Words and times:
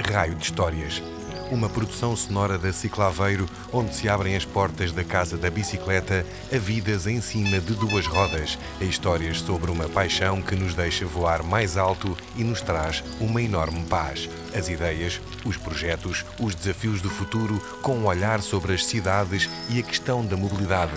Raio 0.00 0.34
de 0.34 0.44
Histórias. 0.44 1.02
Uma 1.50 1.68
produção 1.68 2.14
sonora 2.14 2.56
da 2.56 2.72
Ciclaveiro, 2.72 3.46
onde 3.72 3.94
se 3.94 4.08
abrem 4.08 4.36
as 4.36 4.44
portas 4.44 4.92
da 4.92 5.02
casa 5.02 5.36
da 5.36 5.50
bicicleta 5.50 6.24
a 6.52 6.58
vidas 6.58 7.06
em 7.06 7.20
cima 7.20 7.58
de 7.58 7.74
duas 7.74 8.06
rodas, 8.06 8.56
a 8.80 8.84
histórias 8.84 9.40
sobre 9.40 9.70
uma 9.70 9.88
paixão 9.88 10.40
que 10.40 10.54
nos 10.54 10.74
deixa 10.74 11.04
voar 11.06 11.42
mais 11.42 11.76
alto 11.76 12.16
e 12.36 12.44
nos 12.44 12.62
traz 12.62 13.02
uma 13.20 13.42
enorme 13.42 13.84
paz. 13.86 14.28
As 14.54 14.68
ideias, 14.68 15.20
os 15.44 15.56
projetos, 15.56 16.24
os 16.38 16.54
desafios 16.54 17.02
do 17.02 17.10
futuro, 17.10 17.60
com 17.82 17.96
um 17.96 18.06
olhar 18.06 18.40
sobre 18.40 18.74
as 18.74 18.86
cidades 18.86 19.50
e 19.68 19.80
a 19.80 19.82
questão 19.82 20.24
da 20.24 20.36
mobilidade 20.36 20.94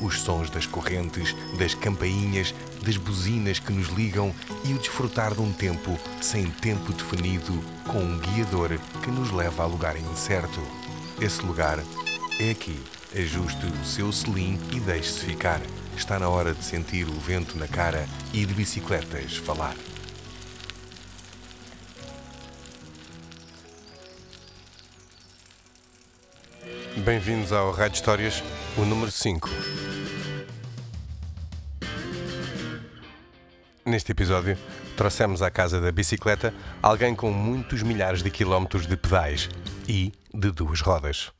os 0.00 0.20
sons 0.20 0.50
das 0.50 0.66
correntes, 0.66 1.34
das 1.58 1.74
campainhas, 1.74 2.54
das 2.86 2.96
buzinas 2.96 3.58
que 3.58 3.72
nos 3.72 3.88
ligam 3.88 4.32
e 4.64 4.72
o 4.72 4.78
desfrutar 4.78 5.34
de 5.34 5.40
um 5.40 5.52
tempo 5.52 5.98
sem 6.20 6.48
tempo 6.48 6.92
definido, 6.92 7.52
com 7.88 7.98
um 7.98 8.18
guiador 8.18 8.78
que 9.02 9.10
nos 9.10 9.32
leva 9.32 9.64
a 9.64 9.66
lugar 9.66 9.96
incerto. 9.96 10.60
Esse 11.20 11.42
lugar 11.42 11.80
é 12.38 12.50
aqui. 12.50 12.80
Ajuste 13.14 13.66
o 13.66 13.84
seu 13.84 14.12
selim 14.12 14.60
e 14.72 14.78
deixe-se 14.78 15.20
ficar. 15.20 15.60
Está 15.96 16.18
na 16.18 16.28
hora 16.28 16.54
de 16.54 16.62
sentir 16.62 17.08
o 17.08 17.18
vento 17.18 17.58
na 17.58 17.66
cara 17.66 18.06
e 18.32 18.44
de 18.44 18.54
bicicletas 18.54 19.36
falar. 19.36 19.74
Bem-vindos 26.98 27.52
ao 27.52 27.72
Rádio 27.72 27.96
Histórias, 27.96 28.42
o 28.76 28.84
número 28.84 29.10
5. 29.10 29.95
Neste 33.86 34.10
episódio, 34.10 34.58
trouxemos 34.96 35.42
à 35.42 35.48
casa 35.48 35.80
da 35.80 35.92
bicicleta 35.92 36.52
alguém 36.82 37.14
com 37.14 37.30
muitos 37.30 37.84
milhares 37.84 38.20
de 38.20 38.28
quilómetros 38.32 38.84
de 38.84 38.96
pedais 38.96 39.48
e 39.86 40.12
de 40.34 40.50
duas 40.50 40.80
rodas. 40.80 41.30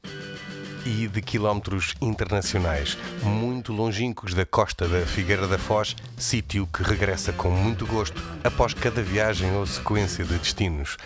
E 0.84 1.08
de 1.08 1.20
quilómetros 1.20 1.96
internacionais, 2.00 2.96
muito 3.20 3.72
longínquos 3.72 4.32
da 4.32 4.46
costa 4.46 4.86
da 4.86 5.04
Figueira 5.04 5.48
da 5.48 5.58
Foz, 5.58 5.96
sítio 6.16 6.68
que 6.68 6.84
regressa 6.84 7.32
com 7.32 7.50
muito 7.50 7.84
gosto 7.84 8.22
após 8.44 8.72
cada 8.72 9.02
viagem 9.02 9.52
ou 9.56 9.66
sequência 9.66 10.24
de 10.24 10.38
destinos. 10.38 10.96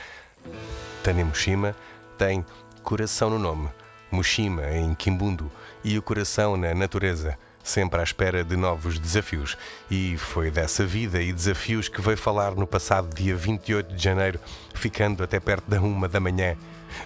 Tânia 1.02 1.24
Mushima 1.24 1.74
tem 2.18 2.44
coração 2.82 3.30
no 3.30 3.38
nome 3.38 3.70
Mushima, 4.10 4.70
em 4.72 4.94
Kimbundo, 4.94 5.50
e 5.84 5.96
o 5.96 6.02
coração 6.02 6.56
na 6.56 6.74
natureza, 6.74 7.38
sempre 7.62 8.00
à 8.00 8.02
espera 8.02 8.44
de 8.44 8.56
novos 8.56 8.98
desafios. 8.98 9.56
E 9.90 10.16
foi 10.18 10.50
dessa 10.50 10.84
vida 10.84 11.20
e 11.20 11.32
desafios 11.32 11.88
que 11.88 12.00
veio 12.00 12.16
falar 12.16 12.54
no 12.54 12.66
passado 12.66 13.14
dia 13.14 13.36
28 13.36 13.94
de 13.94 14.02
janeiro, 14.02 14.40
ficando 14.74 15.22
até 15.22 15.38
perto 15.38 15.68
da 15.68 15.80
uma 15.80 16.08
da 16.08 16.20
manhã. 16.20 16.56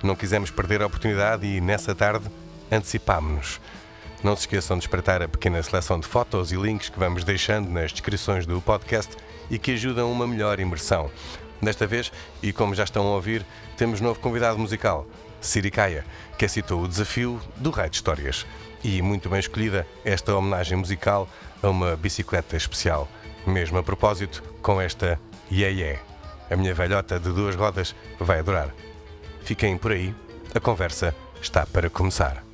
Não 0.02 0.16
quisemos 0.16 0.50
perder 0.50 0.82
a 0.82 0.86
oportunidade 0.86 1.46
e, 1.46 1.60
nessa 1.60 1.94
tarde, 1.94 2.26
antecipámos-nos. 2.70 3.60
Não 4.22 4.34
se 4.34 4.42
esqueçam 4.42 4.78
de 4.78 4.84
espreitar 4.84 5.20
a 5.20 5.28
pequena 5.28 5.62
seleção 5.62 6.00
de 6.00 6.06
fotos 6.06 6.50
e 6.50 6.56
links 6.56 6.88
que 6.88 6.98
vamos 6.98 7.24
deixando 7.24 7.68
nas 7.68 7.92
descrições 7.92 8.46
do 8.46 8.60
podcast 8.60 9.14
e 9.50 9.58
que 9.58 9.72
ajudam 9.72 10.10
uma 10.10 10.26
melhor 10.26 10.58
imersão. 10.58 11.10
Desta 11.60 11.86
vez, 11.86 12.10
e 12.42 12.52
como 12.52 12.74
já 12.74 12.84
estão 12.84 13.06
a 13.06 13.14
ouvir, 13.14 13.44
temos 13.76 14.00
novo 14.00 14.18
convidado 14.20 14.58
musical. 14.58 15.06
Siricaia, 15.40 16.06
que 16.38 16.44
aceitou 16.44 16.82
o 16.82 16.88
desafio 16.88 17.38
do 17.56 17.70
Raio 17.70 17.90
de 17.90 17.96
Histórias. 17.96 18.46
E 18.84 19.00
muito 19.00 19.30
bem 19.30 19.40
escolhida 19.40 19.86
esta 20.04 20.36
homenagem 20.36 20.76
musical 20.76 21.26
a 21.62 21.70
uma 21.70 21.96
bicicleta 21.96 22.54
especial. 22.54 23.08
Mesmo 23.46 23.78
a 23.78 23.82
propósito, 23.82 24.42
com 24.60 24.78
esta 24.78 25.18
Yeah 25.50 25.74
Yeah. 25.74 26.02
A 26.50 26.56
minha 26.56 26.74
velhota 26.74 27.18
de 27.18 27.32
duas 27.32 27.56
rodas 27.56 27.96
vai 28.20 28.40
adorar. 28.40 28.68
Fiquem 29.42 29.78
por 29.78 29.92
aí, 29.92 30.14
a 30.54 30.60
conversa 30.60 31.14
está 31.40 31.64
para 31.64 31.88
começar. 31.88 32.44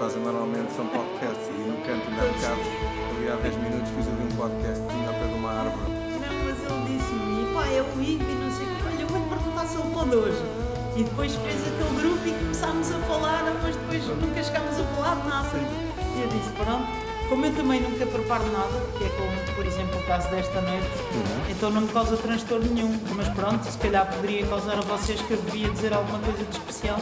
Fazem 0.00 0.22
normalmente 0.22 0.72
são 0.72 0.86
podcasts 0.86 1.46
e 1.48 1.60
no 1.60 1.76
canto 1.84 2.08
ainda 2.08 2.22
há 2.22 2.32
bocado, 2.32 2.60
ali 3.12 3.28
há 3.28 3.36
10 3.36 3.56
minutos 3.56 3.90
fiz 3.92 4.08
ali 4.08 4.24
um 4.24 4.34
podcast 4.34 4.80
ao 4.80 5.12
pé 5.12 5.26
de 5.28 5.34
uma 5.34 5.52
árvore. 5.52 5.92
Não, 5.92 6.34
mas 6.40 6.56
ele 6.56 6.80
disse-me, 6.88 7.52
pá, 7.52 7.66
é 7.66 7.82
o 7.84 8.00
Ivo 8.00 8.24
e 8.24 8.34
não 8.40 8.50
sei 8.50 8.64
o 8.64 8.70
quê, 8.70 8.82
olha, 8.86 9.02
eu 9.02 9.08
vou-te 9.08 9.28
perguntar 9.28 9.66
se 9.66 9.76
ele 9.76 9.92
pode 9.92 10.16
hoje. 10.16 10.42
E 10.96 11.04
depois 11.04 11.34
fez 11.34 11.60
aquele 11.68 12.00
grupo 12.00 12.26
e 12.26 12.32
começámos 12.32 12.90
a 12.90 12.98
falar, 13.00 13.44
mas 13.62 13.76
depois 13.76 14.06
nunca 14.16 14.42
chegámos 14.42 14.80
a 14.80 14.84
falar 14.96 15.16
de 15.20 15.28
nada. 15.28 15.58
E 16.16 16.22
eu 16.22 16.28
disse, 16.28 16.50
pronto, 16.56 16.88
como 17.28 17.44
eu 17.44 17.54
também 17.54 17.80
nunca 17.82 18.06
preparo 18.06 18.46
nada, 18.52 18.80
que 18.96 19.04
é 19.04 19.08
como, 19.10 19.54
por 19.54 19.66
exemplo, 19.66 20.00
o 20.00 20.06
caso 20.06 20.30
desta 20.30 20.62
noite, 20.62 20.88
uhum. 21.12 21.50
então 21.50 21.70
não 21.70 21.82
me 21.82 21.88
causa 21.88 22.16
transtorno 22.16 22.72
nenhum. 22.72 22.98
Mas 23.14 23.28
pronto, 23.28 23.62
se 23.64 23.76
calhar 23.76 24.10
poderia 24.10 24.46
causar 24.46 24.78
a 24.78 24.80
vocês 24.80 25.20
que 25.20 25.32
eu 25.32 25.42
devia 25.42 25.68
dizer 25.68 25.92
alguma 25.92 26.20
coisa 26.20 26.42
de 26.42 26.56
especial. 26.56 26.98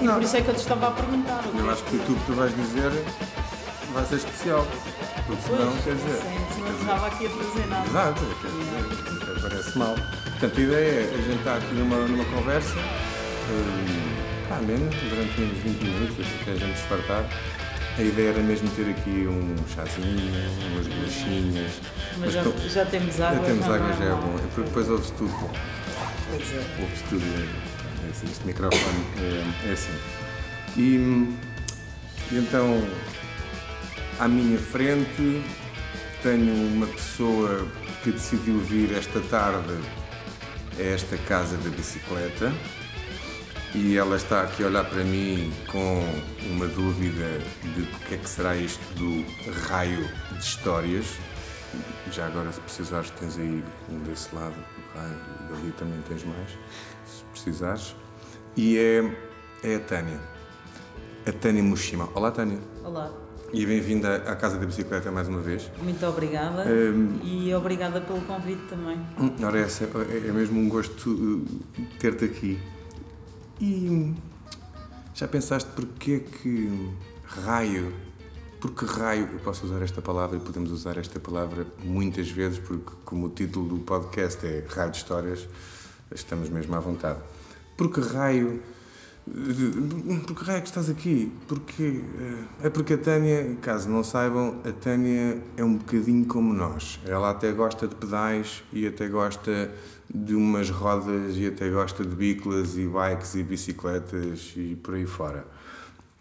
Não. 0.00 0.14
Por 0.14 0.22
isso 0.22 0.36
é 0.36 0.42
que 0.42 0.48
eu 0.48 0.54
te 0.54 0.60
estava 0.60 0.88
a 0.88 0.90
perguntar. 0.90 1.44
Eu 1.56 1.70
acho 1.70 1.82
que 1.84 1.98
tudo 1.98 2.20
que 2.20 2.26
tu 2.26 2.32
vais 2.34 2.54
dizer 2.54 2.90
vai 3.92 4.04
ser 4.04 4.16
especial. 4.16 4.66
Porque 5.26 5.42
senão, 5.42 5.72
pois, 5.72 5.84
quer 5.84 5.94
dizer. 5.94 6.22
Sim, 6.54 6.60
não 6.60 6.80
estava 6.80 7.06
aqui 7.06 7.26
a 7.26 7.30
trazer 7.30 7.66
nada. 7.68 7.88
Exato, 7.88 8.22
quer 8.42 8.48
dizer, 8.48 9.40
parece 9.42 9.78
mal. 9.78 9.94
Portanto, 10.24 10.58
a 10.58 10.62
ideia 10.62 11.00
é 11.00 11.14
a 11.14 11.22
gente 11.22 11.38
estar 11.38 11.56
aqui 11.56 11.74
numa, 11.74 11.96
numa 11.96 12.24
conversa, 12.26 12.76
um, 12.76 14.48
pá, 14.48 14.56
menos, 14.56 14.94
durante 14.94 15.40
uns 15.40 15.58
20 15.62 15.82
minutos, 15.82 16.26
até 16.42 16.52
a 16.52 16.56
gente 16.56 16.78
se 16.78 16.84
fartar. 16.84 17.24
A 17.98 18.02
ideia 18.02 18.28
era 18.28 18.42
mesmo 18.42 18.68
ter 18.70 18.90
aqui 18.90 19.26
um 19.26 19.56
chazinho, 19.74 20.30
umas 20.72 20.86
bolachinhas. 20.86 21.72
Mas, 22.18 22.18
mas 22.18 22.32
já, 22.34 22.42
já, 22.68 22.84
temos 22.84 23.20
água. 23.20 23.38
Já 23.38 23.44
temos 23.44 23.64
água, 23.64 23.88
não, 23.88 23.96
já 23.96 24.04
é 24.04 24.10
bom. 24.10 24.38
Porque 24.54 24.68
depois 24.68 24.90
ouve-se 24.90 25.12
tudo. 25.12 25.50
Pois 26.28 26.52
é. 26.52 26.82
Ouve-se 26.82 27.04
tudo 27.04 27.65
assim, 28.16 28.30
este 28.30 28.46
microfone 28.46 29.04
é, 29.18 29.68
é 29.68 29.72
assim. 29.72 29.92
E, 30.76 30.96
e 32.32 32.38
então, 32.38 32.82
à 34.18 34.26
minha 34.26 34.58
frente, 34.58 35.42
tenho 36.22 36.52
uma 36.74 36.86
pessoa 36.86 37.66
que 38.02 38.10
decidiu 38.10 38.58
vir 38.60 38.96
esta 38.96 39.20
tarde 39.20 39.74
a 40.78 40.82
esta 40.82 41.16
casa 41.18 41.56
da 41.58 41.70
bicicleta 41.70 42.52
e 43.74 43.96
ela 43.96 44.16
está 44.16 44.42
aqui 44.42 44.62
a 44.62 44.66
olhar 44.66 44.84
para 44.84 45.04
mim 45.04 45.52
com 45.70 46.02
uma 46.50 46.66
dúvida 46.66 47.38
de 47.74 47.82
o 47.82 47.86
que 48.06 48.14
é 48.14 48.18
que 48.18 48.28
será 48.28 48.56
isto 48.56 48.82
do 48.94 49.24
raio 49.68 50.08
de 50.32 50.38
histórias. 50.38 51.06
Já 52.10 52.26
agora, 52.26 52.50
se 52.52 52.60
precisares, 52.60 53.10
tens 53.10 53.36
aí 53.38 53.62
um 53.90 53.98
desse 54.00 54.34
lado, 54.34 54.54
o 54.54 54.98
raio, 54.98 55.18
dali 55.50 55.72
também 55.72 56.00
tens 56.08 56.24
mais, 56.24 56.50
se 57.04 57.24
precisares. 57.24 57.94
E 58.56 58.78
é, 58.78 59.16
é 59.62 59.76
a 59.76 59.80
Tânia. 59.80 60.18
A 61.26 61.32
Tânia 61.32 61.62
Mushima. 61.62 62.08
Olá, 62.14 62.30
Tânia. 62.30 62.58
Olá. 62.82 63.12
E 63.52 63.66
bem-vinda 63.66 64.16
à 64.16 64.34
Casa 64.34 64.56
da 64.56 64.64
Bicicleta 64.64 65.12
mais 65.12 65.28
uma 65.28 65.40
vez. 65.40 65.70
Muito 65.82 66.04
obrigada 66.06 66.64
um, 66.66 67.20
e 67.22 67.54
obrigada 67.54 68.00
pelo 68.00 68.22
convite 68.22 68.62
também. 68.62 68.96
Hum, 69.20 69.30
ora, 69.44 69.60
é, 69.60 70.28
é 70.28 70.32
mesmo 70.32 70.58
um 70.58 70.70
gosto 70.70 71.10
uh, 71.10 71.44
ter-te 71.98 72.24
aqui. 72.24 72.58
E 73.60 74.14
já 75.14 75.28
pensaste 75.28 75.68
porquê 75.72 76.20
que 76.20 76.90
raio, 77.24 77.92
porque 78.58 78.86
raio, 78.86 79.28
eu 79.34 79.38
posso 79.40 79.66
usar 79.66 79.82
esta 79.82 80.00
palavra 80.00 80.38
e 80.38 80.40
podemos 80.40 80.72
usar 80.72 80.96
esta 80.96 81.20
palavra 81.20 81.66
muitas 81.84 82.30
vezes, 82.30 82.58
porque 82.58 82.90
como 83.04 83.26
o 83.26 83.28
título 83.28 83.68
do 83.68 83.78
podcast 83.80 84.46
é 84.46 84.64
Raio 84.66 84.90
de 84.90 84.96
Histórias, 84.96 85.46
estamos 86.10 86.48
mesmo 86.48 86.74
à 86.74 86.80
vontade. 86.80 87.20
Por 87.76 87.92
que 87.92 88.00
raio 88.00 88.62
Por 90.26 90.36
que 90.36 90.44
raio 90.44 90.58
é 90.58 90.60
que 90.60 90.68
estás 90.68 90.88
aqui? 90.88 91.32
Porque, 91.46 92.00
é 92.62 92.70
porque 92.70 92.94
a 92.94 92.98
Tânia, 92.98 93.56
caso 93.60 93.88
não 93.90 94.04
saibam, 94.04 94.60
a 94.64 94.72
Tânia 94.72 95.42
é 95.56 95.64
um 95.64 95.76
bocadinho 95.76 96.24
como 96.26 96.54
nós. 96.54 97.00
Ela 97.04 97.30
até 97.30 97.52
gosta 97.52 97.88
de 97.88 97.94
pedais 97.96 98.62
e 98.72 98.86
até 98.86 99.08
gosta 99.08 99.70
de 100.08 100.34
umas 100.34 100.70
rodas 100.70 101.36
e 101.36 101.46
até 101.48 101.68
gosta 101.68 102.04
de 102.04 102.14
biclas 102.14 102.76
e 102.78 102.86
bikes 102.86 103.34
e 103.34 103.42
bicicletas 103.42 104.54
e 104.56 104.76
por 104.76 104.94
aí 104.94 105.06
fora. 105.06 105.44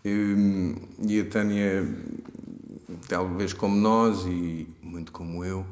E 0.03 1.19
a 1.19 1.25
Tânia, 1.25 1.87
talvez 3.07 3.53
como 3.53 3.75
nós 3.75 4.25
e 4.25 4.67
muito 4.81 5.11
como 5.11 5.45
eu, 5.45 5.65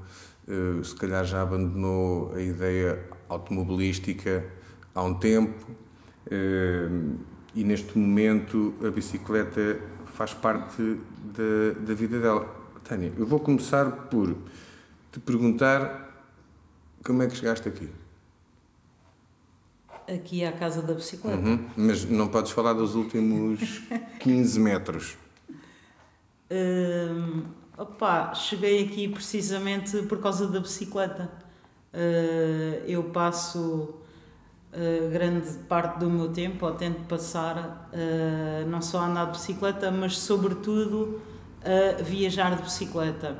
eh, 0.47 0.83
se 0.83 0.95
calhar 0.95 1.25
já 1.25 1.41
abandonou 1.41 2.31
a 2.35 2.41
ideia 2.41 3.03
automobilística 3.27 4.45
há 4.93 5.03
um 5.03 5.13
tempo 5.13 5.65
e 7.55 7.63
neste 7.63 7.97
momento 7.97 8.73
a 8.85 8.89
bicicleta 8.89 9.79
faz 10.13 10.33
parte 10.33 10.99
da, 11.35 11.79
da 11.79 11.93
vida 11.93 12.19
dela. 12.19 12.63
Tânia, 12.83 13.13
eu 13.17 13.25
vou 13.25 13.39
começar 13.39 13.89
por 14.09 14.35
te 15.11 15.19
perguntar 15.19 16.25
como 17.03 17.23
é 17.23 17.27
que 17.27 17.35
chegaste 17.35 17.67
aqui. 17.67 17.89
Aqui 20.07 20.43
à 20.43 20.51
casa 20.51 20.81
da 20.81 20.93
bicicleta. 20.93 21.37
Uhum, 21.37 21.65
mas 21.77 22.03
não 22.03 22.27
podes 22.27 22.51
falar 22.51 22.73
dos 22.73 22.93
últimos 22.93 23.81
15 24.19 24.59
metros. 24.59 25.17
Uh, 26.51 27.43
opa, 27.77 28.33
cheguei 28.33 28.83
aqui 28.83 29.07
precisamente 29.07 30.01
por 30.03 30.19
causa 30.19 30.47
da 30.47 30.59
bicicleta. 30.59 31.31
Uh, 31.93 32.83
eu 32.85 33.03
passo 33.05 34.02
uh, 34.75 35.09
grande 35.11 35.49
parte 35.69 35.99
do 35.99 36.09
meu 36.09 36.29
tempo, 36.29 36.65
ou 36.65 36.73
tento 36.73 37.07
passar, 37.07 37.89
uh, 37.93 38.69
não 38.69 38.81
só 38.81 38.99
a 38.99 39.07
andar 39.07 39.25
de 39.25 39.31
bicicleta, 39.31 39.91
mas 39.91 40.17
sobretudo 40.17 41.21
a 41.63 42.01
viajar 42.01 42.55
de 42.55 42.63
bicicleta. 42.63 43.37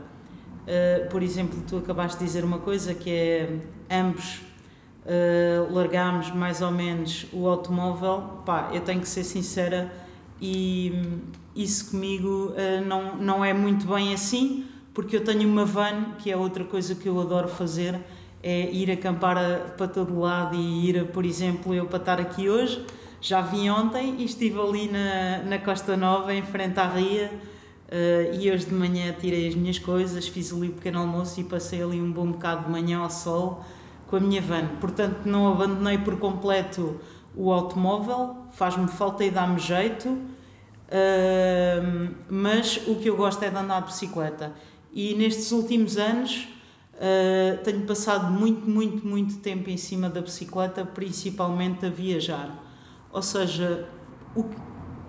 Uh, 0.64 1.10
por 1.10 1.22
exemplo, 1.22 1.62
tu 1.68 1.78
acabaste 1.78 2.18
de 2.20 2.26
dizer 2.26 2.46
uma 2.46 2.60
coisa 2.60 2.94
que 2.94 3.10
é 3.10 3.60
ambos 3.92 4.42
uh, 5.06 5.74
largámos 5.74 6.32
mais 6.32 6.62
ou 6.62 6.72
menos 6.72 7.26
o 7.34 7.48
automóvel. 7.48 8.42
Pá, 8.46 8.70
eu 8.74 8.82
tenho 8.82 9.02
que 9.02 9.10
ser 9.10 9.24
sincera 9.24 9.92
e 10.42 11.20
isso 11.56 11.92
comigo 11.92 12.54
uh, 12.54 12.86
não, 12.86 13.18
não 13.18 13.46
é 13.46 13.54
muito 13.54 13.86
bem 13.88 14.14
assim, 14.14 14.66
porque 14.94 15.18
eu 15.18 15.24
tenho 15.24 15.48
uma 15.48 15.66
van, 15.66 16.14
que 16.18 16.32
é 16.32 16.38
outra 16.38 16.64
coisa 16.64 16.96
que 16.96 17.08
eu 17.08 17.20
adoro 17.20 17.50
fazer, 17.50 18.00
é 18.44 18.70
ir 18.70 18.92
acampar 18.92 19.38
a, 19.38 19.60
para 19.78 19.88
todo 19.88 20.20
lado 20.20 20.56
e 20.56 20.90
ir, 20.90 21.06
por 21.08 21.26
exemplo, 21.26 21.74
eu 21.74 21.86
para 21.86 21.98
estar 21.98 22.20
aqui 22.20 22.50
hoje, 22.50 22.86
já 23.22 23.40
vim 23.40 23.70
ontem 23.70 24.16
e 24.20 24.26
estive 24.26 24.60
ali 24.60 24.92
na, 24.92 25.44
na 25.44 25.58
Costa 25.58 25.96
Nova, 25.96 26.34
em 26.34 26.44
frente 26.44 26.78
à 26.78 26.86
Ria, 26.86 27.32
uh, 27.32 28.38
e 28.38 28.52
hoje 28.52 28.66
de 28.66 28.74
manhã 28.74 29.16
tirei 29.18 29.48
as 29.48 29.56
minhas 29.56 29.80
coisas, 29.80 30.28
fiz 30.28 30.52
ali 30.52 30.68
um 30.68 30.72
pequeno 30.72 31.00
almoço 31.00 31.40
e 31.40 31.46
passei 31.46 31.82
ali 31.82 32.02
um 32.02 32.12
bom 32.12 32.34
bocado 32.34 32.66
de 32.66 32.70
manhã 32.70 33.00
ao 33.00 33.10
sol 33.10 33.64
com 34.08 34.18
a 34.18 34.20
minha 34.20 34.42
van. 34.42 34.68
Portanto, 34.82 35.22
não 35.26 35.50
abandonei 35.50 35.98
por 35.98 36.20
completo 36.20 37.00
o 37.34 37.52
automóvel, 37.52 38.36
faz-me 38.52 38.90
falta 38.90 39.24
e 39.24 39.32
dá-me 39.32 39.58
jeito, 39.58 40.10
uh, 40.10 42.14
mas 42.30 42.76
o 42.88 42.96
que 42.96 43.10
eu 43.10 43.16
gosto 43.16 43.42
é 43.42 43.50
de 43.50 43.56
andar 43.56 43.84
de 43.84 43.88
bicicleta. 43.88 44.52
E 44.92 45.16
nestes 45.16 45.54
últimos 45.54 45.98
anos 45.98 46.50
Uh, 46.96 47.64
tenho 47.64 47.82
passado 47.86 48.32
muito, 48.32 48.70
muito, 48.70 49.06
muito 49.06 49.38
tempo 49.38 49.70
em 49.70 49.78
cima 49.78 50.10
da 50.10 50.22
bicicleta, 50.22 50.86
principalmente 50.86 51.86
a 51.86 51.90
viajar. 51.90 52.64
Ou 53.12 53.22
seja, 53.22 53.88
o, 54.36 54.46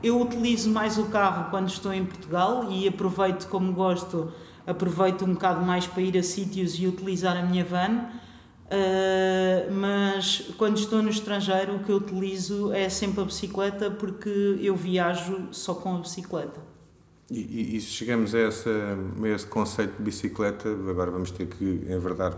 eu 0.02 0.20
utilizo 0.20 0.70
mais 0.70 0.98
o 0.98 1.04
carro 1.04 1.50
quando 1.50 1.68
estou 1.68 1.92
em 1.92 2.04
Portugal 2.04 2.70
e 2.70 2.88
aproveito, 2.88 3.48
como 3.48 3.72
gosto, 3.72 4.32
aproveito 4.66 5.24
um 5.24 5.34
bocado 5.34 5.64
mais 5.64 5.86
para 5.86 6.02
ir 6.02 6.16
a 6.18 6.22
sítios 6.22 6.74
e 6.78 6.86
utilizar 6.86 7.36
a 7.36 7.42
minha 7.42 7.64
van. 7.64 8.08
Uh, 8.64 9.72
mas 9.72 10.52
quando 10.56 10.78
estou 10.78 11.02
no 11.02 11.10
estrangeiro, 11.10 11.76
o 11.76 11.78
que 11.80 11.92
eu 11.92 11.96
utilizo 11.96 12.72
é 12.72 12.88
sempre 12.88 13.20
a 13.20 13.24
bicicleta 13.24 13.90
porque 13.90 14.58
eu 14.60 14.74
viajo 14.74 15.48
só 15.52 15.74
com 15.74 15.96
a 15.96 15.98
bicicleta. 15.98 16.73
E, 17.36 17.76
e, 17.76 17.80
chegamos 17.80 18.32
a, 18.32 18.38
essa, 18.38 18.70
a 18.70 19.28
esse 19.28 19.46
conceito 19.46 19.96
de 19.96 20.04
bicicleta, 20.04 20.68
agora 20.68 21.10
vamos 21.10 21.32
ter 21.32 21.48
que 21.48 21.84
enverdar 21.90 22.32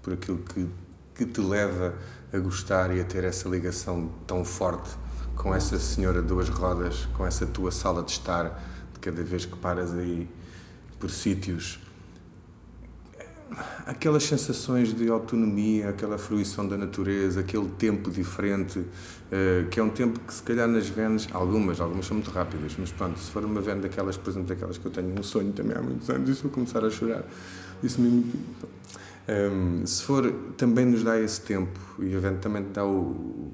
por 0.00 0.12
aquilo 0.12 0.38
que, 0.38 0.68
que 1.16 1.26
te 1.26 1.40
leva 1.40 1.92
a 2.32 2.38
gostar 2.38 2.96
e 2.96 3.00
a 3.00 3.04
ter 3.04 3.24
essa 3.24 3.48
ligação 3.48 4.08
tão 4.24 4.44
forte 4.44 4.88
com 5.34 5.52
essa 5.52 5.80
senhora 5.80 6.22
de 6.22 6.28
duas 6.28 6.48
rodas, 6.48 7.08
com 7.16 7.26
essa 7.26 7.44
tua 7.44 7.72
sala 7.72 8.04
de 8.04 8.12
estar, 8.12 8.62
de 8.94 9.00
cada 9.00 9.20
vez 9.24 9.44
que 9.44 9.56
paras 9.56 9.92
aí 9.92 10.28
por 11.00 11.10
sítios 11.10 11.80
aquelas 13.86 14.24
sensações 14.24 14.92
de 14.92 15.08
autonomia, 15.08 15.90
aquela 15.90 16.18
fruição 16.18 16.66
da 16.66 16.76
natureza, 16.76 17.40
aquele 17.40 17.68
tempo 17.78 18.10
diferente, 18.10 18.78
uh, 18.78 19.68
que 19.70 19.78
é 19.78 19.82
um 19.82 19.88
tempo 19.88 20.18
que 20.20 20.34
se 20.34 20.42
calhar 20.42 20.68
nas 20.68 20.88
vans, 20.88 21.28
algumas, 21.32 21.80
algumas 21.80 22.06
são 22.06 22.16
muito 22.16 22.30
rápidas, 22.30 22.72
mas 22.78 22.90
pronto, 22.90 23.18
se 23.18 23.30
for 23.30 23.44
uma 23.44 23.60
van 23.60 23.78
daquelas, 23.78 24.16
por 24.16 24.30
exemplo, 24.30 24.48
daquelas 24.48 24.78
que 24.78 24.86
eu 24.86 24.90
tenho 24.90 25.18
um 25.18 25.22
sonho 25.22 25.52
também 25.52 25.76
há 25.76 25.82
muitos 25.82 26.10
anos, 26.10 26.28
isso 26.28 26.42
vou 26.42 26.50
começar 26.50 26.84
a 26.84 26.90
chorar. 26.90 27.24
Isso 27.82 28.00
me. 28.00 28.24
Um, 29.28 29.84
se 29.84 30.02
for, 30.04 30.32
também 30.56 30.86
nos 30.86 31.02
dá 31.02 31.20
esse 31.20 31.40
tempo 31.40 31.80
e 31.98 32.12
também 32.40 32.64
dá 32.72 32.86
o, 32.86 33.50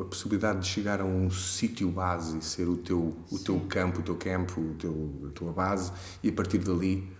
a 0.00 0.04
possibilidade 0.04 0.60
de 0.60 0.66
chegar 0.66 1.00
a 1.00 1.04
um 1.04 1.28
sítio 1.28 1.88
base 1.90 2.40
ser 2.40 2.68
o 2.68 2.76
teu, 2.76 3.16
o 3.30 3.38
teu 3.38 3.58
campo, 3.68 4.00
o 4.00 4.02
teu 4.02 4.14
campo, 4.14 4.60
o 4.60 4.74
teu, 4.74 5.10
a 5.26 5.30
tua 5.30 5.52
base 5.52 5.90
e 6.22 6.28
a 6.28 6.32
partir 6.32 6.58
dali 6.58 7.15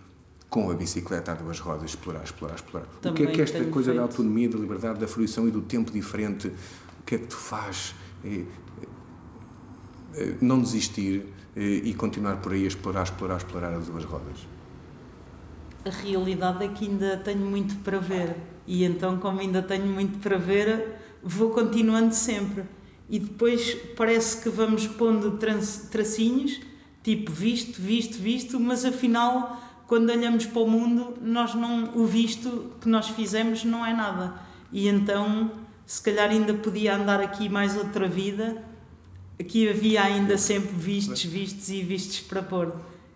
com 0.49 0.71
a 0.71 0.73
bicicleta 0.73 1.31
a 1.31 1.35
duas 1.35 1.59
rodas, 1.59 1.91
explorar, 1.91 2.23
explorar, 2.23 2.55
explorar. 2.55 2.87
Também 3.01 3.23
o 3.23 3.25
que 3.27 3.31
é 3.31 3.35
que 3.35 3.41
esta 3.41 3.63
coisa 3.65 3.91
feito. 3.91 3.97
da 3.97 4.03
autonomia, 4.03 4.49
da 4.49 4.57
liberdade, 4.57 4.99
da 4.99 5.07
fruição 5.07 5.47
e 5.47 5.51
do 5.51 5.61
tempo 5.61 5.91
diferente, 5.91 6.47
o 6.47 7.03
que 7.05 7.15
é 7.15 7.17
que 7.17 7.27
tu 7.27 7.35
faz? 7.35 7.93
É, 8.23 8.43
é, 10.15 10.35
não 10.41 10.61
desistir 10.61 11.25
e 11.55 11.91
continuar 11.95 12.37
por 12.37 12.53
aí 12.53 12.65
a 12.65 12.67
explorar, 12.67 13.01
explorar, 13.01 13.37
explorar 13.37 13.73
as 13.73 13.87
duas 13.87 14.03
rodas. 14.03 14.47
A 15.83 15.89
realidade 15.89 16.63
é 16.63 16.67
que 16.67 16.85
ainda 16.87 17.17
tenho 17.17 17.45
muito 17.45 17.75
para 17.77 17.97
ver 17.97 18.35
e 18.67 18.83
então, 18.83 19.17
como 19.17 19.39
ainda 19.39 19.63
tenho 19.63 19.87
muito 19.87 20.19
para 20.19 20.37
ver, 20.37 20.97
vou 21.23 21.51
continuando 21.51 22.13
sempre. 22.13 22.65
E 23.09 23.17
depois 23.17 23.73
parece 23.95 24.43
que 24.43 24.49
vamos 24.49 24.85
pondo 24.85 25.39
tracinhos, 25.89 26.59
tipo 27.01 27.31
visto, 27.31 27.81
visto, 27.81 28.17
visto, 28.17 28.59
mas 28.59 28.83
afinal 28.83 29.57
quando 29.87 30.09
olhamos 30.09 30.45
para 30.45 30.61
o 30.61 30.69
mundo, 30.69 31.17
nós 31.21 31.55
não 31.55 31.95
o 31.95 32.05
visto 32.05 32.73
que 32.81 32.89
nós 32.89 33.07
fizemos 33.07 33.63
não 33.63 33.85
é 33.85 33.93
nada. 33.93 34.33
E 34.71 34.87
então, 34.87 35.49
se 35.85 36.01
calhar 36.01 36.29
ainda 36.29 36.53
podia 36.53 36.95
andar 36.95 37.21
aqui 37.21 37.47
mais 37.47 37.75
outra 37.77 38.05
vida, 38.07 38.61
aqui 39.39 39.69
havia 39.69 40.03
ainda 40.03 40.37
sempre 40.37 40.75
vistos, 40.75 41.23
vistos 41.23 41.69
e 41.69 41.81
vistos 41.81 42.19
para 42.19 42.43
pôr. 42.43 42.73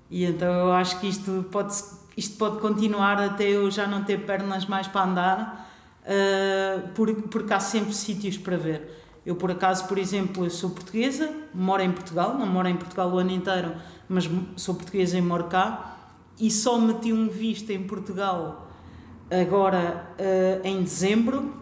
E 0.10 0.24
então 0.24 0.48
eu 0.48 0.72
acho 0.72 0.98
que 1.02 1.08
isto 1.08 1.46
pode, 1.52 1.76
isto 2.16 2.38
pode 2.38 2.60
continuar 2.60 3.20
até 3.20 3.50
eu 3.50 3.70
já 3.70 3.86
não 3.86 4.04
ter 4.06 4.26
pernas 4.26 4.66
mais 4.66 4.88
para 4.88 5.04
andar, 5.04 5.72
uh, 6.04 6.88
porque, 6.96 7.22
porque 7.24 7.54
há 7.54 7.60
sempre 7.60 7.94
sítios 7.94 8.38
para 8.38 8.56
ver. 8.56 8.98
Eu, 9.26 9.36
por 9.36 9.52
acaso, 9.52 9.88
por 9.88 9.98
exemplo, 9.98 10.46
eu 10.46 10.50
sou 10.50 10.70
portuguesa, 10.70 11.32
moro 11.54 11.84
em 11.84 11.92
Portugal, 11.92 12.38
não 12.38 12.48
moro 12.48 12.70
em 12.70 12.78
Portugal 12.78 13.12
o 13.12 13.18
ano 13.18 13.32
inteiro, 13.32 13.76
mas 14.08 14.28
sou 14.56 14.74
portuguesa 14.74 15.18
e 15.18 15.22
moro 15.22 15.44
cá 15.44 15.91
e 16.42 16.50
só 16.50 16.80
meti 16.80 17.14
um 17.14 17.30
visto 17.30 17.70
em 17.70 17.84
Portugal 17.84 18.68
agora 19.30 20.12
uh, 20.20 20.68
em 20.68 20.82
dezembro 20.82 21.54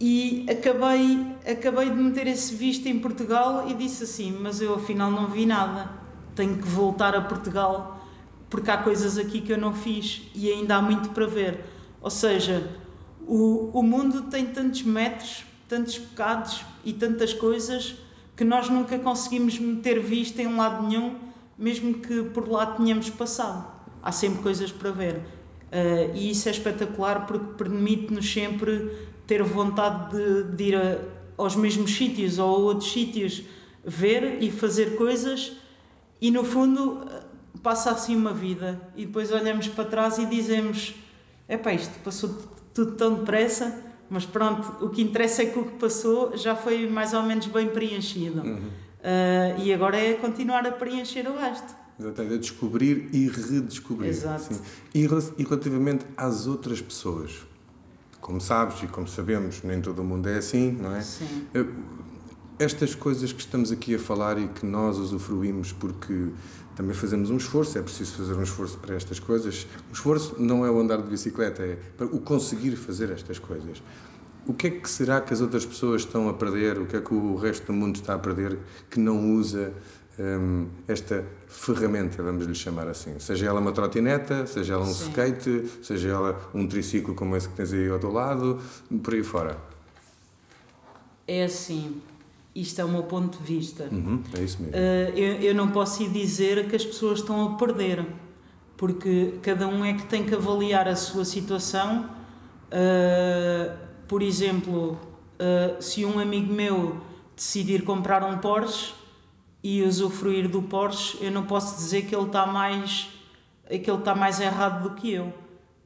e 0.00 0.46
acabei, 0.50 1.24
acabei 1.46 1.90
de 1.90 1.96
meter 1.96 2.26
esse 2.26 2.54
visto 2.54 2.88
em 2.88 2.98
Portugal 2.98 3.68
e 3.68 3.74
disse 3.74 4.04
assim, 4.04 4.36
mas 4.40 4.60
eu 4.60 4.74
afinal 4.74 5.10
não 5.10 5.28
vi 5.28 5.46
nada, 5.46 5.92
tenho 6.34 6.56
que 6.56 6.66
voltar 6.66 7.14
a 7.14 7.20
Portugal 7.20 8.00
porque 8.48 8.70
há 8.70 8.78
coisas 8.78 9.18
aqui 9.18 9.42
que 9.42 9.52
eu 9.52 9.58
não 9.58 9.72
fiz 9.72 10.22
e 10.34 10.50
ainda 10.50 10.76
há 10.76 10.82
muito 10.82 11.10
para 11.10 11.26
ver. 11.26 11.64
Ou 12.00 12.10
seja, 12.10 12.68
o, 13.26 13.70
o 13.72 13.82
mundo 13.82 14.22
tem 14.22 14.46
tantos 14.46 14.82
metros, 14.82 15.44
tantos 15.68 15.98
pecados 15.98 16.64
e 16.84 16.92
tantas 16.92 17.32
coisas 17.32 17.94
que 18.36 18.44
nós 18.44 18.68
nunca 18.68 18.98
conseguimos 18.98 19.58
meter 19.58 20.00
visto 20.00 20.38
em 20.40 20.56
lado 20.56 20.86
nenhum 20.86 21.31
mesmo 21.62 21.94
que 21.94 22.24
por 22.24 22.48
lá 22.48 22.66
tenhamos 22.66 23.08
passado. 23.08 23.70
Há 24.02 24.10
sempre 24.10 24.42
coisas 24.42 24.72
para 24.72 24.90
ver. 24.90 25.16
Uh, 25.16 26.14
e 26.14 26.30
isso 26.30 26.48
é 26.48 26.52
espetacular 26.52 27.26
porque 27.26 27.54
permite-nos 27.56 28.30
sempre 28.30 28.90
ter 29.26 29.42
vontade 29.42 30.16
de, 30.16 30.56
de 30.56 30.64
ir 30.64 30.76
a, 30.76 30.98
aos 31.38 31.54
mesmos 31.54 31.96
sítios 31.96 32.38
ou 32.38 32.56
a 32.56 32.58
outros 32.58 32.92
sítios, 32.92 33.42
ver 33.84 34.42
e 34.42 34.50
fazer 34.50 34.96
coisas, 34.96 35.52
e 36.20 36.30
no 36.30 36.44
fundo 36.44 37.06
passa 37.62 37.92
assim 37.92 38.16
uma 38.16 38.32
vida. 38.32 38.80
E 38.96 39.06
depois 39.06 39.30
olhamos 39.30 39.68
para 39.68 39.84
trás 39.84 40.18
e 40.18 40.26
dizemos: 40.26 40.94
é 41.48 41.56
pá, 41.56 41.72
isto 41.72 41.98
passou 42.00 42.30
tudo 42.74 42.92
tão 42.92 43.14
depressa, 43.14 43.84
Mas 44.10 44.26
pronto, 44.26 44.84
o 44.84 44.90
que 44.90 45.00
interessa 45.00 45.42
é 45.42 45.46
que 45.46 45.58
o 45.58 45.64
que 45.64 45.78
passou 45.78 46.36
já 46.36 46.54
foi 46.54 46.86
mais 46.86 47.14
ou 47.14 47.22
menos 47.22 47.46
bem 47.46 47.68
preenchido. 47.68 48.42
Uhum. 48.42 48.68
Uh, 49.02 49.60
e 49.60 49.72
agora 49.74 49.96
é 49.96 50.14
continuar 50.14 50.64
a 50.64 50.70
preencher 50.70 51.28
o 51.28 51.36
resto. 51.36 51.74
Exatamente, 51.98 52.34
a 52.34 52.38
descobrir 52.38 53.08
e 53.12 53.28
redescobrir. 53.28 54.10
Exato. 54.10 54.60
E, 54.94 55.00
e 55.00 55.44
relativamente 55.44 56.06
às 56.16 56.46
outras 56.46 56.80
pessoas, 56.80 57.44
como 58.20 58.40
sabes 58.40 58.82
e 58.82 58.86
como 58.86 59.08
sabemos, 59.08 59.62
nem 59.64 59.80
todo 59.80 60.00
o 60.00 60.04
mundo 60.04 60.28
é 60.28 60.38
assim, 60.38 60.70
não 60.72 60.94
é? 60.94 61.00
Sim. 61.00 61.46
Estas 62.58 62.94
coisas 62.94 63.32
que 63.32 63.40
estamos 63.40 63.72
aqui 63.72 63.96
a 63.96 63.98
falar 63.98 64.38
e 64.38 64.46
que 64.46 64.64
nós 64.64 64.96
usufruímos 64.98 65.72
porque 65.72 66.28
também 66.76 66.94
fazemos 66.94 67.28
um 67.30 67.36
esforço, 67.36 67.76
é 67.78 67.82
preciso 67.82 68.16
fazer 68.16 68.34
um 68.34 68.42
esforço 68.42 68.78
para 68.78 68.94
estas 68.94 69.18
coisas. 69.18 69.66
O 69.90 69.92
esforço 69.92 70.36
não 70.38 70.64
é 70.64 70.70
o 70.70 70.78
andar 70.78 71.02
de 71.02 71.08
bicicleta, 71.08 71.62
é 71.62 71.78
o 72.00 72.20
conseguir 72.20 72.76
fazer 72.76 73.10
estas 73.10 73.38
coisas. 73.38 73.82
O 74.46 74.52
que 74.52 74.66
é 74.66 74.70
que 74.70 74.90
será 74.90 75.20
que 75.20 75.32
as 75.32 75.40
outras 75.40 75.64
pessoas 75.64 76.02
estão 76.02 76.28
a 76.28 76.34
perder? 76.34 76.78
O 76.78 76.86
que 76.86 76.96
é 76.96 77.00
que 77.00 77.14
o 77.14 77.36
resto 77.36 77.66
do 77.66 77.72
mundo 77.72 77.96
está 77.96 78.14
a 78.14 78.18
perder 78.18 78.58
que 78.90 78.98
não 78.98 79.34
usa 79.34 79.72
hum, 80.18 80.66
esta 80.88 81.24
ferramenta, 81.46 82.22
vamos 82.22 82.46
lhe 82.46 82.54
chamar 82.54 82.88
assim? 82.88 83.18
Seja 83.20 83.46
ela 83.46 83.60
uma 83.60 83.70
trotineta, 83.70 84.46
seja 84.46 84.74
ela 84.74 84.82
um 84.82 84.92
Sim. 84.92 85.10
skate, 85.10 85.70
seja 85.82 86.08
ela 86.08 86.50
um 86.52 86.66
triciclo 86.66 87.14
como 87.14 87.36
esse 87.36 87.48
que 87.48 87.54
tens 87.54 87.72
aí 87.72 87.88
ao 87.88 88.00
teu 88.00 88.10
lado, 88.10 88.60
por 89.02 89.14
aí 89.14 89.22
fora. 89.22 89.56
É 91.26 91.44
assim, 91.44 92.02
isto 92.54 92.80
é 92.80 92.84
o 92.84 92.88
meu 92.88 93.04
ponto 93.04 93.38
de 93.38 93.44
vista. 93.44 93.88
Uhum, 93.92 94.22
é 94.36 94.42
isso 94.42 94.60
mesmo. 94.60 94.76
Uh, 94.76 95.18
eu, 95.18 95.34
eu 95.40 95.54
não 95.54 95.68
posso 95.70 96.02
ir 96.02 96.10
dizer 96.10 96.68
que 96.68 96.74
as 96.74 96.84
pessoas 96.84 97.20
estão 97.20 97.46
a 97.46 97.56
perder, 97.56 98.04
porque 98.76 99.34
cada 99.40 99.68
um 99.68 99.84
é 99.84 99.94
que 99.94 100.04
tem 100.06 100.24
que 100.24 100.34
avaliar 100.34 100.88
a 100.88 100.96
sua 100.96 101.24
situação. 101.24 102.10
Uh, 102.72 103.91
por 104.12 104.22
exemplo, 104.22 104.98
uh, 105.40 105.82
se 105.82 106.04
um 106.04 106.18
amigo 106.18 106.52
meu 106.52 107.00
decidir 107.34 107.82
comprar 107.82 108.22
um 108.22 108.36
Porsche 108.36 108.92
e 109.64 109.82
usufruir 109.82 110.50
do 110.50 110.60
Porsche, 110.60 111.16
eu 111.24 111.30
não 111.30 111.44
posso 111.44 111.76
dizer 111.76 112.02
que 112.02 112.14
ele 112.14 112.26
está 112.26 112.44
mais 112.44 113.08
que 113.66 113.90
ele 113.90 113.98
está 114.00 114.14
mais 114.14 114.38
errado 114.38 114.82
do 114.82 114.94
que 114.94 115.14
eu. 115.14 115.32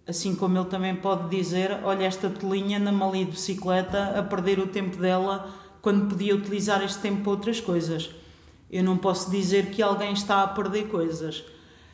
Assim 0.09 0.35
como 0.35 0.59
ele 0.59 0.65
também 0.65 0.97
pode 0.97 1.29
dizer, 1.29 1.79
olha 1.85 2.03
esta 2.03 2.29
telinha 2.29 2.81
na 2.81 2.91
mali 2.91 3.25
de 3.25 3.31
bicicleta 3.31 4.19
a 4.19 4.25
perder 4.25 4.59
o 4.59 4.67
tempo 4.67 4.97
dela 4.97 5.49
quando 5.81 6.09
podia 6.09 6.35
utilizar 6.35 6.83
este 6.83 6.99
tempo 6.99 7.23
para 7.23 7.31
outras 7.31 7.61
coisas. 7.61 8.11
Eu 8.69 8.83
não 8.83 8.97
posso 8.97 9.31
dizer 9.31 9.71
que 9.71 9.81
alguém 9.81 10.13
está 10.13 10.43
a 10.43 10.49
perder 10.49 10.89
coisas. 10.89 11.45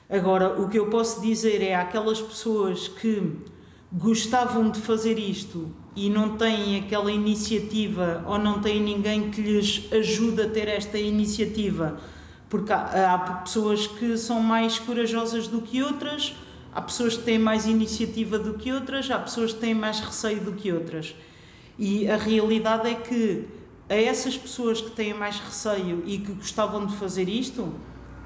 Agora, 0.09 0.59
o 0.59 0.71
que 0.71 0.79
eu 0.79 0.89
posso 0.89 1.21
dizer 1.21 1.61
é 1.61 1.75
aquelas 1.75 2.23
pessoas 2.23 2.89
que 2.89 3.37
gostavam 3.93 4.71
de 4.71 4.81
fazer 4.81 5.19
isto 5.19 5.82
e 5.95 6.09
não 6.09 6.37
têm 6.37 6.81
aquela 6.81 7.13
iniciativa 7.13 8.25
ou 8.27 8.39
não 8.39 8.61
têm 8.61 8.83
ninguém 8.83 9.31
que 9.31 9.43
lhes 9.43 9.93
ajude 9.93 10.43
a 10.43 10.49
ter 10.49 10.69
esta 10.69 10.99
iniciativa, 10.99 11.99
porque 12.49 12.73
há, 12.73 13.15
há 13.15 13.19
pessoas 13.19 13.87
que 13.87 14.17
são 14.17 14.41
mais 14.41 14.79
corajosas 14.79 15.49
do 15.49 15.61
que 15.61 15.83
outras, 15.83 16.35
há 16.75 16.81
pessoas 16.81 17.17
que 17.17 17.25
têm 17.25 17.39
mais 17.39 17.67
iniciativa 17.67 18.39
do 18.39 18.55
que 18.55 18.73
outras, 18.73 19.11
há 19.11 19.19
pessoas 19.19 19.53
que 19.53 19.61
têm 19.61 19.75
mais 19.75 20.01
receio 20.01 20.41
do 20.41 20.53
que 20.53 20.73
outras. 20.73 21.15
E 21.79 22.09
a 22.09 22.17
realidade 22.17 22.89
é 22.89 22.95
que 22.95 23.45
a 23.89 23.95
essas 23.95 24.37
pessoas 24.37 24.81
que 24.81 24.91
têm 24.91 25.13
mais 25.13 25.39
receio 25.39 26.03
e 26.07 26.19
que 26.19 26.33
gostavam 26.33 26.87
de 26.87 26.97
fazer 26.97 27.29
isto, 27.29 27.75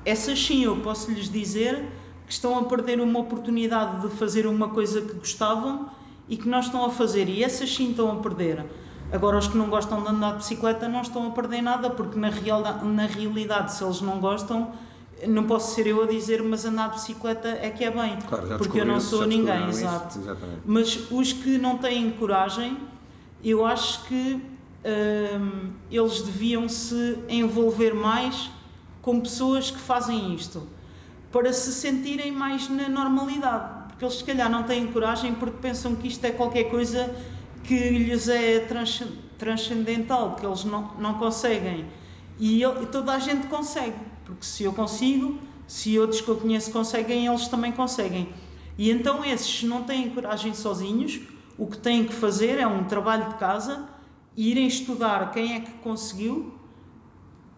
essas 0.04 0.38
sim 0.38 0.64
eu 0.64 0.76
posso 0.76 1.10
lhes 1.10 1.28
dizer 1.28 1.84
que 2.26 2.32
estão 2.32 2.58
a 2.58 2.64
perder 2.64 3.00
uma 3.00 3.18
oportunidade 3.18 4.02
de 4.02 4.14
fazer 4.16 4.46
uma 4.46 4.68
coisa 4.68 5.00
que 5.00 5.14
gostavam 5.14 5.90
e 6.28 6.36
que 6.36 6.48
não 6.48 6.60
estão 6.60 6.84
a 6.84 6.90
fazer, 6.90 7.28
e 7.28 7.42
essas 7.42 7.72
sim 7.74 7.90
estão 7.90 8.10
a 8.12 8.16
perder. 8.16 8.64
Agora, 9.12 9.38
os 9.38 9.46
que 9.46 9.56
não 9.56 9.68
gostam 9.68 10.02
de 10.02 10.08
andar 10.08 10.32
de 10.32 10.38
bicicleta 10.38 10.88
não 10.88 11.02
estão 11.02 11.28
a 11.28 11.30
perder 11.30 11.62
nada, 11.62 11.90
porque 11.90 12.18
na, 12.18 12.28
real, 12.28 12.62
na 12.82 13.06
realidade, 13.06 13.72
se 13.72 13.84
eles 13.84 14.00
não 14.00 14.18
gostam, 14.18 14.72
não 15.26 15.44
posso 15.44 15.74
ser 15.74 15.86
eu 15.86 16.02
a 16.02 16.06
dizer, 16.06 16.42
mas 16.42 16.64
andar 16.64 16.90
de 16.90 16.96
bicicleta 16.96 17.48
é 17.48 17.70
que 17.70 17.84
é 17.84 17.90
bem, 17.90 18.18
claro, 18.28 18.58
porque 18.58 18.80
eu 18.80 18.84
não 18.84 19.00
sou 19.00 19.26
ninguém, 19.26 19.68
exato. 19.68 20.18
Mas 20.64 21.10
os 21.10 21.32
que 21.32 21.56
não 21.56 21.78
têm 21.78 22.10
coragem, 22.10 22.76
eu 23.42 23.64
acho 23.64 24.04
que 24.04 24.42
um, 24.86 25.70
eles 25.90 26.22
deviam 26.22 26.68
se 26.68 27.18
envolver 27.28 27.94
mais 27.94 28.50
com 29.00 29.20
pessoas 29.20 29.70
que 29.70 29.78
fazem 29.78 30.34
isto 30.34 30.66
para 31.30 31.52
se 31.52 31.72
sentirem 31.72 32.32
mais 32.32 32.68
na 32.68 32.88
normalidade, 32.88 33.85
porque 33.96 34.04
eles 34.04 34.14
se 34.16 34.24
calhar 34.24 34.50
não 34.50 34.62
têm 34.62 34.86
coragem 34.88 35.34
porque 35.34 35.56
pensam 35.56 35.96
que 35.96 36.06
isto 36.06 36.22
é 36.26 36.30
qualquer 36.30 36.64
coisa 36.64 37.16
que 37.64 37.74
lhes 37.88 38.28
é 38.28 38.60
transcendental, 39.38 40.36
que 40.36 40.44
eles 40.44 40.64
não, 40.64 40.92
não 40.98 41.14
conseguem. 41.14 41.86
E, 42.38 42.62
ele, 42.62 42.82
e 42.82 42.86
toda 42.86 43.12
a 43.12 43.18
gente 43.18 43.46
consegue, 43.46 43.96
porque 44.26 44.44
se 44.44 44.64
eu 44.64 44.74
consigo, 44.74 45.38
se 45.66 45.98
outros 45.98 46.20
que 46.20 46.28
eu 46.28 46.36
conheço 46.36 46.70
conseguem, 46.70 47.26
eles 47.26 47.48
também 47.48 47.72
conseguem. 47.72 48.28
E 48.76 48.90
então 48.90 49.24
esses 49.24 49.62
não 49.62 49.82
têm 49.82 50.10
coragem 50.10 50.52
sozinhos, 50.52 51.18
o 51.56 51.66
que 51.66 51.78
têm 51.78 52.04
que 52.04 52.12
fazer 52.12 52.58
é 52.58 52.66
um 52.66 52.84
trabalho 52.84 53.30
de 53.30 53.36
casa 53.36 53.88
irem 54.36 54.66
estudar 54.66 55.32
quem 55.32 55.54
é 55.54 55.60
que 55.60 55.70
conseguiu 55.78 56.52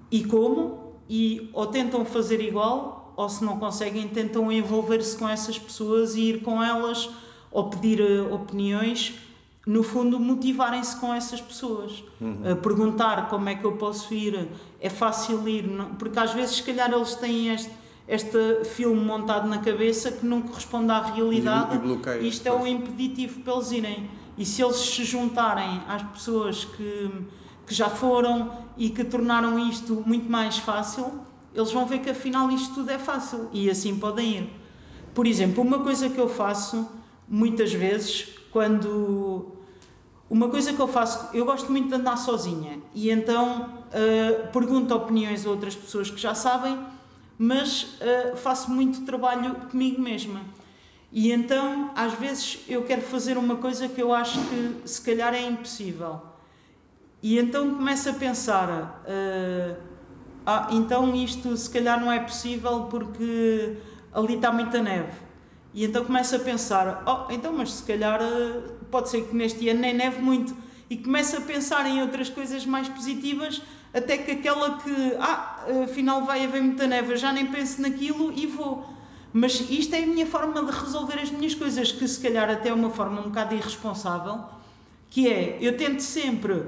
e 0.09 0.25
como, 0.25 0.95
e 1.11 1.50
ou 1.52 1.66
tentam 1.66 2.04
fazer 2.04 2.40
igual, 2.40 2.98
ou 3.18 3.28
se 3.28 3.44
não 3.44 3.58
conseguem, 3.58 4.06
tentam 4.06 4.50
envolver-se 4.52 5.16
com 5.16 5.28
essas 5.28 5.58
pessoas 5.58 6.14
e 6.14 6.20
ir 6.20 6.40
com 6.40 6.62
elas, 6.62 7.10
ou 7.50 7.68
pedir 7.68 8.00
uh, 8.00 8.32
opiniões, 8.32 9.18
no 9.66 9.82
fundo, 9.82 10.20
motivarem-se 10.20 10.96
com 11.00 11.12
essas 11.12 11.40
pessoas. 11.40 12.04
Uhum. 12.20 12.52
Uh, 12.52 12.56
perguntar 12.58 13.28
como 13.28 13.48
é 13.48 13.56
que 13.56 13.64
eu 13.64 13.72
posso 13.72 14.14
ir, 14.14 14.48
é 14.80 14.88
fácil 14.88 15.48
ir, 15.48 15.66
não? 15.66 15.96
porque 15.96 16.16
às 16.16 16.32
vezes, 16.32 16.58
se 16.58 16.62
calhar, 16.62 16.92
eles 16.92 17.16
têm 17.16 17.52
este, 17.52 17.72
este 18.06 18.64
filme 18.66 19.00
montado 19.04 19.48
na 19.48 19.58
cabeça 19.58 20.12
que 20.12 20.25
não 20.25 20.40
corresponde 20.40 20.92
à 20.92 21.02
realidade. 21.02 21.75
E, 21.75 22.28
Isto 22.28 22.46
é 22.46 22.52
o 22.52 22.64
impeditivo 22.64 23.40
para 23.40 23.54
eles 23.54 23.72
irem. 23.72 24.10
E 24.38 24.44
se 24.44 24.62
eles 24.62 24.76
se 24.76 25.02
juntarem 25.02 25.82
às 25.88 26.04
pessoas 26.04 26.64
que, 26.64 27.10
que 27.66 27.75
já 27.75 27.90
foram 27.90 28.52
e 28.76 28.90
que 28.90 29.02
tornaram 29.02 29.58
isto 29.58 30.04
muito 30.06 30.30
mais 30.30 30.56
fácil, 30.58 31.26
eles 31.55 31.73
vão 31.73 31.87
ver 31.87 32.00
que 32.00 32.11
afinal 32.11 32.50
isto 32.50 32.75
tudo 32.75 32.90
é 32.90 32.99
fácil 32.99 33.49
e 33.52 33.71
assim 33.71 33.99
podem 33.99 34.38
ir. 34.38 34.50
Por 35.14 35.26
exemplo, 35.26 35.62
uma 35.62 35.81
coisa 35.81 36.09
que 36.09 36.19
eu 36.19 36.28
faço 36.28 36.88
muitas 37.28 37.73
vezes 37.73 38.28
quando. 38.50 39.55
Uma 40.31 40.50
coisa 40.50 40.75
que 40.75 40.81
eu 40.81 40.87
faço, 40.87 41.35
eu 41.35 41.47
gosto 41.47 41.73
muito 41.73 41.88
de 41.88 41.95
andar 41.95 42.19
sozinha 42.19 42.78
e 42.95 43.11
então 43.11 43.71
uh, 43.88 44.52
pergunto 44.52 44.95
opiniões 44.95 45.47
a 45.47 45.50
outras 45.50 45.75
pessoas 45.75 46.11
que 46.11 46.21
já 46.21 46.35
sabem, 46.35 46.78
mas 47.38 47.83
uh, 47.83 48.37
faço 48.37 48.71
muito 48.71 49.07
trabalho 49.07 49.55
comigo 49.71 50.00
mesma. 50.00 50.43
E 51.11 51.33
então, 51.33 51.90
às 51.95 52.12
vezes, 52.12 52.61
eu 52.69 52.83
quero 52.83 53.00
fazer 53.00 53.38
uma 53.38 53.57
coisa 53.57 53.88
que 53.88 54.02
eu 54.02 54.12
acho 54.12 54.38
que 54.49 54.83
se 54.85 55.00
calhar 55.00 55.33
é 55.33 55.49
impossível. 55.49 56.21
E 57.23 57.38
então 57.38 57.75
começo 57.75 58.11
a 58.11 58.12
pensar: 58.12 59.02
uh, 59.05 59.88
ah, 60.50 60.67
então 60.71 61.14
isto 61.14 61.55
se 61.59 61.69
calhar 61.69 62.00
não 62.00 62.11
é 62.11 62.19
possível 62.21 62.85
porque 62.85 63.76
ali 64.14 64.37
está 64.37 64.50
muita 64.50 64.81
neve. 64.81 65.12
E 65.75 65.85
então 65.85 66.02
começo 66.07 66.35
a 66.37 66.38
pensar: 66.38 67.02
oh, 67.07 67.31
então, 67.31 67.52
mas 67.52 67.71
se 67.71 67.83
calhar 67.83 68.19
uh, 68.23 68.62
pode 68.90 69.11
ser 69.11 69.26
que 69.26 69.37
neste 69.37 69.69
ano 69.69 69.81
nem 69.81 69.93
neve 69.93 70.23
muito. 70.23 70.57
E 70.88 70.97
começo 70.97 71.37
a 71.37 71.43
pensar 71.43 71.85
em 71.85 72.00
outras 72.00 72.31
coisas 72.31 72.64
mais 72.64 72.88
positivas, 72.88 73.61
até 73.93 74.17
que 74.17 74.31
aquela 74.31 74.78
que, 74.78 75.17
ah, 75.21 75.67
afinal 75.85 76.25
vai 76.25 76.43
haver 76.47 76.62
muita 76.62 76.87
neve, 76.87 77.14
já 77.19 77.31
nem 77.31 77.49
penso 77.49 77.83
naquilo 77.83 78.33
e 78.33 78.47
vou. 78.47 78.88
Mas 79.35 79.69
isto 79.69 79.95
é 79.95 80.02
a 80.02 80.07
minha 80.07 80.25
forma 80.25 80.64
de 80.64 80.73
resolver 80.73 81.21
as 81.21 81.31
minhas 81.31 81.55
coisas, 81.55 81.93
que 81.93 82.09
se 82.09 82.21
calhar 82.21 82.49
até 82.49 82.71
é 82.71 82.73
uma 82.73 82.88
forma 82.88 83.21
um 83.21 83.25
bocado 83.25 83.55
irresponsável, 83.55 84.47
que 85.11 85.28
é, 85.28 85.59
eu 85.61 85.76
tento 85.76 86.00
sempre 86.00 86.64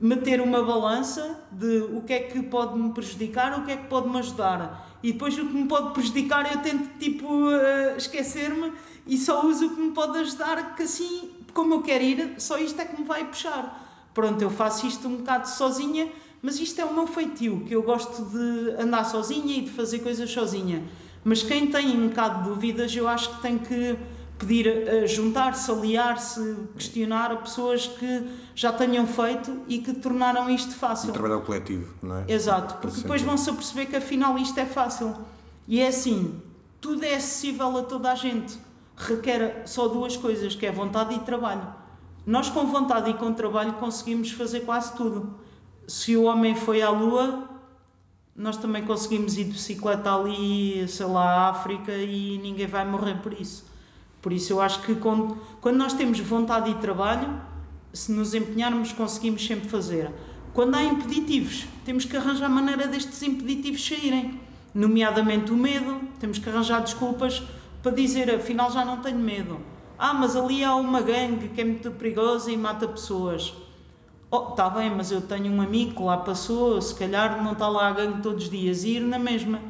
meter 0.00 0.40
uma 0.40 0.62
balança 0.62 1.40
de 1.52 1.78
o 1.92 2.02
que 2.02 2.12
é 2.12 2.20
que 2.20 2.42
pode 2.42 2.78
me 2.78 2.92
prejudicar, 2.92 3.58
o 3.58 3.64
que 3.64 3.72
é 3.72 3.76
que 3.76 3.86
pode 3.86 4.08
me 4.08 4.18
ajudar. 4.18 4.98
E 5.02 5.12
depois 5.12 5.38
o 5.38 5.46
que 5.46 5.54
me 5.54 5.66
pode 5.66 5.92
prejudicar 5.92 6.50
eu 6.52 6.60
tento 6.60 6.98
tipo 6.98 7.26
uh, 7.26 7.96
esquecer-me 7.96 8.72
e 9.06 9.16
só 9.16 9.46
uso 9.46 9.66
o 9.66 9.70
que 9.70 9.80
me 9.80 9.92
pode 9.92 10.18
ajudar, 10.18 10.74
que 10.74 10.82
assim, 10.82 11.30
como 11.52 11.74
eu 11.74 11.82
quero 11.82 12.02
ir, 12.02 12.34
só 12.38 12.58
isto 12.58 12.80
é 12.80 12.84
que 12.84 13.00
me 13.00 13.06
vai 13.06 13.24
puxar. 13.24 14.10
Pronto, 14.14 14.40
eu 14.40 14.50
faço 14.50 14.86
isto 14.86 15.06
um 15.08 15.16
bocado 15.16 15.48
sozinha, 15.48 16.08
mas 16.40 16.58
isto 16.60 16.80
é 16.80 16.84
o 16.84 16.94
meu 16.94 17.06
feitio, 17.06 17.64
que 17.66 17.74
eu 17.74 17.82
gosto 17.82 18.24
de 18.24 18.80
andar 18.80 19.04
sozinha 19.04 19.58
e 19.58 19.62
de 19.62 19.70
fazer 19.70 20.00
coisas 20.00 20.30
sozinha. 20.30 20.82
Mas 21.24 21.42
quem 21.42 21.68
tem 21.68 21.98
um 21.98 22.08
bocado 22.08 22.42
de 22.42 22.50
dúvidas, 22.50 22.94
eu 22.94 23.08
acho 23.08 23.36
que 23.36 23.42
tem 23.42 23.58
que 23.58 23.96
pedir 24.38 24.88
a 24.88 25.06
juntar-se, 25.06 25.70
aliar-se, 25.70 26.56
questionar 26.76 27.32
a 27.32 27.36
pessoas 27.36 27.86
que 27.86 28.26
já 28.54 28.72
tenham 28.72 29.06
feito 29.06 29.62
e 29.68 29.78
que 29.78 29.92
tornaram 29.92 30.50
isto 30.50 30.74
fácil. 30.74 31.10
O 31.10 31.12
trabalho 31.12 31.40
coletivo, 31.42 31.94
não 32.02 32.18
é? 32.18 32.24
Exato, 32.28 32.76
porque 32.76 33.00
depois 33.00 33.22
vão-se 33.22 33.50
perceber 33.52 33.86
que 33.86 33.96
afinal 33.96 34.36
isto 34.38 34.58
é 34.58 34.66
fácil. 34.66 35.14
E 35.66 35.80
é 35.80 35.88
assim, 35.88 36.40
tudo 36.80 37.04
é 37.04 37.14
acessível 37.14 37.76
a 37.78 37.82
toda 37.82 38.10
a 38.10 38.14
gente. 38.14 38.58
Requer 38.96 39.62
só 39.66 39.88
duas 39.88 40.16
coisas, 40.16 40.54
que 40.54 40.66
é 40.66 40.70
vontade 40.70 41.14
e 41.14 41.18
trabalho. 41.20 41.66
nós 42.26 42.48
com 42.48 42.66
vontade 42.66 43.10
e 43.10 43.14
com 43.14 43.32
trabalho 43.32 43.74
conseguimos 43.74 44.30
fazer 44.30 44.60
quase 44.60 44.94
tudo. 44.94 45.34
Se 45.86 46.16
o 46.16 46.24
homem 46.24 46.54
foi 46.54 46.80
à 46.80 46.90
Lua, 46.90 47.48
nós 48.34 48.56
também 48.56 48.84
conseguimos 48.84 49.36
ir 49.36 49.44
de 49.44 49.52
bicicleta 49.52 50.14
ali, 50.14 50.86
sei 50.88 51.06
lá, 51.06 51.24
à 51.24 51.50
África 51.50 51.92
e 51.92 52.38
ninguém 52.38 52.66
vai 52.66 52.84
morrer 52.84 53.20
por 53.22 53.32
isso. 53.32 53.64
Por 54.24 54.32
isso 54.32 54.54
eu 54.54 54.60
acho 54.62 54.80
que 54.80 54.94
quando, 54.94 55.36
quando 55.60 55.76
nós 55.76 55.92
temos 55.92 56.18
vontade 56.18 56.70
e 56.70 56.74
trabalho, 56.76 57.28
se 57.92 58.10
nos 58.10 58.32
empenharmos, 58.32 58.90
conseguimos 58.90 59.46
sempre 59.46 59.68
fazer. 59.68 60.10
Quando 60.54 60.76
há 60.76 60.82
impeditivos, 60.82 61.66
temos 61.84 62.06
que 62.06 62.16
arranjar 62.16 62.48
maneira 62.48 62.86
destes 62.86 63.22
impeditivos 63.22 63.86
saírem. 63.86 64.40
Nomeadamente 64.74 65.52
o 65.52 65.54
medo, 65.54 66.00
temos 66.18 66.38
que 66.38 66.48
arranjar 66.48 66.80
desculpas 66.80 67.42
para 67.82 67.92
dizer, 67.92 68.34
afinal 68.34 68.72
já 68.72 68.82
não 68.82 69.02
tenho 69.02 69.18
medo. 69.18 69.58
Ah, 69.98 70.14
mas 70.14 70.34
ali 70.34 70.64
há 70.64 70.74
uma 70.74 71.02
gangue 71.02 71.50
que 71.50 71.60
é 71.60 71.64
muito 71.64 71.90
perigosa 71.90 72.50
e 72.50 72.56
mata 72.56 72.88
pessoas. 72.88 73.52
Oh, 74.30 74.52
está 74.52 74.70
bem, 74.70 74.90
mas 74.90 75.12
eu 75.12 75.20
tenho 75.20 75.52
um 75.52 75.60
amigo 75.60 75.96
que 75.96 76.02
lá 76.02 76.16
passou, 76.16 76.80
se 76.80 76.94
calhar 76.94 77.44
não 77.44 77.52
está 77.52 77.68
lá 77.68 77.88
a 77.88 77.92
gangue 77.92 78.22
todos 78.22 78.44
os 78.44 78.50
dias, 78.50 78.84
e 78.84 78.92
ir 78.96 79.00
na 79.00 79.18
mesma. 79.18 79.60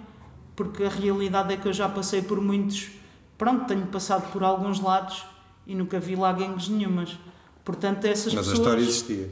Porque 0.55 0.85
a 0.85 0.89
realidade 0.89 1.53
é 1.53 1.57
que 1.57 1.67
eu 1.67 1.73
já 1.73 1.89
passei 1.89 2.23
por 2.23 2.41
muitos 2.41 3.03
pronto, 3.37 3.67
tenho 3.67 3.87
passado 3.87 4.31
por 4.33 4.43
alguns 4.43 4.81
lados 4.81 5.25
e 5.67 5.75
nunca 5.75 5.99
vi 5.99 6.17
lá 6.17 6.33
gangues 6.33 6.69
nenhumas. 6.69 7.19
Portanto, 7.65 8.05
essas 8.05 8.35
Mas 8.35 8.47
pessoas... 8.47 8.59
a 8.59 8.63
história 8.63 8.83
existia. 8.83 9.31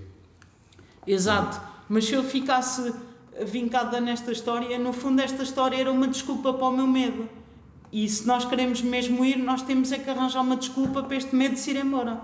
Exato. 1.07 1.61
Mas 1.89 2.05
se 2.07 2.15
eu 2.15 2.23
ficasse 2.23 2.95
vincada 3.45 4.01
nesta 4.01 4.33
história, 4.33 4.79
no 4.79 4.93
fundo 4.93 5.21
esta 5.21 5.43
história 5.43 5.77
era 5.77 5.91
uma 5.91 6.07
desculpa 6.07 6.53
para 6.53 6.67
o 6.67 6.73
meu 6.73 6.87
medo. 6.87 7.29
E 7.93 8.09
se 8.09 8.27
nós 8.27 8.45
queremos 8.45 8.81
mesmo 8.81 9.25
ir, 9.25 9.37
nós 9.37 9.63
temos 9.63 9.93
é 9.93 9.99
que 9.99 10.09
arranjar 10.09 10.41
uma 10.41 10.57
desculpa 10.57 11.03
para 11.03 11.17
este 11.17 11.35
medo 11.35 11.55
de 11.55 11.61
se 11.61 11.71
ir 11.71 11.77
embora. 11.77 12.21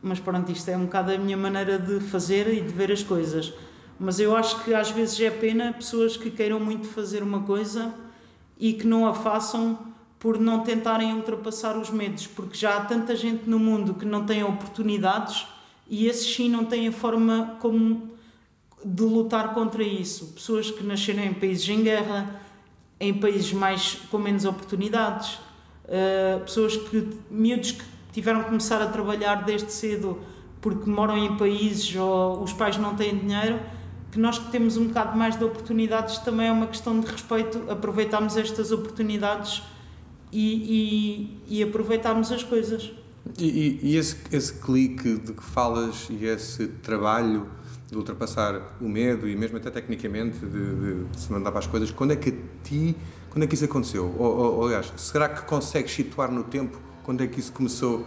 Mas 0.00 0.20
pronto, 0.20 0.52
isto 0.52 0.68
é 0.68 0.76
um 0.76 0.84
bocado 0.84 1.10
a 1.10 1.18
minha 1.18 1.36
maneira 1.36 1.78
de 1.78 1.98
fazer 1.98 2.52
e 2.52 2.60
de 2.60 2.72
ver 2.72 2.92
as 2.92 3.02
coisas. 3.02 3.52
Mas 3.98 4.20
eu 4.20 4.36
acho 4.36 4.62
que 4.62 4.72
às 4.72 4.90
vezes 4.90 5.18
é 5.20 5.30
pena 5.30 5.72
pessoas 5.72 6.16
que 6.16 6.30
queiram 6.30 6.60
muito 6.60 6.86
fazer 6.86 7.22
uma 7.24 7.40
coisa 7.40 7.92
e 8.56 8.72
que 8.72 8.86
não 8.86 9.06
a 9.08 9.14
façam 9.14 9.76
por 10.18 10.38
não 10.38 10.60
tentarem 10.60 11.14
ultrapassar 11.14 11.76
os 11.78 11.90
medos, 11.90 12.26
porque 12.26 12.56
já 12.56 12.76
há 12.76 12.80
tanta 12.80 13.14
gente 13.14 13.48
no 13.48 13.58
mundo 13.58 13.94
que 13.94 14.04
não 14.04 14.26
tem 14.26 14.42
oportunidades 14.42 15.46
e 15.88 16.06
esses 16.06 16.34
sim 16.34 16.48
não 16.48 16.64
têm 16.64 16.88
a 16.88 16.92
forma 16.92 17.56
como 17.60 18.10
de 18.84 19.02
lutar 19.02 19.54
contra 19.54 19.82
isso. 19.82 20.32
Pessoas 20.34 20.70
que 20.70 20.82
nasceram 20.82 21.24
em 21.24 21.34
países 21.34 21.68
em 21.68 21.82
guerra, 21.82 22.40
em 23.00 23.14
países 23.14 23.52
mais 23.52 23.94
com 24.10 24.18
menos 24.18 24.44
oportunidades, 24.44 25.34
uh, 25.84 26.40
pessoas 26.40 26.76
que 26.76 27.08
miúdos 27.30 27.72
que 27.72 27.84
tiveram 28.12 28.40
que 28.40 28.46
começar 28.46 28.82
a 28.82 28.86
trabalhar 28.88 29.44
desde 29.44 29.72
cedo 29.72 30.18
porque 30.60 30.90
moram 30.90 31.16
em 31.16 31.36
países 31.36 31.94
ou 31.94 32.42
os 32.42 32.52
pais 32.52 32.76
não 32.76 32.96
têm 32.96 33.16
dinheiro, 33.16 33.60
que 34.10 34.18
nós 34.18 34.38
que 34.38 34.50
temos 34.50 34.76
um 34.76 34.88
bocado 34.88 35.16
mais 35.16 35.36
de 35.36 35.44
oportunidades 35.44 36.18
também 36.18 36.48
é 36.48 36.52
uma 36.52 36.66
questão 36.66 36.98
de 36.98 37.06
respeito, 37.06 37.70
aproveitarmos 37.70 38.36
estas 38.36 38.72
oportunidades 38.72 39.62
e, 40.32 41.38
e, 41.48 41.58
e 41.58 41.62
aproveitarmos 41.62 42.30
as 42.32 42.42
coisas. 42.42 42.92
E, 43.38 43.78
e, 43.82 43.96
esse, 43.96 44.16
esse 44.32 44.54
clique 44.54 45.18
de 45.18 45.32
que 45.32 45.42
falas 45.42 46.08
e 46.10 46.24
esse 46.24 46.66
trabalho 46.66 47.48
de 47.90 47.96
ultrapassar 47.96 48.76
o 48.80 48.88
medo 48.88 49.28
e 49.28 49.36
mesmo 49.36 49.56
até 49.56 49.70
tecnicamente 49.70 50.38
de, 50.38 51.04
de, 51.04 51.20
se 51.20 51.30
mandar 51.32 51.50
para 51.50 51.60
as 51.60 51.66
coisas, 51.66 51.90
quando 51.90 52.12
é 52.12 52.16
que 52.16 52.34
ti, 52.62 52.96
quando 53.30 53.44
é 53.44 53.46
que 53.46 53.54
isso 53.54 53.64
aconteceu? 53.64 54.14
Ou, 54.18 54.36
ou, 54.36 54.66
aliás, 54.66 54.92
será 54.96 55.28
que 55.28 55.42
consegues 55.42 55.92
situar 55.92 56.30
no 56.30 56.44
tempo 56.44 56.78
quando 57.02 57.22
é 57.22 57.26
que 57.26 57.40
isso 57.40 57.52
começou 57.52 58.06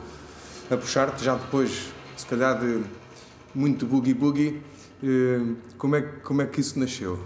a 0.70 0.78
puxar-te 0.78 1.24
já 1.24 1.36
depois, 1.36 1.92
se 2.16 2.26
calhar 2.26 2.60
de 2.60 2.82
muito 3.54 3.86
boogie 3.86 4.14
boogie, 4.14 4.62
eh, 5.04 5.42
como 5.78 5.96
é, 5.96 6.02
como 6.02 6.42
é 6.42 6.46
que 6.46 6.62
isso 6.62 6.80
nasceu? 6.80 7.20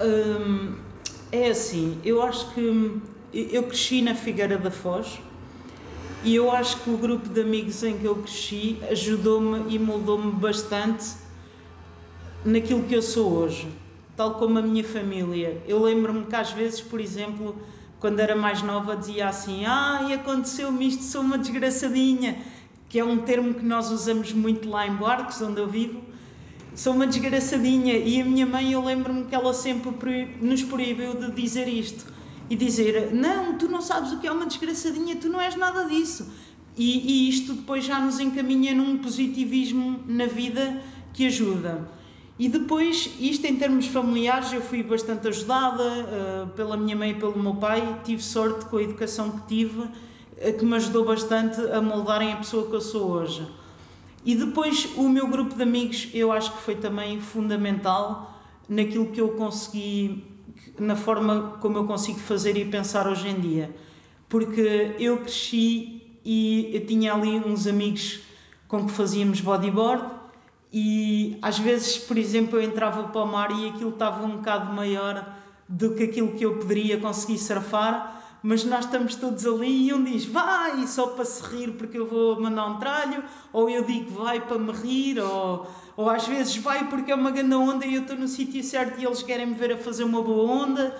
Hum, 0.00 0.74
é 1.32 1.50
assim, 1.50 1.98
eu 2.04 2.22
acho 2.22 2.54
que 2.54 3.00
eu 3.34 3.64
cresci 3.64 4.00
na 4.00 4.14
Figueira 4.14 4.56
da 4.56 4.70
Foz 4.70 5.18
e 6.22 6.36
eu 6.36 6.52
acho 6.52 6.80
que 6.80 6.90
o 6.90 6.96
grupo 6.96 7.28
de 7.28 7.40
amigos 7.40 7.82
em 7.82 7.98
que 7.98 8.04
eu 8.04 8.14
cresci 8.16 8.78
ajudou-me 8.90 9.74
e 9.74 9.78
moldou-me 9.78 10.30
bastante 10.30 11.04
naquilo 12.44 12.84
que 12.84 12.94
eu 12.94 13.02
sou 13.02 13.32
hoje, 13.32 13.66
tal 14.16 14.34
como 14.36 14.58
a 14.58 14.62
minha 14.62 14.84
família. 14.84 15.60
Eu 15.66 15.82
lembro-me 15.82 16.24
que 16.26 16.36
às 16.36 16.52
vezes, 16.52 16.80
por 16.80 17.00
exemplo, 17.00 17.56
quando 17.98 18.20
era 18.20 18.36
mais 18.36 18.62
nova, 18.62 18.96
dizia 18.96 19.28
assim: 19.28 19.66
Ah, 19.66 20.06
e 20.08 20.12
aconteceu-me 20.12 20.86
isto, 20.86 21.02
sou 21.02 21.20
uma 21.20 21.36
desgraçadinha, 21.36 22.38
que 22.88 23.00
é 23.00 23.04
um 23.04 23.18
termo 23.18 23.52
que 23.52 23.64
nós 23.64 23.90
usamos 23.90 24.32
muito 24.32 24.70
lá 24.70 24.86
em 24.86 24.94
Barcos, 24.94 25.42
onde 25.42 25.60
eu 25.60 25.66
vivo. 25.66 26.00
Sou 26.74 26.92
uma 26.92 27.06
desgraçadinha. 27.06 27.94
E 27.98 28.20
a 28.20 28.24
minha 28.24 28.46
mãe, 28.46 28.72
eu 28.72 28.84
lembro-me 28.84 29.24
que 29.24 29.34
ela 29.34 29.52
sempre 29.52 29.90
nos 30.40 30.62
proibiu 30.62 31.14
de 31.14 31.32
dizer 31.32 31.68
isto 31.68 32.13
e 32.48 32.56
dizer: 32.56 33.12
Não, 33.12 33.56
tu 33.56 33.68
não 33.68 33.80
sabes 33.80 34.12
o 34.12 34.18
que 34.18 34.26
é 34.26 34.32
uma 34.32 34.46
desgraçadinha, 34.46 35.16
tu 35.16 35.28
não 35.28 35.40
és 35.40 35.56
nada 35.56 35.84
disso. 35.84 36.30
E, 36.76 37.26
e 37.26 37.28
isto 37.28 37.54
depois 37.54 37.84
já 37.84 38.00
nos 38.00 38.18
encaminha 38.18 38.74
num 38.74 38.98
positivismo 38.98 40.00
na 40.06 40.26
vida 40.26 40.82
que 41.12 41.26
ajuda. 41.26 41.88
E 42.36 42.48
depois, 42.48 43.10
isto 43.20 43.46
em 43.46 43.54
termos 43.54 43.86
familiares, 43.86 44.52
eu 44.52 44.60
fui 44.60 44.82
bastante 44.82 45.28
ajudada 45.28 45.82
uh, 45.84 46.46
pela 46.48 46.76
minha 46.76 46.96
mãe 46.96 47.10
e 47.10 47.14
pelo 47.14 47.40
meu 47.40 47.54
pai. 47.54 48.00
Tive 48.02 48.22
sorte 48.22 48.64
com 48.64 48.76
a 48.76 48.82
educação 48.82 49.30
que 49.30 49.46
tive, 49.46 49.80
uh, 49.80 49.90
que 50.58 50.64
me 50.64 50.74
ajudou 50.74 51.04
bastante 51.04 51.60
a 51.70 51.80
moldarem 51.80 52.32
a 52.32 52.36
pessoa 52.36 52.68
que 52.68 52.74
eu 52.74 52.80
sou 52.80 53.08
hoje. 53.08 53.46
E 54.24 54.34
depois, 54.34 54.88
o 54.96 55.08
meu 55.08 55.28
grupo 55.28 55.54
de 55.54 55.62
amigos, 55.62 56.08
eu 56.12 56.32
acho 56.32 56.50
que 56.52 56.62
foi 56.62 56.74
também 56.74 57.20
fundamental 57.20 58.40
naquilo 58.68 59.06
que 59.06 59.20
eu 59.20 59.28
consegui 59.28 60.24
na 60.78 60.96
forma 60.96 61.58
como 61.60 61.78
eu 61.78 61.84
consigo 61.84 62.18
fazer 62.18 62.56
e 62.56 62.64
pensar 62.64 63.06
hoje 63.06 63.28
em 63.28 63.40
dia. 63.40 63.74
Porque 64.28 64.96
eu 64.98 65.18
cresci 65.18 66.02
e 66.24 66.70
eu 66.72 66.86
tinha 66.86 67.14
ali 67.14 67.36
uns 67.38 67.66
amigos 67.66 68.20
com 68.66 68.86
que 68.86 68.92
fazíamos 68.92 69.40
bodyboard 69.40 70.24
e 70.76 71.38
às 71.40 71.56
vezes, 71.56 71.98
por 71.98 72.18
exemplo, 72.18 72.58
eu 72.58 72.62
entrava 72.62 73.04
para 73.04 73.22
o 73.22 73.26
mar 73.26 73.50
e 73.52 73.68
aquilo 73.68 73.90
estava 73.90 74.26
um 74.26 74.38
bocado 74.38 74.72
maior 74.72 75.24
do 75.68 75.94
que 75.94 76.02
aquilo 76.02 76.32
que 76.32 76.44
eu 76.44 76.56
poderia 76.56 76.98
conseguir 76.98 77.38
surfar, 77.38 78.38
mas 78.42 78.64
nós 78.64 78.84
estamos 78.84 79.14
todos 79.14 79.46
ali 79.46 79.86
e 79.86 79.94
um 79.94 80.02
diz 80.02 80.24
vai 80.24 80.84
só 80.88 81.06
para 81.06 81.24
se 81.24 81.42
rir 81.44 81.72
porque 81.72 81.96
eu 81.96 82.06
vou 82.06 82.40
mandar 82.40 82.66
um 82.66 82.78
tralho, 82.78 83.22
ou 83.52 83.70
eu 83.70 83.84
digo 83.84 84.10
vai 84.10 84.40
para 84.40 84.58
me 84.58 84.72
rir, 84.72 85.20
ou 85.20 85.64
ou 85.96 86.10
às 86.10 86.26
vezes 86.26 86.56
vai 86.56 86.88
porque 86.88 87.12
é 87.12 87.14
uma 87.14 87.30
grande 87.30 87.54
onda 87.54 87.86
e 87.86 87.94
eu 87.94 88.02
estou 88.02 88.16
no 88.16 88.28
sítio 88.28 88.62
certo 88.62 89.00
e 89.00 89.04
eles 89.04 89.22
querem 89.22 89.46
me 89.46 89.54
ver 89.54 89.72
a 89.72 89.76
fazer 89.76 90.04
uma 90.04 90.22
boa 90.22 90.50
onda. 90.50 90.96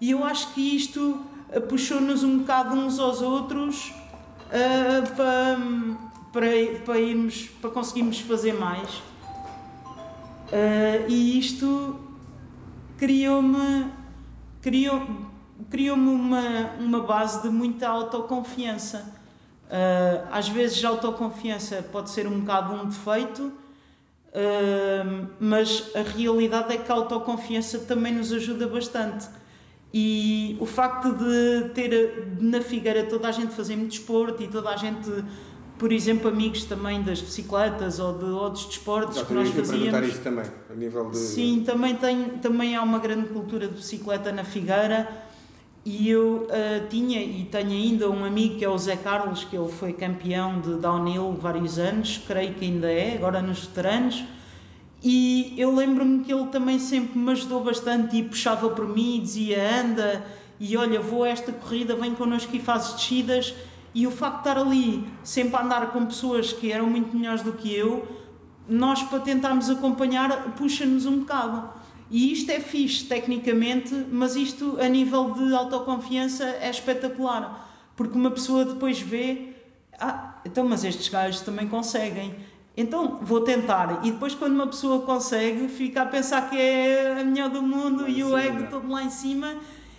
E 0.00 0.10
eu 0.10 0.24
acho 0.24 0.52
que 0.52 0.76
isto 0.76 1.20
eh, 1.50 1.60
puxou-nos 1.60 2.22
um 2.22 2.38
bocado 2.38 2.74
uns 2.74 2.98
aos 2.98 3.22
outros 3.22 3.92
uh, 4.48 5.14
para, 5.14 5.58
para, 6.32 6.80
para, 6.84 6.98
irmos, 6.98 7.48
para 7.60 7.70
conseguirmos 7.70 8.20
fazer 8.20 8.52
mais. 8.52 8.90
Uh, 10.50 11.08
e 11.08 11.38
isto 11.38 11.98
criou-me 12.98 13.90
criou, 14.64 15.06
criou-me 15.68 16.08
uma, 16.08 16.70
uma 16.80 17.00
base 17.00 17.42
de 17.42 17.50
muita 17.50 17.86
autoconfiança. 17.86 19.14
Uh, 19.66 20.26
às 20.32 20.48
vezes 20.48 20.82
a 20.82 20.88
autoconfiança 20.88 21.84
pode 21.92 22.08
ser 22.08 22.26
um 22.26 22.40
bocado 22.40 22.72
um 22.72 22.86
defeito, 22.86 23.52
Uh, 24.34 25.28
mas 25.38 25.92
a 25.94 26.02
realidade 26.02 26.74
é 26.74 26.76
que 26.76 26.90
a 26.90 26.94
autoconfiança 26.96 27.78
também 27.80 28.12
nos 28.12 28.32
ajuda 28.32 28.66
bastante. 28.66 29.28
E 29.92 30.56
o 30.58 30.66
facto 30.66 31.12
de 31.12 31.68
ter 31.68 32.34
na 32.40 32.60
Figueira 32.60 33.04
toda 33.04 33.28
a 33.28 33.32
gente 33.32 33.54
fazer 33.54 33.76
muito 33.76 33.90
desporto 33.90 34.42
e 34.42 34.48
toda 34.48 34.70
a 34.70 34.76
gente, 34.76 35.08
por 35.78 35.92
exemplo, 35.92 36.28
amigos 36.28 36.64
também 36.64 37.00
das 37.00 37.20
bicicletas 37.20 38.00
ou 38.00 38.18
de 38.18 38.24
outros 38.24 38.66
desportos 38.66 39.22
que 39.22 39.32
nós 39.32 39.48
fazíamos. 39.50 40.08
isso 40.08 40.20
também, 40.20 40.46
a 40.68 40.74
nível 40.74 41.10
de... 41.10 41.16
Sim, 41.16 41.62
também, 41.64 41.94
tem, 41.94 42.30
também 42.42 42.74
há 42.74 42.82
uma 42.82 42.98
grande 42.98 43.28
cultura 43.28 43.68
de 43.68 43.74
bicicleta 43.74 44.32
na 44.32 44.42
Figueira 44.42 45.23
e 45.84 46.08
eu 46.08 46.46
uh, 46.48 46.88
tinha 46.88 47.20
e 47.22 47.44
tenho 47.44 47.70
ainda 47.70 48.10
um 48.10 48.24
amigo 48.24 48.56
que 48.56 48.64
é 48.64 48.68
o 48.68 48.78
Zé 48.78 48.96
Carlos, 48.96 49.44
que 49.44 49.54
ele 49.54 49.68
foi 49.68 49.92
campeão 49.92 50.60
de 50.60 50.76
downhill 50.76 51.32
vários 51.32 51.78
anos, 51.78 52.20
creio 52.26 52.54
que 52.54 52.64
ainda 52.64 52.90
é, 52.90 53.16
agora 53.16 53.42
nos 53.42 53.66
veteranos. 53.66 54.24
E 55.02 55.52
eu 55.58 55.74
lembro-me 55.74 56.24
que 56.24 56.32
ele 56.32 56.46
também 56.46 56.78
sempre 56.78 57.18
me 57.18 57.30
ajudou 57.32 57.62
bastante 57.62 58.16
e 58.16 58.22
puxava 58.22 58.70
por 58.70 58.88
mim, 58.88 59.20
dizia 59.20 59.82
anda 59.82 60.24
e 60.58 60.74
olha, 60.78 60.98
vou 61.00 61.24
a 61.24 61.28
esta 61.28 61.52
corrida, 61.52 61.94
vem 61.94 62.14
connosco 62.14 62.56
e 62.56 62.60
fazes 62.60 62.94
descidas. 62.94 63.54
E 63.94 64.06
o 64.06 64.10
facto 64.10 64.42
de 64.42 64.48
estar 64.48 64.60
ali, 64.60 65.06
sempre 65.22 65.56
a 65.56 65.62
andar 65.62 65.92
com 65.92 66.06
pessoas 66.06 66.52
que 66.52 66.72
eram 66.72 66.86
muito 66.86 67.14
melhores 67.14 67.42
do 67.42 67.52
que 67.52 67.72
eu, 67.72 68.08
nós 68.66 69.02
para 69.02 69.20
tentarmos 69.20 69.68
acompanhar, 69.68 70.54
puxa-nos 70.56 71.04
um 71.04 71.18
bocado. 71.18 71.68
E 72.14 72.30
isto 72.30 72.48
é 72.52 72.60
fixe 72.60 73.06
tecnicamente, 73.06 73.92
mas 74.08 74.36
isto 74.36 74.78
a 74.80 74.88
nível 74.88 75.32
de 75.32 75.52
autoconfiança 75.52 76.44
é 76.44 76.70
espetacular, 76.70 77.68
porque 77.96 78.16
uma 78.16 78.30
pessoa 78.30 78.64
depois 78.64 79.00
vê 79.00 79.48
Ah, 79.98 80.40
então, 80.44 80.64
mas 80.64 80.84
estes 80.84 81.08
gajos 81.08 81.40
também 81.40 81.66
conseguem. 81.66 82.36
Então 82.76 83.18
vou 83.20 83.40
tentar. 83.40 84.06
E 84.06 84.12
depois, 84.12 84.32
quando 84.32 84.54
uma 84.54 84.68
pessoa 84.68 85.00
consegue, 85.00 85.66
fica 85.66 86.02
a 86.02 86.06
pensar 86.06 86.48
que 86.48 86.56
é 86.56 87.20
a 87.20 87.24
melhor 87.24 87.50
do 87.50 87.60
mundo 87.60 88.02
Lá 88.02 88.08
e 88.08 88.22
o 88.22 88.28
cima. 88.28 88.42
ego 88.42 88.66
todo 88.70 88.88
lá 88.88 89.02
em 89.02 89.10
cima. 89.10 89.56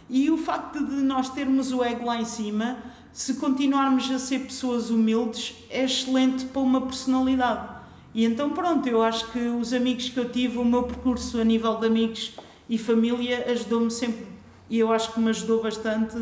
E 0.10 0.32
o 0.32 0.38
facto 0.38 0.86
de 0.86 0.96
nós 1.02 1.28
termos 1.28 1.74
o 1.74 1.84
ego 1.84 2.06
lá 2.06 2.16
em 2.16 2.26
cima, 2.26 2.78
se 3.12 3.34
continuarmos 3.34 4.10
a 4.10 4.20
ser 4.20 4.40
pessoas 4.40 4.90
humildes, 4.90 5.54
é 5.70 5.84
excelente 5.84 6.46
para 6.46 6.62
uma 6.62 6.80
personalidade. 6.80 7.75
E 8.16 8.24
então, 8.24 8.52
pronto, 8.52 8.88
eu 8.88 9.02
acho 9.04 9.30
que 9.34 9.40
os 9.40 9.74
amigos 9.74 10.08
que 10.08 10.18
eu 10.18 10.30
tive, 10.30 10.58
o 10.58 10.64
meu 10.64 10.84
percurso 10.84 11.38
a 11.40 11.44
nível 11.44 11.76
de 11.76 11.86
amigos 11.88 12.34
e 12.70 12.78
família, 12.78 13.46
ajudou-me 13.52 13.92
sempre, 13.92 14.26
e 14.70 14.80
eu 14.80 14.90
acho 14.92 15.14
que 15.14 15.20
me 15.20 15.30
ajudou 15.30 15.62
bastante 15.62 16.16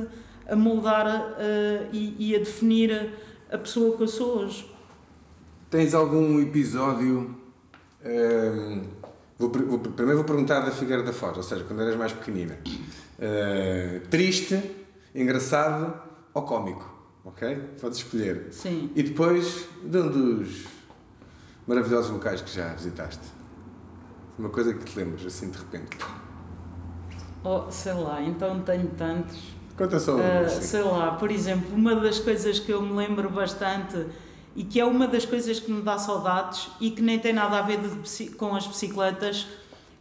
a 0.50 0.56
moldar 0.56 1.06
eh, 1.38 1.88
e, 1.94 2.32
e 2.32 2.36
a 2.36 2.40
definir 2.40 3.14
a 3.52 3.58
pessoa 3.60 3.96
que 3.96 4.02
eu 4.02 4.08
sou 4.08 4.40
hoje. 4.40 4.66
Tens 5.70 5.94
algum 5.94 6.40
episódio. 6.42 7.36
ehm, 8.04 8.82
vou, 9.38 9.50
per- 9.52 9.64
vou- 9.64 9.80
primeiro 9.80 10.18
vou 10.18 10.26
perguntar 10.26 10.62
da 10.62 10.72
Figueira 10.72 11.04
da 11.04 11.14
Foz, 11.14 11.38
ou 11.38 11.44
seja, 11.44 11.64
quando 11.64 11.82
eras 11.84 11.96
mais 11.96 12.12
pequenina. 12.12 12.58
Eh, 13.20 14.02
triste, 14.10 14.60
engraçado 15.16 15.94
ou 16.34 16.42
cómico? 16.42 16.92
Ok? 17.24 17.56
Podes 17.80 18.00
escolher. 18.00 18.48
Sim. 18.52 18.90
E 18.96 19.04
depois, 19.04 19.66
de 19.84 19.98
um 20.00 20.10
dos 20.10 20.66
maravilhosos 21.68 22.12
locais 22.12 22.42
que 22.42 22.54
já 22.54 22.74
visitaste? 22.74 23.24
Uma 24.38 24.50
coisa 24.50 24.74
que 24.74 24.84
te 24.84 24.98
lembras, 24.98 25.26
assim, 25.26 25.50
de 25.50 25.58
repente. 25.58 25.98
Oh, 27.44 27.70
sei 27.70 27.94
lá, 27.94 28.22
então 28.22 28.62
tenho 28.62 28.88
tantos. 28.92 29.38
Conta 29.78 30.00
só 30.00 30.18
assim. 30.46 30.62
sei 30.62 30.82
lá, 30.82 31.14
por 31.14 31.32
exemplo, 31.32 31.76
uma 31.76 31.96
das 31.96 32.20
coisas 32.20 32.60
que 32.60 32.72
eu 32.72 32.82
me 32.82 32.94
lembro 32.94 33.30
bastante 33.30 34.06
e 34.56 34.64
que 34.64 34.80
é 34.80 34.86
uma 34.86 35.08
das 35.08 35.26
coisas 35.26 35.60
que 35.60 35.72
me 35.72 35.82
dá 35.82 35.98
saudades 35.98 36.70
e 36.80 36.92
que 36.92 37.02
nem 37.02 37.18
tem 37.18 37.34
nada 37.34 37.58
a 37.58 37.62
ver 37.64 37.80
de 37.80 38.30
com 38.32 38.56
as 38.56 38.68
bicicletas 38.68 39.48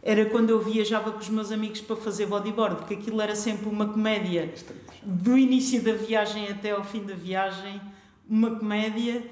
era 0.01 0.25
quando 0.25 0.49
eu 0.49 0.59
viajava 0.59 1.11
com 1.11 1.19
os 1.19 1.29
meus 1.29 1.51
amigos 1.51 1.81
para 1.81 1.95
fazer 1.95 2.25
bodyboard, 2.25 2.75
porque 2.75 2.93
aquilo 2.95 3.21
era 3.21 3.35
sempre 3.35 3.69
uma 3.69 3.87
comédia 3.87 4.53
do 5.01 5.37
início 5.37 5.81
da 5.81 5.93
viagem 5.93 6.49
até 6.49 6.71
ao 6.71 6.83
fim 6.83 7.03
da 7.03 7.15
viagem, 7.15 7.81
uma 8.29 8.51
comédia 8.51 9.23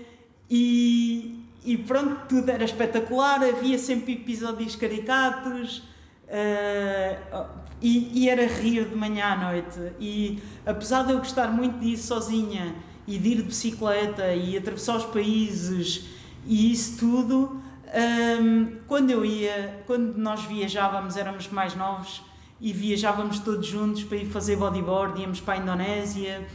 e, 0.49 1.40
e 1.63 1.77
pronto, 1.77 2.27
tudo 2.27 2.49
era 2.49 2.63
espetacular, 2.63 3.43
havia 3.43 3.77
sempre 3.77 4.13
episódios 4.13 4.75
caricatos 4.75 5.83
ah, 6.29 7.47
e, 7.81 8.23
e 8.23 8.29
era 8.29 8.45
rir 8.47 8.85
de 8.85 8.95
manhã 8.95 9.25
à 9.25 9.35
noite. 9.35 9.79
E 9.99 10.41
apesar 10.65 11.03
de 11.03 11.13
eu 11.13 11.17
gostar 11.19 11.47
muito 11.51 11.79
de 11.79 11.89
ir 11.89 11.97
sozinha 11.97 12.75
e 13.07 13.17
de 13.17 13.29
ir 13.29 13.35
de 13.37 13.43
bicicleta 13.43 14.33
e 14.33 14.57
atravessar 14.57 14.97
os 14.97 15.05
países 15.05 16.05
e 16.45 16.71
isso 16.71 16.97
tudo 16.97 17.61
Ahm, 17.93 18.77
quando 18.87 19.09
eu 19.09 19.25
ia, 19.25 19.83
quando 19.85 20.15
nós 20.17 20.45
viajávamos, 20.45 21.17
éramos 21.17 21.49
mais 21.49 21.75
novos 21.75 22.23
e 22.59 22.71
viajávamos 22.71 23.39
todos 23.39 23.67
juntos 23.67 24.03
para 24.05 24.17
ir 24.17 24.27
fazer 24.27 24.55
bodyboard, 24.55 25.19
íamos 25.19 25.41
para 25.41 25.55
a 25.55 25.57
Indonésia, 25.57 26.47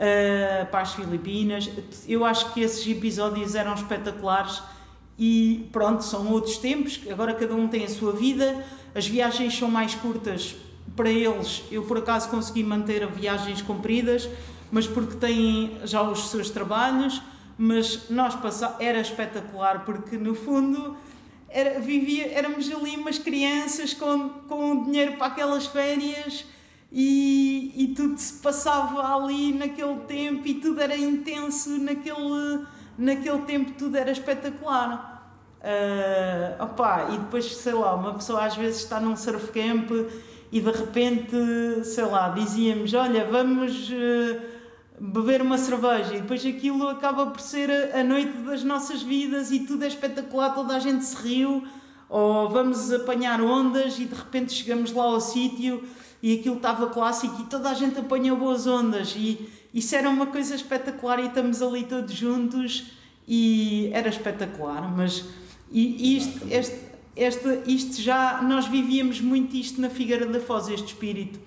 ah, 0.00 0.64
para 0.66 0.80
as 0.80 0.94
Filipinas. 0.94 1.70
Eu 2.08 2.24
acho 2.24 2.52
que 2.54 2.62
esses 2.62 2.86
episódios 2.86 3.54
eram 3.54 3.74
espetaculares 3.74 4.62
e 5.18 5.68
pronto, 5.70 6.02
são 6.02 6.26
outros 6.32 6.56
tempos, 6.56 6.98
agora 7.10 7.34
cada 7.34 7.54
um 7.54 7.68
tem 7.68 7.84
a 7.84 7.88
sua 7.88 8.12
vida, 8.12 8.64
as 8.94 9.06
viagens 9.06 9.56
são 9.56 9.70
mais 9.70 9.94
curtas 9.94 10.56
para 10.96 11.10
eles. 11.10 11.62
Eu 11.70 11.82
por 11.82 11.98
acaso 11.98 12.30
consegui 12.30 12.64
manter 12.64 13.06
viagens 13.06 13.60
compridas, 13.60 14.28
mas 14.72 14.86
porque 14.86 15.16
têm 15.16 15.76
já 15.84 16.00
os 16.02 16.30
seus 16.30 16.48
trabalhos 16.48 17.20
mas 17.62 18.08
nós 18.08 18.34
passa 18.36 18.74
era 18.80 18.98
espetacular 18.98 19.84
porque 19.84 20.16
no 20.16 20.34
fundo 20.34 20.96
era, 21.46 21.78
vivia, 21.78 22.32
éramos 22.32 22.70
ali 22.70 22.96
umas 22.96 23.18
crianças 23.18 23.92
com, 23.92 24.30
com 24.48 24.84
dinheiro 24.84 25.18
para 25.18 25.26
aquelas 25.26 25.66
férias 25.66 26.46
e, 26.92 27.72
e 27.76 27.88
tudo 27.94 28.18
se 28.18 28.34
passava 28.34 29.14
ali 29.14 29.52
naquele 29.52 29.96
tempo 30.08 30.46
e 30.46 30.54
tudo 30.54 30.80
era 30.80 30.96
intenso 30.96 31.78
naquele, 31.78 32.64
naquele 32.98 33.38
tempo 33.42 33.72
tudo 33.78 33.96
era 33.96 34.10
espetacular. 34.10 35.10
Ah, 35.62 36.64
opá, 36.64 37.08
e 37.10 37.18
depois 37.18 37.44
sei 37.56 37.74
lá 37.74 37.94
uma 37.94 38.14
pessoa 38.14 38.44
às 38.44 38.56
vezes 38.56 38.82
está 38.82 38.98
num 38.98 39.14
surf 39.14 39.52
camp 39.52 39.90
e 40.50 40.60
de 40.60 40.70
repente 40.70 41.84
sei 41.84 42.04
lá 42.04 42.30
dizíamos 42.30 42.94
olha 42.94 43.26
vamos 43.26 43.90
eh, 43.92 44.40
beber 44.98 45.42
uma 45.42 45.58
cerveja. 45.58 46.14
E 46.14 46.20
depois 46.20 46.44
aquilo 46.44 46.88
acaba 46.88 47.26
por 47.26 47.40
ser 47.40 47.70
a, 47.70 48.00
a 48.00 48.04
noite 48.04 48.36
das 48.38 48.64
nossas 48.64 49.02
vidas 49.02 49.50
e 49.52 49.60
tudo 49.60 49.84
é 49.84 49.88
espetacular, 49.88 50.54
toda 50.54 50.74
a 50.74 50.78
gente 50.78 51.04
se 51.04 51.16
riu, 51.16 51.62
ou 52.08 52.48
vamos 52.48 52.90
apanhar 52.92 53.40
ondas 53.40 53.98
e 53.98 54.06
de 54.06 54.14
repente 54.14 54.52
chegamos 54.52 54.92
lá 54.92 55.04
ao 55.04 55.20
sítio 55.20 55.84
e 56.22 56.38
aquilo 56.38 56.56
estava 56.56 56.88
clássico 56.88 57.40
e 57.42 57.44
toda 57.44 57.70
a 57.70 57.74
gente 57.74 57.98
apanhou 57.98 58.36
boas 58.36 58.66
ondas. 58.66 59.14
E 59.16 59.48
isso 59.72 59.94
era 59.94 60.08
uma 60.08 60.26
coisa 60.26 60.54
espetacular 60.54 61.18
e 61.20 61.26
estamos 61.26 61.62
ali 61.62 61.84
todos 61.84 62.12
juntos. 62.14 62.92
E 63.26 63.90
era 63.92 64.08
espetacular, 64.08 64.90
mas 64.94 65.24
e, 65.70 66.16
isto, 66.16 66.46
este, 66.50 66.80
este, 67.14 67.62
isto 67.66 68.02
já, 68.02 68.42
nós 68.42 68.66
vivíamos 68.66 69.20
muito 69.20 69.56
isto 69.56 69.80
na 69.80 69.88
Figueira 69.88 70.26
da 70.26 70.40
Foz, 70.40 70.68
este 70.68 70.88
espírito. 70.88 71.38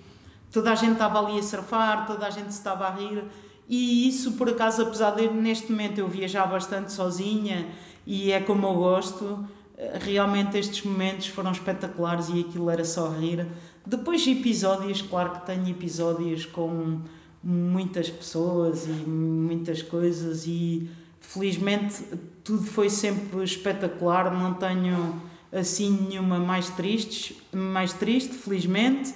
Toda 0.51 0.71
a 0.71 0.75
gente 0.75 0.93
estava 0.93 1.19
ali 1.19 1.37
a 1.37 1.43
surfar, 1.43 2.07
toda 2.07 2.25
a 2.25 2.29
gente 2.29 2.51
se 2.51 2.59
estava 2.59 2.87
a 2.87 2.91
rir. 2.91 3.23
E 3.67 4.07
isso 4.07 4.33
por 4.33 4.49
acaso, 4.49 4.83
apesar 4.83 5.11
de 5.11 5.27
neste 5.29 5.71
momento 5.71 5.97
eu 5.97 6.07
viajar 6.07 6.45
bastante 6.45 6.91
sozinha 6.91 7.67
e 8.05 8.31
é 8.31 8.39
como 8.39 8.67
eu 8.67 8.73
gosto, 8.75 9.47
eh, 9.77 9.99
realmente 10.01 10.57
estes 10.57 10.83
momentos 10.83 11.27
foram 11.27 11.51
espetaculares 11.51 12.29
e 12.29 12.41
aquilo 12.41 12.69
era 12.69 12.85
só 12.85 13.09
rir. 13.09 13.47
Depois 13.85 14.25
episódios, 14.25 15.01
claro 15.01 15.31
que 15.31 15.45
tenho 15.45 15.67
episódios 15.69 16.45
com 16.45 16.99
muitas 17.43 18.09
pessoas 18.09 18.85
e 18.85 18.89
muitas 19.09 19.81
coisas 19.81 20.45
e 20.47 20.89
felizmente 21.19 22.03
tudo 22.43 22.63
foi 22.63 22.89
sempre 22.89 23.43
espetacular, 23.43 24.33
não 24.33 24.53
tenho 24.53 25.21
assim 25.51 26.07
nenhuma 26.09 26.39
mais 26.39 26.69
triste, 26.69 27.41
mais 27.53 27.91
triste, 27.93 28.33
felizmente 28.33 29.13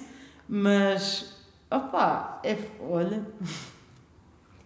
mas, 0.48 1.34
opá, 1.70 2.40
é, 2.42 2.56
olha, 2.80 3.22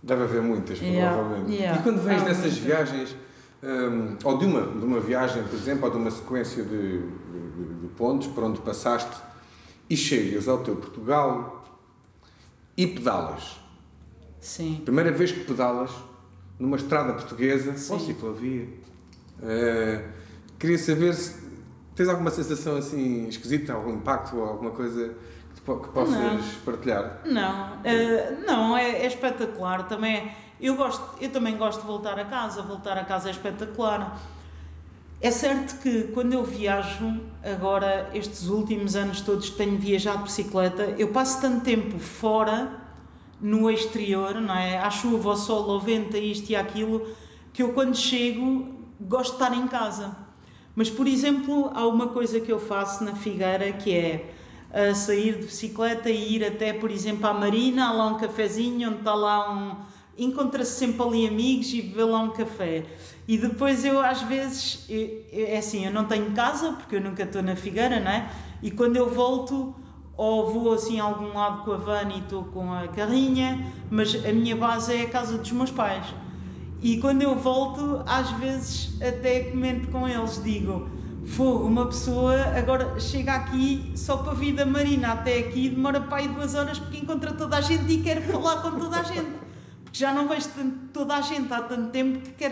Deve 0.03 0.25
haver 0.25 0.43
muitas, 0.43 0.81
Yeah, 0.81 1.17
provavelmente. 1.17 1.53
yeah. 1.57 1.79
E 1.79 1.83
quando 1.83 2.01
vens 2.03 2.23
dessas 2.23 2.55
viagens, 2.57 3.17
hum, 3.63 4.17
ou 4.25 4.39
de 4.39 4.45
uma, 4.47 4.63
de 4.63 4.85
uma 4.85 5.01
viagem, 5.01 5.43
por 5.45 5.55
exemplo, 5.55 5.85
ou 5.87 5.91
de 5.93 5.97
uma 5.97 6.11
sequência 6.11 6.63
de, 6.65 6.99
de, 6.99 7.75
de 7.83 7.89
pontos 7.97 8.27
por 8.29 8.43
onde 8.45 8.61
passaste, 8.61 9.17
e 9.93 9.97
chegas 9.97 10.49
ao 10.49 10.57
teu 10.65 10.75
Portugal 10.75 11.63
e 12.75 12.87
pedalas. 12.87 13.61
sim. 14.41 14.81
Primeira 14.83 15.13
vez 15.13 15.33
que 15.33 15.41
pedalas 15.41 15.91
numa 16.59 16.79
estrada 16.79 17.13
portuguesa 17.13 17.77
Sim. 17.77 17.93
ou 17.93 18.01
ciclovia. 18.01 18.69
Eh, 19.43 20.03
queria 20.59 20.79
saber 20.79 21.13
se 21.13 21.43
tens 21.95 22.09
alguma 22.09 22.31
sensação 22.31 22.77
assim 22.77 23.29
esquisita, 23.29 23.75
algum 23.75 23.93
impacto 23.97 24.35
ou 24.39 24.45
alguma 24.45 24.71
coisa 24.71 25.15
que, 25.55 25.61
que 25.61 25.89
possas 25.89 26.17
Não. 26.17 26.41
partilhar. 26.65 27.21
Não, 27.27 27.79
eh, 27.85 28.39
não, 28.47 28.75
é, 28.75 29.03
é 29.03 29.07
espetacular 29.07 29.87
também. 29.89 30.33
Eu, 30.59 30.75
gosto, 30.75 31.05
eu 31.21 31.31
também 31.31 31.59
gosto 31.59 31.83
de 31.83 31.87
voltar 31.87 32.19
a 32.19 32.25
casa, 32.25 32.63
voltar 32.63 32.97
a 32.97 33.05
casa 33.05 33.29
é 33.29 33.33
espetacular. 33.33 34.19
É 35.25 35.31
certo 35.31 35.81
que 35.81 36.09
quando 36.09 36.33
eu 36.33 36.43
viajo, 36.43 37.21
agora 37.45 38.11
estes 38.13 38.49
últimos 38.49 38.97
anos 38.97 39.21
todos 39.21 39.51
que 39.51 39.57
tenho 39.57 39.79
viajado 39.79 40.19
de 40.19 40.25
bicicleta, 40.25 40.97
eu 40.99 41.13
passo 41.13 41.41
tanto 41.41 41.63
tempo 41.63 41.97
fora, 41.97 42.83
no 43.41 43.71
exterior, 43.71 44.41
não 44.41 44.53
é? 44.53 44.79
À 44.79 44.91
chuva, 44.91 45.31
ao 45.31 45.37
sol, 45.37 45.71
ao 45.71 45.81
vento, 45.81 46.17
a 46.17 46.19
isto 46.19 46.51
e 46.51 46.57
aquilo, 46.57 47.07
que 47.53 47.63
eu 47.63 47.73
quando 47.73 47.97
chego 47.97 48.75
gosto 49.01 49.37
de 49.37 49.43
estar 49.45 49.57
em 49.57 49.69
casa. 49.69 50.17
Mas, 50.75 50.91
por 50.91 51.07
exemplo, 51.07 51.71
há 51.73 51.87
uma 51.87 52.09
coisa 52.09 52.41
que 52.41 52.51
eu 52.51 52.59
faço 52.59 53.05
na 53.05 53.15
Figueira 53.15 53.71
que 53.71 53.95
é 53.95 54.35
a 54.73 54.93
sair 54.93 55.37
de 55.37 55.45
bicicleta 55.45 56.11
e 56.11 56.35
ir 56.35 56.45
até, 56.45 56.73
por 56.73 56.91
exemplo, 56.91 57.29
à 57.29 57.33
Marina, 57.33 57.91
há 57.91 57.93
lá 57.93 58.07
um 58.09 58.19
cafezinho 58.19 58.89
onde 58.89 58.99
está 58.99 59.15
lá 59.15 59.53
um. 59.53 59.77
Encontra-se 60.19 60.73
sempre 60.79 61.03
ali 61.03 61.27
amigos 61.27 61.73
e 61.73 61.83
beber 61.83 62.05
lá 62.05 62.19
um 62.21 62.31
café. 62.31 62.85
E 63.27 63.39
depois 63.39 63.85
eu, 63.85 64.01
às 64.01 64.23
vezes, 64.23 64.85
eu- 64.89 65.23
eu- 65.33 65.47
é 65.47 65.57
assim, 65.59 65.87
eu 65.87 65.93
não 65.93 66.05
tenho 66.05 66.31
casa, 66.33 66.73
porque 66.73 66.97
eu 66.97 67.01
nunca 67.01 67.23
estou 67.23 67.43
na 67.43 67.57
Figueira, 67.57 67.99
não 68.01 68.11
é? 68.11 68.29
E 68.63 68.71
quando 68.71 68.97
eu 68.97 69.09
volto, 69.09 69.75
ou 70.17 70.53
vou 70.53 70.73
assim 70.75 71.01
a 71.01 71.05
algum 71.05 71.33
lado 71.33 71.65
com 71.65 71.73
a 71.73 71.77
van 71.79 72.09
e 72.15 72.19
estou 72.19 72.45
com 72.45 72.73
a 72.73 72.87
carrinha, 72.89 73.67
mas 73.91 74.15
a 74.25 74.33
minha 74.33 74.55
base 74.55 74.95
é 74.95 75.03
a 75.03 75.09
casa 75.09 75.39
dos 75.39 75.51
meus 75.53 75.71
pais. 75.71 76.05
E 76.83 76.99
quando 76.99 77.23
eu 77.23 77.35
volto, 77.37 78.03
às 78.07 78.31
vezes 78.33 79.01
até 79.01 79.45
comento 79.45 79.89
com 79.89 80.07
eles, 80.07 80.43
digo, 80.43 80.89
fogo, 81.25 81.65
uma 81.67 81.87
pessoa 81.87 82.35
agora 82.57 82.99
chega 83.01 83.33
aqui 83.35 83.93
só 83.95 84.17
para 84.19 84.35
vir 84.35 84.53
da 84.55 84.67
Marina 84.67 85.13
até 85.13 85.39
aqui, 85.39 85.69
demora 85.71 86.01
para 86.01 86.19
aí 86.19 86.29
duas 86.29 86.55
horas 86.55 86.79
porque 86.79 86.99
encontra 86.99 87.33
toda 87.33 87.57
a 87.57 87.61
gente 87.61 87.91
e 87.91 88.03
quer 88.03 88.21
falar 88.23 88.61
com 88.63 88.73
toda 88.79 88.97
a 88.99 89.03
gente. 89.05 89.42
Porque 89.93 89.99
já 89.99 90.13
não 90.13 90.27
vejo 90.27 90.49
toda 90.91 91.15
a 91.15 91.21
gente 91.21 91.53
há 91.53 91.61
tanto 91.61 91.91
tempo 91.91 92.21
que 92.21 92.31
quer 92.31 92.51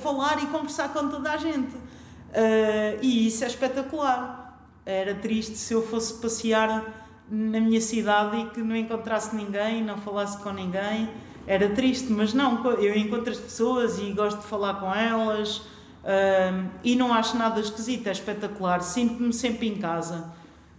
falar 0.00 0.42
e 0.42 0.46
conversar 0.46 0.88
com 0.88 1.08
toda 1.08 1.30
a 1.30 1.36
gente. 1.36 1.76
Uh, 1.76 2.98
e 3.02 3.26
isso 3.26 3.44
é 3.44 3.46
espetacular. 3.46 4.58
Era 4.86 5.14
triste 5.14 5.58
se 5.58 5.74
eu 5.74 5.86
fosse 5.86 6.14
passear 6.14 6.82
na 7.30 7.60
minha 7.60 7.80
cidade 7.80 8.38
e 8.38 8.46
que 8.46 8.62
não 8.62 8.74
encontrasse 8.74 9.36
ninguém, 9.36 9.84
não 9.84 9.98
falasse 9.98 10.38
com 10.38 10.50
ninguém. 10.52 11.10
Era 11.46 11.68
triste, 11.68 12.10
mas 12.10 12.32
não, 12.32 12.64
eu 12.72 12.96
encontro 12.96 13.30
as 13.30 13.38
pessoas 13.38 13.98
e 13.98 14.12
gosto 14.12 14.40
de 14.40 14.46
falar 14.46 14.80
com 14.80 14.94
elas 14.94 15.58
uh, 15.58 16.70
e 16.82 16.96
não 16.96 17.12
acho 17.12 17.36
nada 17.36 17.60
esquisito, 17.60 18.06
é 18.06 18.12
espetacular. 18.12 18.80
Sinto-me 18.80 19.32
sempre 19.34 19.68
em 19.68 19.76
casa, 19.76 20.32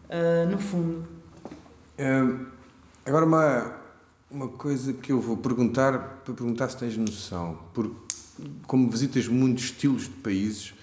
uh, 0.09 0.49
no 0.49 0.57
fundo. 0.57 1.07
Uh, 1.99 2.47
agora, 3.05 3.25
uma, 3.25 3.80
uma 4.31 4.47
coisa 4.47 4.93
que 4.93 5.11
eu 5.11 5.19
vou 5.19 5.37
perguntar, 5.37 6.21
para 6.23 6.33
perguntar 6.33 6.69
se 6.69 6.77
tens 6.77 6.95
noção, 6.95 7.59
porque 7.73 7.95
como 8.65 8.89
visitas 8.89 9.27
muitos 9.27 9.65
estilos 9.65 10.03
de 10.03 10.09
países, 10.09 10.73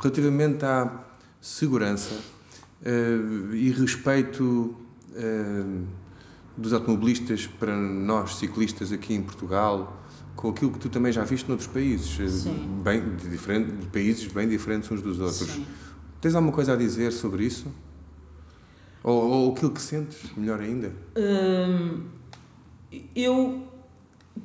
relativamente 0.00 0.64
à 0.64 1.04
segurança 1.40 2.14
uh, 2.14 3.54
e 3.54 3.70
respeito 3.70 4.74
uh, 5.10 5.86
dos 6.56 6.72
automobilistas 6.72 7.46
para 7.46 7.76
nós 7.76 8.36
ciclistas 8.36 8.92
aqui 8.92 9.14
em 9.14 9.22
Portugal, 9.22 10.00
com 10.36 10.50
aquilo 10.50 10.70
que 10.70 10.78
tu 10.78 10.88
também 10.88 11.12
já 11.12 11.24
viste 11.24 11.48
noutros 11.48 11.68
países, 11.68 12.18
eh, 12.20 12.28
Sim. 12.28 12.80
bem 12.82 13.16
de, 13.16 13.28
diferente, 13.28 13.70
de 13.72 13.86
países 13.86 14.26
bem 14.32 14.48
diferentes 14.48 14.90
uns 14.90 15.02
dos 15.02 15.20
outros. 15.20 15.50
Sim. 15.50 15.66
Tens 16.20 16.34
alguma 16.34 16.52
coisa 16.52 16.72
a 16.72 16.76
dizer 16.76 17.12
sobre 17.12 17.44
isso? 17.44 17.66
Ou, 19.04 19.30
ou 19.30 19.52
aquilo 19.52 19.72
que 19.72 19.82
sentes, 19.82 20.18
melhor 20.36 20.60
ainda? 20.60 20.92
Hum, 21.16 22.04
eu, 23.14 23.66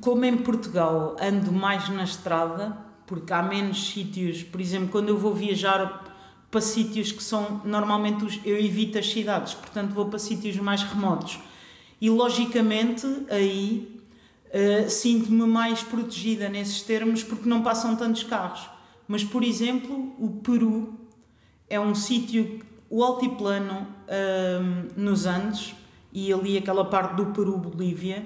como 0.00 0.24
em 0.24 0.36
Portugal, 0.36 1.16
ando 1.20 1.52
mais 1.52 1.88
na 1.88 2.04
estrada, 2.04 2.76
porque 3.06 3.32
há 3.32 3.42
menos 3.42 3.90
sítios, 3.90 4.42
por 4.42 4.60
exemplo, 4.60 4.88
quando 4.88 5.08
eu 5.08 5.18
vou 5.18 5.34
viajar 5.34 6.04
para 6.50 6.60
sítios 6.60 7.12
que 7.12 7.22
são 7.22 7.60
normalmente 7.64 8.24
os, 8.24 8.40
eu 8.44 8.58
evito 8.58 8.98
as 8.98 9.10
cidades, 9.10 9.54
portanto 9.54 9.92
vou 9.92 10.06
para 10.06 10.18
sítios 10.18 10.56
mais 10.56 10.82
remotos. 10.82 11.38
E 12.00 12.08
logicamente 12.08 13.06
aí 13.30 14.00
uh, 14.46 14.88
sinto-me 14.88 15.46
mais 15.46 15.82
protegida 15.82 16.48
nesses 16.48 16.82
termos 16.82 17.22
porque 17.22 17.48
não 17.48 17.62
passam 17.62 17.96
tantos 17.96 18.22
carros. 18.22 18.68
Mas 19.06 19.24
por 19.24 19.42
exemplo, 19.42 20.14
o 20.18 20.40
Peru 20.42 20.94
é 21.68 21.78
um 21.78 21.94
sítio, 21.94 22.60
o 22.88 23.02
altiplano 23.02 23.86
uh, 24.06 24.92
nos 24.96 25.26
Andes 25.26 25.74
e 26.12 26.32
ali 26.32 26.56
aquela 26.56 26.84
parte 26.84 27.16
do 27.16 27.26
Peru-Bolívia 27.26 28.24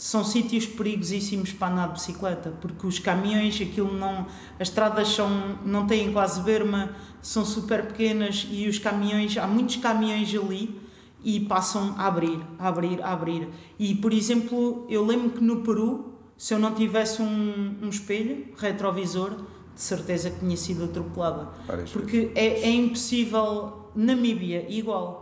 são 0.00 0.24
sítios 0.24 0.64
perigosíssimos 0.64 1.52
para 1.52 1.74
andar 1.74 1.88
de 1.88 1.92
bicicleta, 1.92 2.50
porque 2.58 2.86
os 2.86 2.98
caminhões, 2.98 3.60
aquilo 3.60 3.92
não, 3.92 4.26
as 4.58 4.68
estradas 4.68 5.08
são, 5.08 5.58
não 5.62 5.86
têm 5.86 6.10
quase 6.10 6.40
berma, 6.40 6.96
são 7.20 7.44
super 7.44 7.86
pequenas 7.88 8.48
e 8.50 8.66
os 8.66 8.78
caminhões, 8.78 9.36
há 9.36 9.46
muitos 9.46 9.76
caminhões 9.76 10.34
ali 10.34 10.80
e 11.22 11.40
passam 11.40 11.94
a 11.98 12.06
abrir, 12.06 12.40
a 12.58 12.68
abrir, 12.68 13.02
a 13.02 13.12
abrir. 13.12 13.50
E, 13.78 13.94
por 13.94 14.14
exemplo, 14.14 14.86
eu 14.88 15.04
lembro 15.04 15.32
que 15.32 15.44
no 15.44 15.60
Peru, 15.60 16.14
se 16.34 16.54
eu 16.54 16.58
não 16.58 16.72
tivesse 16.72 17.20
um, 17.20 17.76
um 17.82 17.90
espelho 17.90 18.46
retrovisor, 18.56 19.32
de 19.74 19.82
certeza 19.82 20.30
que 20.30 20.40
tinha 20.40 20.56
sido 20.56 20.84
atropelada. 20.84 21.50
Porque 21.92 22.32
é, 22.34 22.62
é 22.62 22.70
impossível, 22.70 23.90
Namíbia, 23.94 24.64
igual 24.66 25.19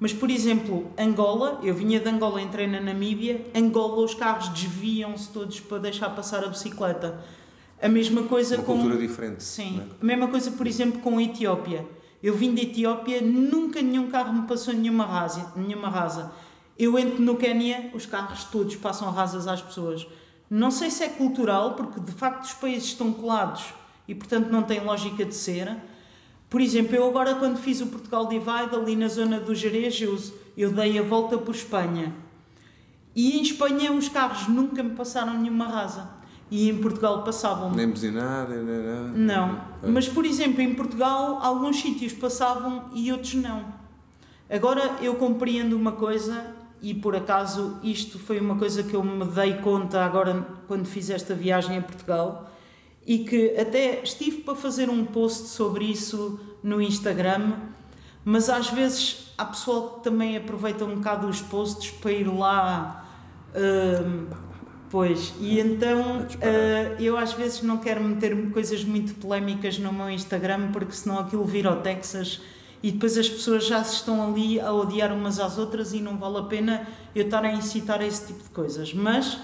mas, 0.00 0.12
por 0.12 0.30
exemplo, 0.30 0.90
Angola, 0.98 1.60
eu 1.62 1.74
vinha 1.74 2.00
de 2.00 2.08
Angola, 2.08 2.40
entrei 2.42 2.66
na 2.66 2.80
Namíbia, 2.80 3.46
Angola 3.54 4.04
os 4.04 4.14
carros 4.14 4.48
desviam-se 4.48 5.30
todos 5.30 5.60
para 5.60 5.78
deixar 5.78 6.10
passar 6.10 6.44
a 6.44 6.48
bicicleta. 6.48 7.18
A 7.80 7.88
mesma 7.88 8.22
coisa 8.24 8.56
Uma 8.56 8.64
com. 8.64 8.72
cultura 8.74 8.98
diferente. 8.98 9.42
Sim. 9.42 9.80
É? 9.80 10.02
A 10.02 10.04
mesma 10.04 10.28
coisa, 10.28 10.50
por 10.50 10.66
exemplo, 10.66 11.00
com 11.00 11.18
a 11.18 11.22
Etiópia. 11.22 11.86
Eu 12.22 12.34
vim 12.34 12.54
da 12.54 12.62
Etiópia, 12.62 13.20
nunca 13.20 13.82
nenhum 13.82 14.08
carro 14.08 14.32
me 14.32 14.46
passou 14.46 14.72
nenhuma 14.74 15.04
rasa. 15.04 15.52
Nenhuma 15.54 15.88
rasa. 15.88 16.32
Eu 16.78 16.98
entro 16.98 17.22
no 17.22 17.36
Quénia, 17.36 17.90
os 17.94 18.06
carros 18.06 18.44
todos 18.44 18.74
passam 18.76 19.10
rasas 19.10 19.46
às 19.46 19.60
pessoas. 19.62 20.06
Não 20.50 20.70
sei 20.70 20.90
se 20.90 21.04
é 21.04 21.08
cultural, 21.08 21.74
porque 21.74 22.00
de 22.00 22.12
facto 22.12 22.44
os 22.44 22.52
países 22.54 22.88
estão 22.88 23.12
colados 23.12 23.66
e 24.08 24.14
portanto 24.14 24.48
não 24.50 24.62
tem 24.62 24.82
lógica 24.82 25.24
de 25.24 25.34
ser 25.34 25.76
por 26.48 26.60
exemplo, 26.60 26.94
eu 26.94 27.08
agora 27.08 27.34
quando 27.34 27.56
fiz 27.56 27.80
o 27.80 27.86
Portugal 27.86 28.28
Divide 28.28 28.74
ali 28.74 28.96
na 28.96 29.08
zona 29.08 29.40
do 29.40 29.54
Jerez, 29.54 30.00
eu, 30.00 30.18
eu 30.56 30.70
dei 30.70 30.98
a 30.98 31.02
volta 31.02 31.36
por 31.38 31.54
Espanha. 31.54 32.14
E 33.14 33.38
em 33.38 33.42
Espanha 33.42 33.92
os 33.92 34.08
carros 34.08 34.48
nunca 34.48 34.82
me 34.82 34.90
passaram 34.90 35.38
nenhuma 35.38 35.66
rasa. 35.66 36.08
E 36.50 36.68
em 36.68 36.78
Portugal 36.78 37.24
passavam. 37.24 37.72
Nem 37.72 37.88
buzinar, 37.88 38.48
nem 38.48 38.62
nada. 38.62 39.08
Não. 39.14 39.60
Mas, 39.82 40.08
por 40.08 40.24
exemplo, 40.24 40.60
em 40.60 40.74
Portugal 40.74 41.38
alguns 41.40 41.80
sítios 41.80 42.12
passavam 42.12 42.90
e 42.94 43.10
outros 43.10 43.34
não. 43.34 43.64
Agora 44.48 44.98
eu 45.00 45.14
compreendo 45.14 45.74
uma 45.74 45.92
coisa 45.92 46.54
e 46.82 46.92
por 46.92 47.16
acaso 47.16 47.78
isto 47.82 48.18
foi 48.18 48.38
uma 48.38 48.56
coisa 48.56 48.82
que 48.82 48.94
eu 48.94 49.02
me 49.02 49.24
dei 49.24 49.54
conta 49.54 50.04
agora 50.04 50.46
quando 50.68 50.86
fiz 50.86 51.08
esta 51.08 51.34
viagem 51.34 51.78
a 51.78 51.82
Portugal 51.82 52.50
e 53.06 53.18
que 53.18 53.56
até 53.58 54.02
estive 54.02 54.38
para 54.38 54.54
fazer 54.54 54.88
um 54.88 55.04
post 55.04 55.48
sobre 55.48 55.84
isso 55.84 56.40
no 56.62 56.80
Instagram, 56.80 57.58
mas 58.24 58.48
às 58.48 58.70
vezes 58.70 59.32
há 59.36 59.44
pessoal 59.44 59.96
que 59.96 60.04
também 60.04 60.36
aproveita 60.36 60.84
um 60.84 60.96
bocado 60.96 61.28
os 61.28 61.42
posts 61.42 61.90
para 61.90 62.12
ir 62.12 62.24
lá. 62.24 63.06
Uh, 63.54 64.26
pois, 64.90 65.34
e 65.38 65.60
então 65.60 66.20
uh, 66.20 67.02
eu 67.02 67.16
às 67.18 67.34
vezes 67.34 67.62
não 67.62 67.76
quero 67.76 68.02
meter 68.02 68.50
coisas 68.50 68.82
muito 68.82 69.14
polémicas 69.14 69.78
no 69.78 69.92
meu 69.92 70.08
Instagram 70.08 70.72
porque 70.72 70.92
senão 70.92 71.18
aquilo 71.18 71.44
vira 71.44 71.70
o 71.72 71.76
Texas 71.76 72.40
e 72.82 72.90
depois 72.90 73.16
as 73.16 73.28
pessoas 73.28 73.66
já 73.66 73.82
se 73.84 73.94
estão 73.94 74.26
ali 74.26 74.60
a 74.60 74.72
odiar 74.72 75.12
umas 75.12 75.38
às 75.38 75.58
outras 75.58 75.92
e 75.92 76.00
não 76.00 76.16
vale 76.16 76.38
a 76.38 76.42
pena 76.42 76.86
eu 77.14 77.24
estar 77.24 77.44
a 77.44 77.52
incitar 77.52 78.02
esse 78.02 78.26
tipo 78.26 78.42
de 78.42 78.50
coisas. 78.50 78.92
Mas 78.92 79.38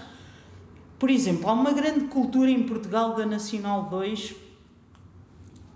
por 1.00 1.08
exemplo, 1.08 1.48
há 1.48 1.54
uma 1.54 1.72
grande 1.72 2.04
cultura 2.08 2.50
em 2.50 2.62
Portugal 2.62 3.14
da 3.14 3.24
Nacional 3.24 3.84
2 3.84 4.34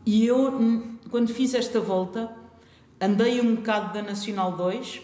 e 0.04 0.26
eu, 0.26 0.92
quando 1.10 1.32
fiz 1.32 1.54
esta 1.54 1.80
volta, 1.80 2.30
andei 3.00 3.40
um 3.40 3.54
bocado 3.54 3.94
da 3.94 4.02
Nacional 4.02 4.52
2 4.52 5.00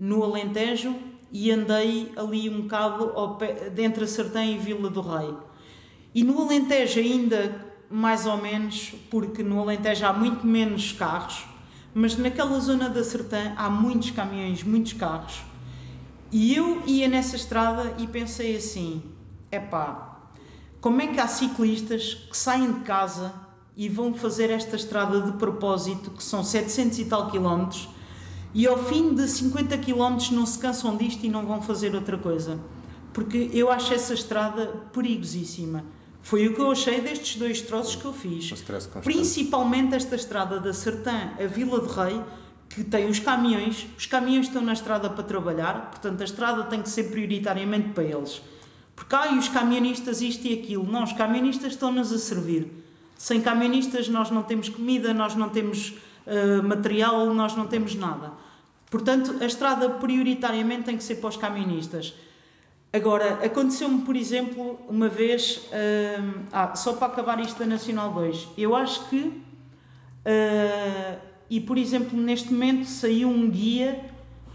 no 0.00 0.24
Alentejo 0.24 0.96
e 1.30 1.52
andei 1.52 2.10
ali 2.16 2.50
um 2.50 2.62
bocado 2.62 3.36
pé, 3.38 3.72
entre 3.78 4.02
a 4.02 4.06
Sertã 4.08 4.44
e 4.44 4.58
Vila 4.58 4.90
do 4.90 5.00
Rei. 5.00 5.32
E 6.12 6.24
no 6.24 6.42
Alentejo 6.42 6.98
ainda 6.98 7.64
mais 7.88 8.26
ou 8.26 8.38
menos, 8.38 8.92
porque 9.08 9.44
no 9.44 9.60
Alentejo 9.60 10.04
há 10.04 10.12
muito 10.12 10.44
menos 10.44 10.90
carros, 10.90 11.44
mas 11.94 12.16
naquela 12.16 12.58
zona 12.58 12.88
da 12.88 13.04
Sertã 13.04 13.52
há 13.56 13.70
muitos 13.70 14.10
caminhões, 14.10 14.64
muitos 14.64 14.94
carros. 14.94 15.40
E 16.32 16.52
eu 16.52 16.82
ia 16.84 17.06
nessa 17.06 17.36
estrada 17.36 17.94
e 17.98 18.08
pensei 18.08 18.56
assim: 18.56 19.11
epá, 19.52 20.18
como 20.80 21.00
é 21.00 21.06
que 21.06 21.20
há 21.20 21.28
ciclistas 21.28 22.14
que 22.28 22.36
saem 22.36 22.72
de 22.72 22.80
casa 22.80 23.32
e 23.76 23.88
vão 23.88 24.12
fazer 24.14 24.50
esta 24.50 24.74
estrada 24.74 25.20
de 25.20 25.32
propósito, 25.32 26.10
que 26.10 26.24
são 26.24 26.42
700 26.42 26.98
e 26.98 27.04
tal 27.04 27.30
quilómetros, 27.30 27.88
e 28.54 28.66
ao 28.66 28.76
fim 28.76 29.14
de 29.14 29.28
50 29.28 29.78
quilómetros 29.78 30.30
não 30.30 30.44
se 30.44 30.58
cansam 30.58 30.96
disto 30.96 31.24
e 31.24 31.28
não 31.28 31.46
vão 31.46 31.62
fazer 31.62 31.94
outra 31.94 32.18
coisa? 32.18 32.58
Porque 33.12 33.50
eu 33.52 33.70
acho 33.70 33.94
essa 33.94 34.12
estrada 34.12 34.66
perigosíssima. 34.92 35.84
Foi 36.22 36.46
o 36.46 36.54
que 36.54 36.60
eu 36.60 36.70
achei 36.70 37.00
destes 37.00 37.36
dois 37.36 37.60
troços 37.60 37.96
que 37.96 38.04
eu 38.04 38.12
fiz. 38.12 38.50
Principalmente 39.04 39.94
esta 39.94 40.16
estrada 40.16 40.60
da 40.60 40.72
Sertã 40.72 41.30
a 41.38 41.46
Vila 41.46 41.80
de 41.80 41.92
Rei, 41.92 42.20
que 42.68 42.84
tem 42.84 43.08
os 43.08 43.18
caminhões. 43.18 43.86
Os 43.96 44.06
caminhões 44.06 44.46
estão 44.46 44.62
na 44.62 44.72
estrada 44.72 45.10
para 45.10 45.24
trabalhar, 45.24 45.90
portanto 45.90 46.20
a 46.20 46.24
estrada 46.24 46.64
tem 46.64 46.82
que 46.82 46.88
ser 46.88 47.04
prioritariamente 47.04 47.90
para 47.90 48.04
eles. 48.04 48.40
Porque 49.02 49.16
há 49.16 49.32
os 49.32 49.48
camionistas 49.48 50.22
isto 50.22 50.46
e 50.46 50.54
aquilo. 50.54 50.86
Não, 50.86 51.02
os 51.02 51.12
camionistas 51.12 51.72
estão-nos 51.72 52.12
a 52.12 52.18
servir. 52.18 52.70
Sem 53.18 53.40
camionistas 53.40 54.08
nós 54.08 54.30
não 54.30 54.44
temos 54.44 54.68
comida, 54.68 55.12
nós 55.12 55.34
não 55.34 55.48
temos 55.48 55.94
uh, 56.24 56.62
material, 56.62 57.34
nós 57.34 57.56
não 57.56 57.66
temos 57.66 57.96
nada. 57.96 58.30
Portanto, 58.88 59.38
a 59.40 59.44
estrada 59.44 59.90
prioritariamente 59.90 60.84
tem 60.84 60.96
que 60.96 61.02
ser 61.02 61.16
para 61.16 61.30
os 61.30 61.36
camionistas. 61.36 62.14
Agora, 62.92 63.44
aconteceu-me, 63.44 64.02
por 64.02 64.14
exemplo, 64.14 64.78
uma 64.88 65.08
vez, 65.08 65.56
uh, 65.56 66.40
ah, 66.52 66.76
só 66.76 66.92
para 66.92 67.08
acabar 67.08 67.40
isto 67.40 67.58
da 67.58 67.66
Nacional 67.66 68.12
2, 68.12 68.50
eu 68.56 68.76
acho 68.76 69.08
que, 69.08 69.16
uh, 69.16 71.18
e 71.50 71.60
por 71.60 71.76
exemplo, 71.76 72.16
neste 72.16 72.52
momento 72.52 72.86
saiu 72.86 73.28
um 73.28 73.50
guia 73.50 73.98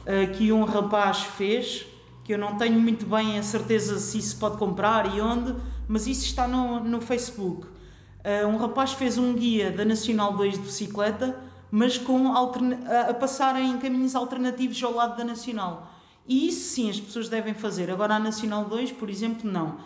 uh, 0.03 0.31
que 0.37 0.53
um 0.53 0.63
rapaz 0.63 1.23
fez, 1.23 1.85
que 2.27 2.33
eu 2.33 2.37
não 2.37 2.57
tenho 2.57 2.77
muito 2.77 3.05
bem 3.05 3.39
a 3.39 3.41
certeza 3.41 3.97
se 3.97 4.17
isso 4.17 4.35
pode 4.35 4.57
comprar 4.57 5.15
e 5.15 5.21
onde, 5.21 5.55
mas 5.87 6.07
isso 6.07 6.25
está 6.25 6.45
no, 6.45 6.81
no 6.81 6.99
Facebook. 6.99 7.65
Uh, 7.65 8.45
um 8.49 8.57
rapaz 8.57 8.91
fez 8.91 9.17
um 9.17 9.33
guia 9.33 9.71
da 9.71 9.85
Nacional 9.85 10.33
2 10.33 10.55
de 10.55 10.59
bicicleta, 10.59 11.39
mas 11.71 11.97
com 11.97 12.33
a 12.33 13.13
passar 13.13 13.57
em 13.61 13.77
caminhos 13.77 14.13
alternativos 14.13 14.83
ao 14.83 14.93
lado 14.93 15.15
da 15.15 15.23
Nacional. 15.23 15.89
E 16.27 16.49
isso 16.49 16.75
sim 16.75 16.89
as 16.89 16.99
pessoas 16.99 17.29
devem 17.29 17.53
fazer. 17.53 17.89
Agora 17.89 18.15
a 18.15 18.19
Nacional 18.19 18.65
2, 18.65 18.91
por 18.91 19.09
exemplo, 19.09 19.49
não. 19.49 19.77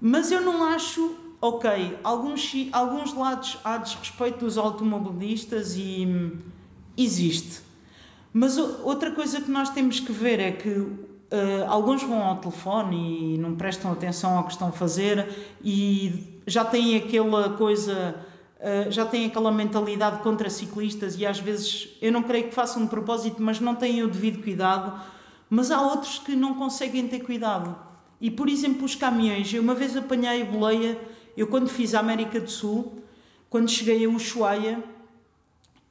Mas 0.00 0.30
eu 0.30 0.42
não 0.42 0.62
acho, 0.62 1.16
ok, 1.40 1.98
alguns, 2.04 2.52
alguns 2.70 3.12
lados 3.12 3.58
há 3.64 3.76
desrespeito 3.76 4.38
dos 4.38 4.56
automobilistas 4.56 5.74
e 5.76 6.06
hum, 6.06 6.38
existe. 6.96 7.62
Mas 8.32 8.56
outra 8.56 9.10
coisa 9.10 9.40
que 9.40 9.50
nós 9.50 9.70
temos 9.70 9.98
que 9.98 10.12
ver 10.12 10.38
é 10.38 10.52
que 10.52 11.05
uh, 11.30 11.68
alguns 11.68 12.02
vão 12.02 12.22
ao 12.22 12.36
telefone 12.36 13.34
e 13.34 13.38
não 13.38 13.54
prestam 13.54 13.92
atenção 13.92 14.36
ao 14.36 14.44
que 14.44 14.52
estão 14.52 14.68
a 14.68 14.72
fazer 14.72 15.28
e 15.62 16.40
já 16.46 16.64
têm 16.64 16.96
aquela 16.96 17.50
coisa, 17.50 18.16
uh, 18.58 18.90
já 18.90 19.04
têm 19.04 19.26
aquela 19.26 19.50
mentalidade 19.50 20.22
contra 20.22 20.48
ciclistas 20.48 21.16
e 21.18 21.26
às 21.26 21.38
vezes 21.38 21.96
eu 22.00 22.12
não 22.12 22.22
creio 22.22 22.48
que 22.48 22.54
façam 22.54 22.82
de 22.82 22.88
propósito, 22.88 23.42
mas 23.42 23.60
não 23.60 23.74
têm 23.74 24.02
o 24.02 24.08
devido 24.08 24.42
cuidado. 24.42 25.00
Mas 25.48 25.70
há 25.70 25.80
outros 25.80 26.18
que 26.18 26.34
não 26.34 26.54
conseguem 26.54 27.06
ter 27.06 27.20
cuidado. 27.20 27.76
E 28.20 28.30
por 28.30 28.48
exemplo, 28.48 28.84
os 28.84 28.94
caminhões, 28.94 29.52
eu 29.52 29.62
uma 29.62 29.74
vez 29.74 29.96
apanhei 29.96 30.42
a 30.42 30.44
boleia, 30.44 30.98
eu 31.36 31.46
quando 31.46 31.68
fiz 31.68 31.94
a 31.94 32.00
América 32.00 32.40
do 32.40 32.50
Sul, 32.50 33.02
quando 33.48 33.70
cheguei 33.70 34.04
a 34.04 34.08
Ushuaia, 34.08 34.82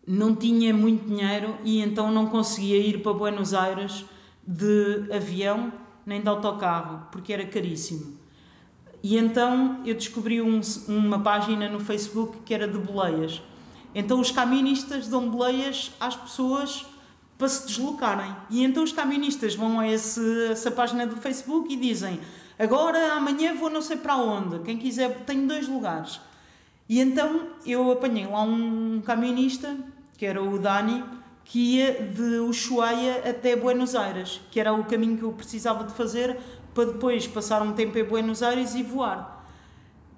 não 0.05 0.35
tinha 0.35 0.73
muito 0.73 1.07
dinheiro 1.07 1.55
e 1.63 1.81
então 1.81 2.11
não 2.11 2.27
conseguia 2.27 2.77
ir 2.77 3.01
para 3.01 3.13
Buenos 3.13 3.53
Aires 3.53 4.05
de 4.45 5.07
avião 5.11 5.71
nem 6.05 6.21
de 6.21 6.27
autocarro, 6.27 7.07
porque 7.11 7.33
era 7.33 7.45
caríssimo. 7.45 8.17
E 9.01 9.17
então 9.17 9.81
eu 9.85 9.93
descobri 9.93 10.41
um, 10.41 10.61
uma 10.87 11.19
página 11.19 11.69
no 11.69 11.79
Facebook 11.79 12.39
que 12.45 12.53
era 12.53 12.67
de 12.67 12.77
boleias. 12.77 13.41
Então 13.93 14.19
os 14.19 14.31
camionistas 14.31 15.07
dão 15.07 15.29
boleias 15.29 15.91
às 15.99 16.15
pessoas 16.15 16.85
para 17.37 17.47
se 17.47 17.67
deslocarem. 17.67 18.35
E 18.49 18.63
então 18.63 18.83
os 18.83 18.91
camionistas 18.91 19.55
vão 19.55 19.79
a 19.79 19.87
esse, 19.87 20.47
essa 20.49 20.71
página 20.71 21.05
do 21.05 21.15
Facebook 21.15 21.71
e 21.73 21.75
dizem: 21.75 22.19
Agora, 22.57 23.13
amanhã 23.13 23.53
vou 23.53 23.69
não 23.69 23.81
sei 23.81 23.97
para 23.97 24.17
onde. 24.17 24.59
Quem 24.59 24.77
quiser, 24.77 25.23
tenho 25.25 25.47
dois 25.47 25.67
lugares. 25.67 26.19
E 26.87 26.99
então 26.99 27.47
eu 27.65 27.91
apanhei 27.91 28.27
lá 28.27 28.41
um 28.41 29.01
camionista 29.03 29.75
que 30.17 30.25
era 30.25 30.41
o 30.41 30.57
Dani, 30.57 31.03
que 31.45 31.77
ia 31.77 32.03
de 32.03 32.39
Ushuaia 32.39 33.29
até 33.29 33.55
Buenos 33.55 33.95
Aires, 33.95 34.41
que 34.51 34.59
era 34.59 34.73
o 34.73 34.83
caminho 34.83 35.17
que 35.17 35.23
eu 35.23 35.31
precisava 35.31 35.85
de 35.85 35.93
fazer 35.93 36.37
para 36.73 36.85
depois 36.85 37.25
passar 37.27 37.61
um 37.61 37.71
tempo 37.71 37.97
em 37.97 38.03
Buenos 38.03 38.43
Aires 38.43 38.75
e 38.75 38.83
voar. 38.83 39.47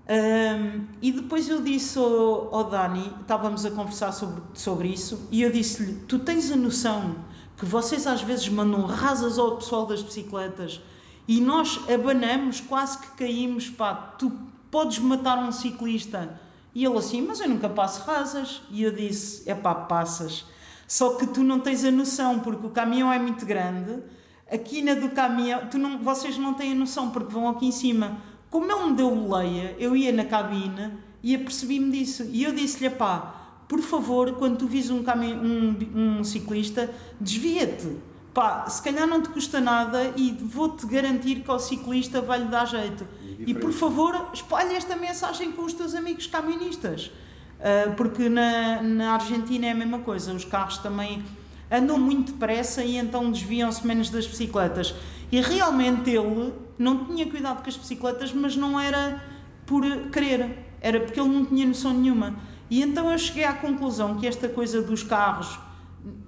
Um, 0.09 0.85
e 1.01 1.11
depois 1.11 1.47
eu 1.49 1.61
disse 1.61 1.99
ao, 1.99 2.55
ao 2.55 2.63
Dani, 2.63 3.13
estávamos 3.21 3.65
a 3.65 3.71
conversar 3.71 4.13
sobre, 4.13 4.41
sobre 4.53 4.87
isso, 4.87 5.27
e 5.29 5.43
eu 5.43 5.51
disse-lhe: 5.51 5.95
Tu 6.07 6.17
tens 6.19 6.49
a 6.51 6.55
noção 6.55 7.15
que 7.57 7.65
vocês 7.65 8.07
às 8.07 8.21
vezes 8.21 8.47
mandam 8.47 8.85
rasas 8.85 9.37
ao 9.37 9.57
pessoal 9.57 9.85
das 9.85 10.01
bicicletas 10.01 10.81
e 11.27 11.41
nós 11.41 11.81
abanamos, 11.93 12.61
quase 12.61 12.99
que 12.99 13.07
caímos, 13.17 13.69
pá, 13.69 13.93
tu 13.93 14.31
podes 14.71 14.99
matar 14.99 15.37
um 15.39 15.51
ciclista 15.51 16.39
e 16.77 16.85
ele 16.85 16.95
assim, 16.95 17.23
mas 17.23 17.39
eu 17.39 17.49
nunca 17.49 17.67
passo 17.67 18.03
rasas. 18.03 18.61
E 18.69 18.83
eu 18.83 18.91
disse, 18.91 19.49
é 19.49 19.55
pá, 19.55 19.73
passas. 19.73 20.45
Só 20.87 21.15
que 21.15 21.27
tu 21.27 21.43
não 21.43 21.59
tens 21.59 21.83
a 21.83 21.91
noção, 21.91 22.39
porque 22.39 22.65
o 22.65 22.69
caminhão 22.69 23.11
é 23.11 23.19
muito 23.19 23.45
grande, 23.45 24.01
a 24.49 24.57
quina 24.57 24.95
do 24.95 25.09
caminhão, 25.09 25.67
tu 25.69 25.77
não, 25.77 25.99
vocês 25.99 26.37
não 26.37 26.53
têm 26.53 26.71
a 26.71 26.75
noção, 26.75 27.09
porque 27.09 27.31
vão 27.31 27.49
aqui 27.49 27.67
em 27.67 27.71
cima. 27.71 28.17
Como 28.49 28.71
ele 28.71 28.89
me 28.91 28.95
deu 28.95 29.13
boleia, 29.13 29.75
eu 29.77 29.95
ia 29.95 30.13
na 30.13 30.23
cabine 30.23 30.93
e 31.21 31.35
apercebi-me 31.35 31.91
disso. 31.91 32.23
E 32.31 32.43
eu 32.43 32.53
disse-lhe, 32.53 32.89
pá, 32.89 33.63
por 33.67 33.81
favor, 33.81 34.35
quando 34.35 34.59
tu 34.59 34.67
vis 34.67 34.89
um, 34.89 35.03
caminho, 35.03 35.41
um, 35.43 36.19
um 36.19 36.23
ciclista, 36.23 36.89
desvia-te. 37.19 37.97
Pá, 38.33 38.69
se 38.69 38.81
calhar 38.81 39.05
não 39.05 39.21
te 39.21 39.29
custa 39.29 39.59
nada 39.59 40.13
e 40.15 40.31
vou-te 40.31 40.85
garantir 40.85 41.41
que 41.41 41.51
ao 41.51 41.59
ciclista 41.59 42.21
vai-lhe 42.21 42.45
dar 42.45 42.65
jeito. 42.65 43.05
E 43.39 43.53
por 43.53 43.73
favor, 43.73 44.29
espalhe 44.33 44.75
esta 44.75 44.95
mensagem 44.95 45.51
com 45.51 45.63
os 45.63 45.73
teus 45.73 45.93
amigos 45.93 46.27
camionistas. 46.27 47.11
Uh, 47.59 47.95
porque 47.95 48.29
na, 48.29 48.81
na 48.81 49.13
Argentina 49.13 49.65
é 49.65 49.71
a 49.71 49.75
mesma 49.75 49.99
coisa, 49.99 50.31
os 50.33 50.45
carros 50.45 50.77
também 50.77 51.23
andam 51.71 51.97
muito 51.97 52.31
depressa 52.31 52.83
e 52.83 52.97
então 52.97 53.31
desviam-se 53.31 53.85
menos 53.85 54.09
das 54.09 54.27
bicicletas. 54.27 54.93
E 55.31 55.41
realmente 55.41 56.09
ele 56.09 56.53
não 56.77 57.05
tinha 57.05 57.25
cuidado 57.25 57.61
com 57.61 57.69
as 57.69 57.75
bicicletas, 57.75 58.31
mas 58.31 58.55
não 58.55 58.79
era 58.79 59.23
por 59.65 59.83
querer, 60.11 60.65
era 60.79 60.99
porque 60.99 61.19
ele 61.19 61.29
não 61.29 61.45
tinha 61.45 61.65
noção 61.65 61.93
nenhuma. 61.93 62.35
E 62.69 62.81
então 62.81 63.11
eu 63.11 63.17
cheguei 63.17 63.43
à 63.43 63.53
conclusão 63.53 64.15
que 64.17 64.27
esta 64.27 64.47
coisa 64.47 64.81
dos 64.81 65.03
carros, 65.03 65.59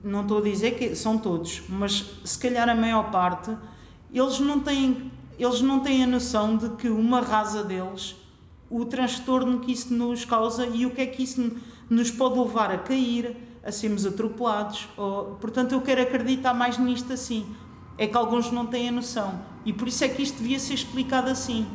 não 0.04 0.24
estou 0.24 0.40
a 0.40 0.42
dizer 0.42 0.72
que 0.72 0.96
são 0.96 1.18
todos, 1.18 1.62
mas 1.70 2.06
se 2.26 2.38
calhar 2.40 2.68
a 2.68 2.76
maior 2.76 3.12
parte, 3.12 3.56
eles 4.12 4.40
não 4.40 4.60
têm 4.60 5.12
eles 5.40 5.62
não 5.62 5.80
têm 5.80 6.04
a 6.04 6.08
noção 6.08 6.58
de 6.58 6.70
que 6.72 6.90
uma 6.90 7.22
rasa 7.22 7.64
deles, 7.64 8.16
o 8.70 8.86
transtorno 8.86 9.60
que 9.60 9.72
isso 9.72 9.94
nos 9.94 10.26
causa 10.26 10.66
e 10.68 10.86
o 10.86 10.92
que 10.92 11.02
é 11.02 11.06
que 11.06 11.24
isso 11.24 11.52
nos 11.90 12.12
pode 12.12 12.38
levar 12.38 12.72
a 12.72 12.78
cair, 12.78 13.36
a 13.64 13.72
sermos 13.72 14.06
atropelados. 14.06 14.88
Ou, 14.96 15.36
portanto, 15.36 15.74
eu 15.74 15.82
quero 15.82 16.02
acreditar 16.02 16.54
mais 16.54 16.78
nisto 16.78 17.12
assim. 17.12 17.46
É 17.98 18.08
que 18.08 18.16
alguns 18.16 18.52
não 18.52 18.66
têm 18.66 18.90
a 18.90 18.92
noção. 18.92 19.42
E 19.66 19.74
por 19.74 19.88
isso 19.88 20.04
é 20.04 20.08
que 20.08 20.22
isto 20.22 20.38
devia 20.38 20.60
ser 20.60 20.76
explicado 20.76 21.30
assim. 21.30 21.66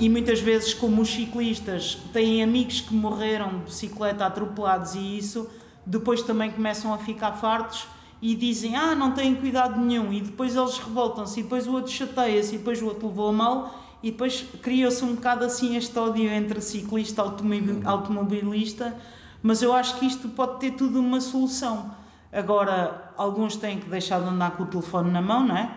E 0.00 0.08
muitas 0.08 0.40
vezes, 0.40 0.72
como 0.72 1.02
os 1.02 1.08
ciclistas 1.08 1.98
têm 2.12 2.42
amigos 2.42 2.80
que 2.80 2.94
morreram 2.94 3.58
de 3.58 3.64
bicicleta 3.64 4.26
atropelados 4.26 4.94
e 4.94 5.18
isso, 5.18 5.48
depois 5.84 6.22
também 6.22 6.50
começam 6.50 6.94
a 6.94 6.98
ficar 6.98 7.32
fartos 7.32 7.86
e 8.20 8.34
dizem, 8.34 8.76
ah, 8.76 8.94
não 8.94 9.12
têm 9.12 9.34
cuidado 9.34 9.80
nenhum, 9.80 10.12
e 10.12 10.20
depois 10.20 10.56
eles 10.56 10.76
revoltam-se, 10.78 11.38
e 11.38 11.42
depois 11.42 11.66
o 11.66 11.72
outro 11.72 11.92
chateia-se, 11.92 12.54
e 12.54 12.58
depois 12.58 12.82
o 12.82 12.86
outro 12.86 13.06
levou 13.06 13.28
a 13.28 13.32
mal, 13.32 13.74
e 14.02 14.10
depois 14.10 14.46
cria-se 14.62 15.04
um 15.04 15.14
bocado 15.14 15.44
assim 15.44 15.76
este 15.76 15.98
ódio 15.98 16.30
entre 16.30 16.60
ciclista 16.60 17.22
e 17.22 17.86
automobilista, 17.86 18.96
mas 19.42 19.62
eu 19.62 19.72
acho 19.72 19.98
que 19.98 20.06
isto 20.06 20.28
pode 20.28 20.60
ter 20.60 20.72
tudo 20.72 21.00
uma 21.00 21.20
solução. 21.20 21.94
Agora, 22.32 23.12
alguns 23.16 23.56
têm 23.56 23.78
que 23.78 23.88
deixar 23.88 24.20
de 24.20 24.28
andar 24.28 24.52
com 24.52 24.64
o 24.64 24.66
telefone 24.66 25.10
na 25.10 25.22
mão, 25.22 25.46
não 25.46 25.56
é? 25.56 25.74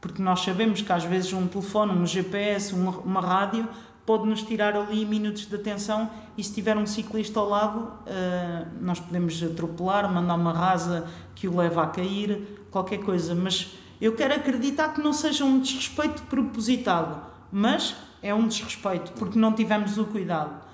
Porque 0.00 0.20
nós 0.20 0.40
sabemos 0.40 0.82
que 0.82 0.92
às 0.92 1.04
vezes 1.04 1.32
um 1.32 1.46
telefone, 1.46 1.92
um 1.92 2.04
GPS, 2.04 2.74
uma, 2.74 2.90
uma 2.98 3.20
rádio 3.20 3.68
pode-nos 4.04 4.42
tirar 4.42 4.74
ali 4.74 5.04
minutos 5.04 5.46
de 5.46 5.54
atenção 5.54 6.10
e 6.36 6.42
se 6.42 6.52
tiver 6.52 6.76
um 6.76 6.86
ciclista 6.86 7.38
ao 7.38 7.48
lado, 7.48 7.78
uh, 7.78 8.66
nós 8.80 8.98
podemos 8.98 9.40
atropelar, 9.42 10.12
mandar 10.12 10.34
uma 10.34 10.52
rasa 10.52 11.06
que 11.34 11.46
o 11.46 11.56
leva 11.56 11.84
a 11.84 11.86
cair, 11.86 12.66
qualquer 12.70 12.98
coisa. 12.98 13.34
Mas 13.34 13.74
eu 14.00 14.14
quero 14.14 14.34
acreditar 14.34 14.92
que 14.92 15.00
não 15.00 15.12
seja 15.12 15.44
um 15.44 15.60
desrespeito 15.60 16.22
propositado, 16.22 17.31
mas 17.52 17.94
é 18.22 18.34
um 18.34 18.48
desrespeito 18.48 19.12
porque 19.12 19.38
não 19.38 19.52
tivemos 19.52 19.98
o 19.98 20.06
cuidado. 20.06 20.64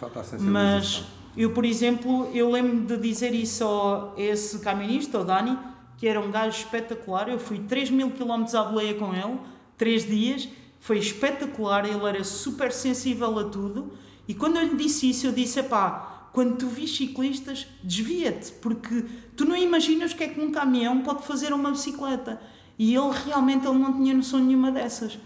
Mas 0.53 1.05
eu, 1.37 1.51
por 1.51 1.65
exemplo, 1.65 2.31
eu 2.33 2.51
lembro 2.51 2.87
de 2.87 2.97
dizer 2.97 3.35
isso 3.35 3.65
a 3.67 4.13
esse 4.17 4.61
camionista, 4.61 5.19
o 5.19 5.25
Dani, 5.25 5.59
que 5.97 6.07
era 6.07 6.21
um 6.21 6.31
gajo 6.31 6.57
espetacular. 6.57 7.29
Eu 7.29 7.39
fui 7.39 7.59
3 7.59 7.91
mil 7.91 8.13
quilómetros 8.13 8.55
à 8.55 8.63
boleia 8.63 8.95
com 8.95 9.13
ele, 9.13 9.39
3 9.77 10.07
dias 10.07 10.49
foi 10.81 10.99
espetacular, 10.99 11.85
ele 11.85 12.05
era 12.07 12.23
super 12.23 12.73
sensível 12.73 13.37
a 13.39 13.45
tudo. 13.45 13.93
E 14.27 14.35
quando 14.35 14.57
eu 14.57 14.63
lhe 14.63 14.77
disse 14.77 15.11
isso, 15.11 15.27
eu 15.27 15.33
disse: 15.33 15.63
pá, 15.65 16.29
quando 16.33 16.57
tu 16.57 16.67
vis 16.69 16.97
ciclistas, 16.97 17.67
desvia-te, 17.83 18.53
porque 18.53 19.05
tu 19.37 19.45
não 19.45 19.57
imaginas 19.57 20.13
o 20.13 20.17
que 20.17 20.25
é 20.25 20.29
que 20.29 20.41
um 20.41 20.53
caminhão 20.53 21.01
pode 21.01 21.25
fazer 21.25 21.53
a 21.53 21.57
uma 21.57 21.71
bicicleta. 21.71 22.41
E 22.79 22.95
ele 22.95 23.11
realmente 23.27 23.67
ele 23.67 23.79
não 23.79 23.93
tinha 23.93 24.15
noção 24.15 24.39
nenhuma 24.39 24.71
dessas 24.71 25.19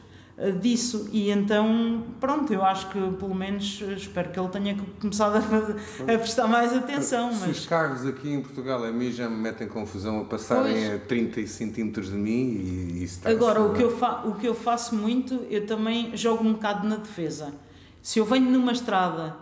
disso. 0.60 1.08
E 1.12 1.30
então 1.30 2.04
pronto 2.18 2.52
eu 2.52 2.64
acho 2.64 2.88
que 2.88 2.98
pelo 3.12 3.34
menos 3.34 3.82
espero 3.96 4.30
que 4.30 4.40
ele 4.40 4.48
tenha 4.48 4.76
começado 5.00 5.36
a, 5.36 6.14
a 6.14 6.18
prestar 6.18 6.46
mais 6.46 6.74
atenção 6.74 7.32
se 7.32 7.46
mas... 7.46 7.58
os 7.58 7.66
carros 7.66 8.06
aqui 8.06 8.32
em 8.32 8.40
Portugal 8.40 8.82
a 8.82 8.90
mim 8.90 9.12
já 9.12 9.28
me 9.28 9.36
metem 9.36 9.68
confusão 9.68 10.20
a 10.20 10.24
passarem 10.24 10.88
pois. 10.88 10.94
a 10.94 10.98
30 10.98 11.46
centímetros 11.46 12.10
de 12.10 12.16
mim 12.16 12.48
e 12.48 13.04
isso 13.04 13.18
está 13.18 13.30
agora 13.30 13.60
o 13.60 13.74
que, 13.74 13.82
eu 13.82 13.96
fa 13.96 14.22
o 14.24 14.34
que 14.34 14.46
eu 14.46 14.54
faço 14.54 14.94
muito 14.94 15.46
eu 15.50 15.66
também 15.66 16.16
jogo 16.16 16.44
um 16.44 16.52
bocado 16.52 16.88
na 16.88 16.96
defesa. 16.96 17.52
Se 18.00 18.18
eu 18.18 18.24
venho 18.24 18.50
numa 18.50 18.72
estrada 18.72 19.36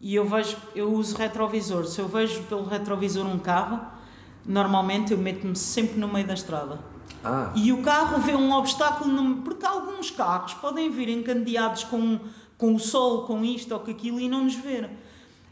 e 0.00 0.14
eu 0.14 0.28
vejo 0.28 0.56
eu 0.74 0.92
uso 0.92 1.16
retrovisor. 1.16 1.86
Se 1.86 2.00
eu 2.00 2.06
vejo 2.06 2.42
pelo 2.44 2.64
retrovisor 2.64 3.26
um 3.26 3.38
carro 3.38 3.80
normalmente 4.46 5.12
eu 5.12 5.18
meto-me 5.18 5.56
sempre 5.56 5.98
no 5.98 6.06
meio 6.06 6.26
da 6.26 6.34
estrada 6.34 6.93
ah. 7.24 7.52
E 7.54 7.72
o 7.72 7.82
carro 7.82 8.20
vê 8.20 8.34
um 8.34 8.52
obstáculo, 8.52 9.10
no... 9.10 9.42
porque 9.42 9.64
alguns 9.64 10.10
carros 10.10 10.52
podem 10.54 10.90
vir 10.90 11.08
encandeados 11.08 11.84
com, 11.84 12.20
com 12.58 12.74
o 12.74 12.78
sol, 12.78 13.24
com 13.26 13.42
isto 13.44 13.72
ou 13.72 13.80
com 13.80 13.90
aquilo 13.90 14.20
e 14.20 14.28
não 14.28 14.44
nos 14.44 14.54
ver. 14.54 14.90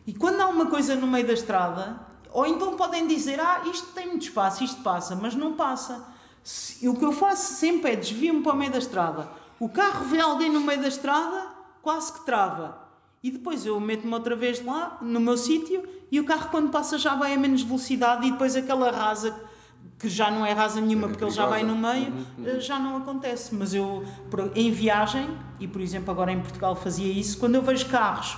E 0.07 0.13
quando 0.13 0.41
há 0.41 0.49
uma 0.49 0.67
coisa 0.67 0.95
no 0.95 1.07
meio 1.07 1.27
da 1.27 1.33
estrada, 1.33 1.99
ou 2.31 2.47
então 2.47 2.77
podem 2.77 3.07
dizer, 3.07 3.41
ah, 3.41 3.63
isto 3.65 3.89
tem 3.93 4.09
muito 4.09 4.23
espaço, 4.23 4.63
isto 4.63 4.83
passa, 4.83 5.17
mas 5.17 5.35
não 5.35 5.55
passa. 5.55 6.07
E 6.81 6.89
o 6.89 6.95
que 6.95 7.05
eu 7.05 7.13
faço 7.13 7.55
sempre 7.55 7.93
é 7.93 7.97
desvio-me 7.97 8.43
para 8.43 8.53
o 8.53 8.57
meio 8.57 8.71
da 8.71 8.79
estrada. 8.79 9.29
O 9.59 9.69
carro 9.69 10.05
vê 10.07 10.21
alguém 10.21 10.51
no 10.51 10.61
meio 10.61 10.81
da 10.81 10.89
estrada, 10.89 11.47
quase 11.81 12.13
que 12.13 12.27
trava. 12.27 12.83
E 13.23 13.31
depois 13.31 13.65
eu 13.65 13.79
meto-me 13.79 14.13
outra 14.13 14.35
vez 14.35 14.63
lá, 14.65 14.99
no 15.01 15.21
meu 15.21 15.37
sítio, 15.37 15.89
e 16.11 16.19
o 16.19 16.25
carro 16.25 16.51
quando 16.51 16.71
passa 16.71 16.99
já 16.99 17.15
vai 17.15 17.33
a 17.35 17.39
menos 17.39 17.63
velocidade 17.63 18.27
e 18.27 18.33
depois 18.33 18.57
aquela 18.57 18.91
rasa 18.91 19.35
que 20.03 20.09
já 20.09 20.33
não 20.33 20.45
é 20.45 20.53
rasa 20.53 20.81
nenhuma 20.81 21.07
porque 21.07 21.23
ele 21.23 21.31
já 21.31 21.47
vai 21.47 21.63
no 21.63 21.77
meio, 21.77 22.13
eh, 22.45 22.59
já 22.59 22.77
não 22.77 22.97
acontece. 22.97 23.55
Mas 23.55 23.73
eu, 23.73 24.05
em 24.57 24.69
viagem, 24.73 25.29
e 25.61 25.69
por 25.69 25.81
exemplo 25.81 26.11
agora 26.11 26.33
em 26.33 26.41
Portugal 26.41 26.75
fazia 26.75 27.11
isso, 27.11 27.39
quando 27.39 27.55
eu 27.55 27.63
vejo 27.63 27.87
carros 27.87 28.37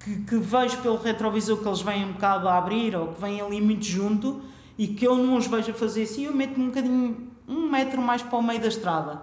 que, 0.00 0.22
que 0.22 0.36
vejo 0.38 0.78
pelo 0.78 0.96
retrovisor 0.96 1.58
que 1.58 1.68
eles 1.68 1.82
vêm 1.82 2.06
um 2.06 2.12
bocado 2.12 2.48
a 2.48 2.56
abrir 2.56 2.96
ou 2.96 3.08
que 3.08 3.20
vêm 3.20 3.42
ali 3.42 3.60
muito 3.60 3.84
junto 3.84 4.40
e 4.78 4.88
que 4.88 5.06
eu 5.06 5.16
não 5.16 5.36
os 5.36 5.46
vejo 5.46 5.70
a 5.70 5.74
fazer 5.74 6.04
assim, 6.04 6.24
eu 6.24 6.34
meto-me 6.34 6.64
um 6.64 6.68
bocadinho, 6.68 7.30
um 7.46 7.68
metro 7.68 8.00
mais 8.00 8.22
para 8.22 8.38
o 8.38 8.42
meio 8.42 8.58
da 8.58 8.68
estrada. 8.68 9.20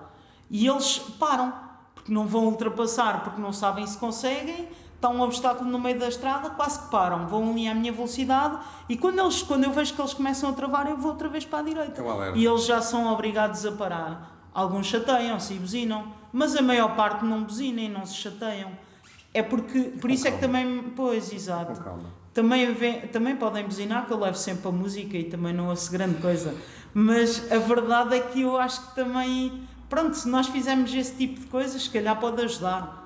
E 0.51 0.67
eles 0.67 0.99
param, 0.99 1.51
porque 1.95 2.13
não 2.13 2.27
vão 2.27 2.45
ultrapassar, 2.45 3.23
porque 3.23 3.41
não 3.41 3.51
sabem 3.51 3.87
se 3.87 3.97
conseguem, 3.97 4.67
está 5.03 5.09
um 5.09 5.19
obstáculo 5.21 5.69
no 5.69 5.77
meio 5.77 5.99
da 5.99 6.07
estrada, 6.07 6.49
quase 6.51 6.79
que 6.79 6.89
param, 6.89 7.27
vão 7.27 7.51
ali 7.51 7.67
à 7.67 7.75
minha 7.75 7.91
velocidade 7.91 8.57
e 8.87 8.95
quando, 8.95 9.19
eles, 9.19 9.41
quando 9.43 9.65
eu 9.65 9.71
vejo 9.71 9.93
que 9.93 9.99
eles 10.01 10.13
começam 10.13 10.49
a 10.49 10.53
travar, 10.53 10.87
eu 10.89 10.95
vou 10.95 11.11
outra 11.11 11.27
vez 11.27 11.43
para 11.43 11.59
a 11.59 11.61
direita. 11.61 12.01
É. 12.01 12.31
E 12.37 12.45
eles 12.45 12.65
já 12.65 12.81
são 12.81 13.11
obrigados 13.11 13.65
a 13.65 13.71
parar. 13.73 14.47
Alguns 14.53 14.85
chateiam-se 14.87 15.55
e 15.55 15.57
buzinam, 15.59 16.05
mas 16.31 16.55
a 16.55 16.61
maior 16.61 16.95
parte 16.95 17.25
não 17.25 17.43
buzinem, 17.43 17.89
não 17.89 18.05
se 18.05 18.15
chateiam. 18.15 18.71
É 19.33 19.43
porque, 19.43 19.79
por 19.99 20.09
isso 20.09 20.25
é 20.27 20.31
que 20.31 20.39
também, 20.39 20.83
pois, 20.95 21.33
exato. 21.33 21.73
Com 21.73 21.83
calma. 21.83 22.03
Também, 22.33 22.73
vem- 22.73 23.01
também 23.07 23.35
podem 23.35 23.65
buzinar, 23.65 24.05
que 24.05 24.13
eu 24.13 24.19
levo 24.19 24.37
sempre 24.37 24.67
a 24.69 24.71
música 24.71 25.17
e 25.17 25.25
também 25.25 25.53
não 25.53 25.67
ouço 25.67 25.91
grande 25.91 26.21
coisa. 26.21 26.55
Mas 26.93 27.51
a 27.51 27.57
verdade 27.57 28.15
é 28.15 28.19
que 28.21 28.41
eu 28.41 28.57
acho 28.57 28.87
que 28.89 28.95
também, 28.95 29.67
pronto, 29.89 30.15
se 30.15 30.29
nós 30.29 30.47
fizermos 30.47 30.93
esse 30.93 31.13
tipo 31.15 31.39
de 31.41 31.47
coisas, 31.47 31.81
se 31.83 31.89
calhar 31.89 32.17
pode 32.19 32.41
ajudar. 32.41 33.02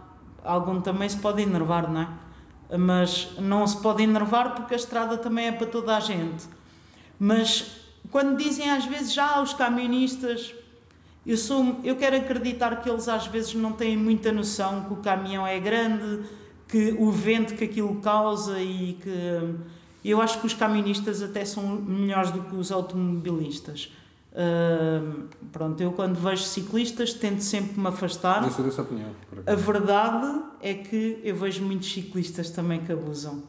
Algum 0.48 0.82
também 0.82 1.08
se 1.10 1.18
pode 1.18 1.42
enervar, 1.42 1.92
não 1.92 2.02
é? 2.02 2.78
Mas 2.78 3.30
não 3.40 3.66
se 3.68 3.78
pode 3.82 4.04
enervar 4.04 4.56
porque 4.56 4.74
a 4.74 4.78
estrada 4.78 5.18
também 5.18 5.48
é 5.48 5.52
para 5.52 5.68
toda 5.68 5.96
a 5.96 6.00
gente. 6.00 6.46
Mas 7.20 7.82
quando 8.10 8.38
dizem 8.38 8.70
às 8.70 8.86
vezes 8.86 9.14
já 9.14 9.42
os 9.42 9.54
camionistas, 9.54 10.54
eu, 11.26 11.38
sou, 11.38 11.80
eu 11.84 11.96
quero 11.96 12.16
acreditar 12.16 12.82
que 12.82 12.90
eles 12.90 13.08
às 13.08 13.28
vezes 13.28 13.54
não 13.54 13.74
têm 13.74 13.98
muita 13.98 14.32
noção 14.32 14.86
que 14.86 14.94
o 14.94 14.98
caminhão 14.98 15.46
é 15.46 15.60
grande, 15.60 16.24
que 16.68 16.96
o 16.98 17.12
vento 17.12 17.56
que 17.56 17.66
aquilo 17.66 17.96
causa 18.02 18.60
e 18.60 18.94
que 19.02 19.56
eu 20.04 20.22
acho 20.22 20.40
que 20.40 20.48
os 20.48 20.54
camionistas 20.54 21.22
até 21.22 21.44
são 21.44 21.64
melhores 21.68 22.32
do 22.32 22.42
que 22.44 22.56
os 22.56 22.72
automobilistas. 22.72 23.92
Ahm, 24.40 25.30
pronto, 25.52 25.82
eu 25.82 25.92
quando 25.94 26.16
vejo 26.16 26.44
ciclistas 26.44 27.12
tento 27.12 27.42
sempre 27.42 27.80
me 27.82 27.88
afastar. 27.88 28.44
Eu 28.44 28.52
sou 28.52 28.64
dessa 28.64 28.84
opinião. 28.84 29.10
A 29.48 29.56
verdade 29.56 30.42
é 30.62 30.76
que 30.76 31.20
eu 31.24 31.36
vejo 31.36 31.64
muitos 31.64 31.92
ciclistas 31.92 32.52
também 32.52 32.82
que 32.82 32.92
abusam. 32.92 33.42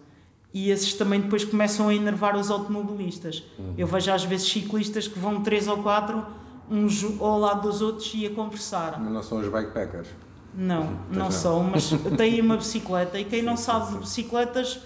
E 0.55 0.70
esses 0.70 0.95
também 0.95 1.20
depois 1.20 1.45
começam 1.45 1.89
a 1.89 1.95
enervar 1.95 2.34
os 2.36 2.51
automobilistas. 2.51 3.45
Eu 3.76 3.86
vejo 3.86 4.11
às 4.11 4.24
vezes 4.24 4.49
ciclistas 4.49 5.07
que 5.07 5.18
vão 5.18 5.43
três 5.43 5.68
ou 5.68 5.76
quatro, 5.82 6.24
uns 6.70 7.05
ao 7.20 7.39
lado 7.39 7.68
dos 7.68 7.82
outros 7.82 8.11
e 8.14 8.24
a 8.26 8.30
conversar. 8.30 8.99
Mas 8.99 9.12
não 9.12 9.22
são 9.22 9.39
os 9.41 9.49
bikepackers. 9.49 10.09
Não, 10.55 10.86
Pois 11.07 11.18
não 11.18 11.24
não. 11.26 11.30
são, 11.30 11.62
mas 11.64 11.91
têm 12.16 12.41
uma 12.41 12.57
bicicleta 12.57 13.20
e 13.20 13.24
quem 13.26 13.43
não 13.43 13.59
sabe 13.59 13.93
de 13.93 13.99
bicicletas, 13.99 14.80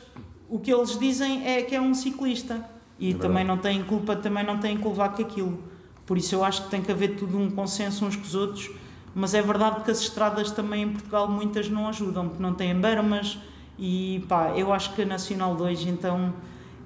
o 0.48 0.58
que 0.58 0.72
eles 0.74 0.98
dizem 0.98 1.46
é 1.46 1.62
que 1.62 1.76
é 1.76 1.80
um 1.80 1.94
ciclista. 1.94 2.60
E 2.98 3.12
verdade. 3.12 3.28
também 3.28 3.44
não 3.44 3.56
têm 3.56 3.82
culpa, 3.84 4.16
também 4.16 4.44
não 4.44 4.58
têm 4.58 4.76
que 4.76 4.86
levar 4.86 5.10
com 5.14 5.22
aquilo. 5.22 5.71
Por 6.12 6.18
isso 6.18 6.34
eu 6.34 6.44
acho 6.44 6.64
que 6.64 6.70
tem 6.70 6.82
que 6.82 6.92
haver 6.92 7.16
tudo 7.16 7.38
um 7.38 7.50
consenso 7.50 8.04
uns 8.04 8.16
com 8.16 8.22
os 8.22 8.34
outros, 8.34 8.70
mas 9.14 9.32
é 9.32 9.40
verdade 9.40 9.82
que 9.82 9.90
as 9.90 9.98
estradas 10.00 10.50
também 10.50 10.82
em 10.82 10.92
Portugal 10.92 11.26
muitas 11.26 11.70
não 11.70 11.88
ajudam, 11.88 12.28
porque 12.28 12.42
não 12.42 12.52
têm 12.52 12.78
bermas 12.78 13.38
e 13.78 14.22
pá, 14.28 14.52
eu 14.54 14.74
acho 14.74 14.94
que 14.94 15.00
a 15.00 15.06
Nacional 15.06 15.54
2, 15.54 15.86
então 15.86 16.34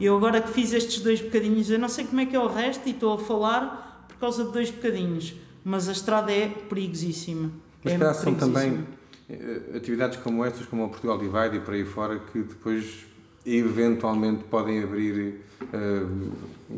eu 0.00 0.16
agora 0.16 0.40
que 0.40 0.50
fiz 0.50 0.72
estes 0.72 1.00
dois 1.00 1.20
bocadinhos, 1.20 1.68
eu 1.68 1.76
não 1.76 1.88
sei 1.88 2.04
como 2.04 2.20
é 2.20 2.26
que 2.26 2.36
é 2.36 2.38
o 2.38 2.46
resto 2.46 2.86
e 2.86 2.92
estou 2.92 3.14
a 3.14 3.18
falar 3.18 4.06
por 4.06 4.16
causa 4.18 4.44
de 4.44 4.52
dois 4.52 4.70
bocadinhos, 4.70 5.34
mas 5.64 5.88
a 5.88 5.92
estrada 5.92 6.30
é 6.30 6.46
perigosíssima. 6.46 7.50
Mas 7.82 7.94
é 7.94 7.98
calhar 7.98 8.14
são 8.14 8.32
também 8.32 8.86
eh, 9.28 9.72
atividades 9.74 10.20
como 10.20 10.44
estas, 10.44 10.66
como 10.66 10.84
o 10.84 10.88
Portugal 10.88 11.18
Divide 11.18 11.56
e 11.56 11.60
por 11.60 11.74
aí 11.74 11.84
fora, 11.84 12.20
que 12.20 12.44
depois 12.44 13.06
eventualmente 13.46 14.44
podem 14.44 14.82
abrir 14.82 15.40
eh, 15.72 16.02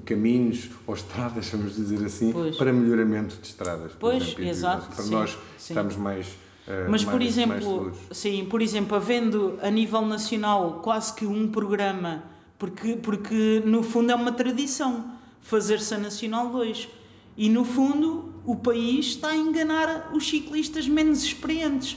caminhos 0.04 0.68
ou 0.86 0.94
estradas, 0.94 1.48
vamos 1.48 1.74
dizer 1.76 2.04
assim, 2.04 2.32
Pois. 2.32 2.56
para 2.56 2.72
melhoramento 2.72 3.36
de 3.40 3.46
estradas. 3.48 3.92
Pois, 3.98 4.22
exemplo, 4.22 4.44
exato, 4.44 4.86
Para 4.94 5.04
sim, 5.04 5.10
nós 5.10 5.30
sim. 5.30 5.72
estamos 5.72 5.96
mais. 5.96 6.26
eh, 6.66 6.86
Mas, 6.88 7.04
mais- 7.04 7.18
por 7.18 7.22
exemplo, 7.26 7.92
sim, 8.12 8.44
por 8.48 8.60
exemplo, 8.62 8.96
havendo 8.96 9.58
a 9.62 9.70
nível 9.70 10.02
nacional 10.02 10.80
quase 10.82 11.14
que 11.14 11.26
um 11.26 11.48
programa, 11.48 12.22
porque, 12.58 12.94
porque 12.96 13.62
no 13.64 13.82
fundo 13.82 14.12
é 14.12 14.14
uma 14.14 14.32
tradição 14.32 15.12
fazer-se 15.40 15.94
a 15.94 15.98
Nacional 15.98 16.48
2. 16.50 16.88
E 17.36 17.48
no 17.48 17.64
fundo 17.64 18.34
o 18.44 18.56
país 18.56 19.06
está 19.06 19.28
a 19.28 19.36
enganar 19.36 20.10
os 20.12 20.28
ciclistas 20.28 20.88
menos 20.88 21.22
experientes. 21.22 21.96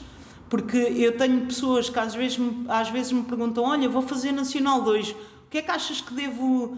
Porque 0.52 0.76
eu 0.78 1.18
tenho 1.18 1.46
pessoas 1.46 1.90
que 1.90 1.98
às 1.98 2.14
vezes 2.14 2.38
me, 2.38 2.66
às 2.68 2.90
vezes 2.90 3.14
me 3.14 3.24
perguntam: 3.24 3.64
Olha, 3.64 3.88
vou 3.88 4.02
fazer 4.02 4.34
Nacional 4.34 4.82
2, 4.82 5.12
o 5.12 5.16
que 5.50 5.60
é 5.60 5.62
que 5.62 5.72
achas 5.72 6.02
que 6.02 6.14
devo, 6.14 6.78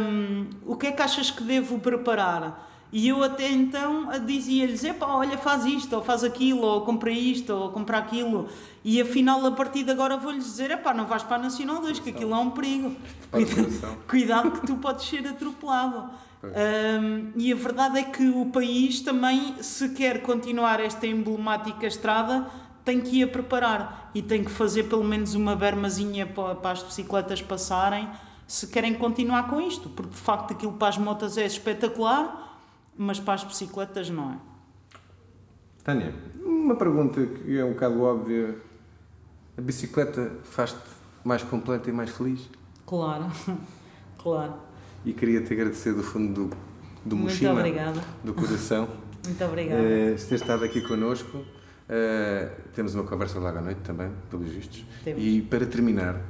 hum, 0.00 0.46
o 0.64 0.74
que 0.76 0.86
é 0.86 0.92
que 0.92 1.02
achas 1.02 1.30
que 1.30 1.42
devo 1.42 1.78
preparar? 1.78 2.64
E 2.90 3.08
eu 3.08 3.22
até 3.22 3.50
então 3.50 4.08
dizia-lhes: 4.24 4.82
epá, 4.82 5.08
olha, 5.08 5.36
faz 5.36 5.66
isto, 5.66 5.94
ou 5.94 6.02
faz 6.02 6.24
aquilo, 6.24 6.62
ou 6.62 6.80
compra 6.82 7.10
isto, 7.10 7.50
ou 7.52 7.70
compra 7.70 7.98
aquilo. 7.98 8.48
E 8.82 8.98
afinal, 9.02 9.44
a 9.44 9.50
partir 9.52 9.82
de 9.84 9.90
agora, 9.90 10.16
vou-lhes 10.16 10.44
dizer: 10.44 10.70
epá, 10.70 10.94
não 10.94 11.04
vais 11.04 11.22
para 11.22 11.36
a 11.36 11.38
Nacional 11.40 11.82
2, 11.82 11.98
que 11.98 12.08
aquilo 12.08 12.32
é 12.32 12.38
um 12.38 12.50
perigo. 12.50 12.96
Para 13.30 13.40
a 13.40 13.44
Cuida- 13.44 13.62
população. 13.62 13.96
Cuidado 14.08 14.50
que 14.52 14.66
tu 14.66 14.76
podes 14.76 15.06
ser 15.06 15.26
atropelado. 15.28 16.08
Hum, 16.44 17.32
e 17.36 17.52
a 17.52 17.56
verdade 17.56 17.98
é 17.98 18.02
que 18.04 18.26
o 18.28 18.46
país 18.46 19.00
também, 19.00 19.54
se 19.60 19.88
quer 19.90 20.22
continuar 20.22 20.78
esta 20.80 21.06
emblemática 21.06 21.86
estrada, 21.86 22.46
tem 22.86 23.00
que 23.00 23.18
ir 23.18 23.24
a 23.24 23.26
preparar 23.28 24.12
e 24.14 24.22
tem 24.22 24.44
que 24.44 24.50
fazer 24.50 24.84
pelo 24.84 25.02
menos 25.02 25.34
uma 25.34 25.56
bermazinha 25.56 26.24
para, 26.24 26.70
as 26.70 26.84
bicicletas 26.84 27.42
passarem, 27.42 28.08
se 28.46 28.68
querem 28.68 28.94
continuar 28.94 29.48
com 29.48 29.60
isto, 29.60 29.88
porque 29.88 30.12
de 30.12 30.16
facto 30.20 30.52
aquilo 30.52 30.72
para 30.74 30.86
as 30.88 30.96
motas 30.96 31.36
é 31.36 31.44
espetacular, 31.44 32.62
mas 32.96 33.18
para 33.18 33.34
as 33.34 33.42
bicicletas 33.42 34.08
não 34.08 34.30
é. 34.34 34.36
Tânia, 35.82 36.14
uma 36.44 36.76
pergunta 36.76 37.26
que 37.26 37.58
é 37.58 37.64
um 37.64 37.72
bocado 37.72 38.00
óbvia. 38.02 38.56
A 39.58 39.60
bicicleta 39.60 40.32
faz-te 40.44 40.78
mais 41.24 41.42
completa 41.42 41.90
e 41.90 41.92
mais 41.92 42.10
feliz? 42.10 42.48
Claro, 42.86 43.26
claro. 44.16 44.54
E 45.04 45.12
queria 45.12 45.42
te 45.42 45.52
agradecer 45.52 45.92
do 45.92 46.04
fundo 46.04 46.32
do, 46.48 46.56
do 47.04 47.16
Muito 47.16 47.30
mochila, 47.32 47.52
obrigada. 47.52 48.00
do 48.22 48.32
coração, 48.32 48.88
Muito 49.26 49.44
obrigada. 49.44 49.82
eh, 49.82 50.14
por 50.16 50.24
ter 50.28 50.34
estado 50.36 50.64
aqui 50.64 50.80
connosco. 50.82 51.44
Eh, 51.88 52.48
temos 52.74 52.94
uma 52.94 53.04
conversa 53.04 53.38
logo 53.38 53.58
à 53.58 53.60
noite 53.60 53.80
também, 53.82 54.10
pelos 54.30 54.48
vistos. 54.50 54.84
Temos. 55.04 55.22
E 55.22 55.40
para 55.42 55.64
terminar, 55.66 56.20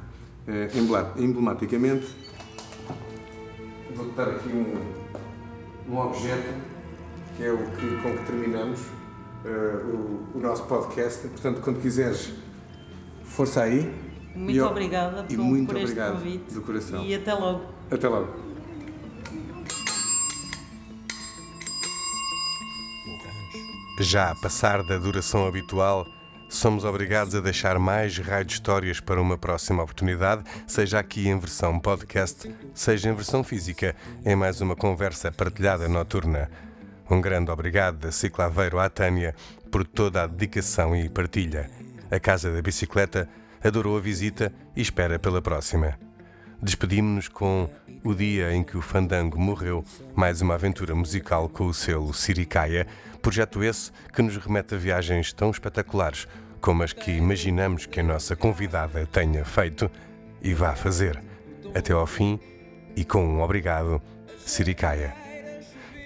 embla- 0.74 1.14
emblematicamente, 1.16 2.06
vou-te 3.94 4.14
dar 4.14 4.28
aqui 4.28 4.48
um, 4.50 5.92
um 5.92 5.98
objeto 5.98 6.52
que 7.36 7.44
é 7.44 7.52
o 7.52 7.58
que, 7.58 8.02
com 8.02 8.16
que 8.16 8.24
terminamos 8.26 8.80
eh, 9.44 9.48
o, 9.84 10.36
o 10.36 10.40
nosso 10.40 10.64
podcast. 10.64 11.26
Portanto, 11.28 11.60
quando 11.62 11.80
quiseres, 11.80 12.32
força 13.24 13.62
aí. 13.62 13.92
Muito 14.34 14.52
e 14.54 14.58
eu- 14.58 14.66
obrigada 14.66 15.24
e 15.30 15.36
por, 15.36 15.42
muito 15.44 15.68
por 15.68 15.76
este 15.76 15.84
obrigado 15.92 16.12
convite. 16.18 16.52
do 16.54 16.60
coração. 16.60 17.02
E 17.04 17.14
até 17.14 17.32
logo. 17.32 17.64
Até 17.90 18.08
logo. 18.08 18.45
Já 23.98 24.30
a 24.30 24.34
passar 24.34 24.82
da 24.82 24.98
duração 24.98 25.46
habitual, 25.46 26.06
somos 26.50 26.84
obrigados 26.84 27.34
a 27.34 27.40
deixar 27.40 27.78
mais 27.78 28.18
raio 28.18 28.44
de 28.44 28.52
histórias 28.52 29.00
para 29.00 29.20
uma 29.20 29.38
próxima 29.38 29.82
oportunidade, 29.82 30.44
seja 30.66 30.98
aqui 30.98 31.28
em 31.28 31.38
versão 31.38 31.80
podcast, 31.80 32.54
seja 32.74 33.08
em 33.08 33.14
versão 33.14 33.42
física, 33.42 33.96
em 34.22 34.36
mais 34.36 34.60
uma 34.60 34.76
conversa 34.76 35.32
partilhada 35.32 35.88
noturna. 35.88 36.50
Um 37.08 37.22
grande 37.22 37.50
obrigado 37.50 37.96
da 37.96 38.12
Cicla 38.12 38.44
Aveiro 38.44 38.78
à 38.78 38.90
Tânia 38.90 39.34
por 39.70 39.86
toda 39.86 40.24
a 40.24 40.26
dedicação 40.26 40.94
e 40.94 41.08
partilha. 41.08 41.70
A 42.10 42.20
Casa 42.20 42.52
da 42.52 42.60
Bicicleta 42.60 43.26
adorou 43.64 43.96
a 43.96 44.00
visita 44.00 44.52
e 44.76 44.82
espera 44.82 45.18
pela 45.18 45.40
próxima. 45.40 45.98
Despedimos-nos 46.60 47.28
com 47.28 47.68
O 48.06 48.14
Dia 48.14 48.54
em 48.54 48.62
que 48.62 48.76
o 48.76 48.80
Fandango 48.80 49.36
Morreu, 49.36 49.84
mais 50.14 50.40
uma 50.40 50.54
aventura 50.54 50.94
musical 50.94 51.48
com 51.48 51.66
o 51.66 51.74
selo 51.74 52.14
Siricaia, 52.14 52.86
projeto 53.20 53.64
esse 53.64 53.90
que 54.12 54.22
nos 54.22 54.36
remete 54.36 54.76
a 54.76 54.78
viagens 54.78 55.32
tão 55.32 55.50
espetaculares 55.50 56.28
como 56.60 56.84
as 56.84 56.92
que 56.92 57.10
imaginamos 57.10 57.84
que 57.84 57.98
a 57.98 58.04
nossa 58.04 58.36
convidada 58.36 59.04
tenha 59.06 59.44
feito 59.44 59.90
e 60.40 60.54
vá 60.54 60.76
fazer, 60.76 61.20
até 61.74 61.92
ao 61.92 62.06
fim 62.06 62.38
e 62.94 63.04
com 63.04 63.26
um 63.26 63.42
obrigado, 63.42 64.00
Siricaia. 64.38 65.25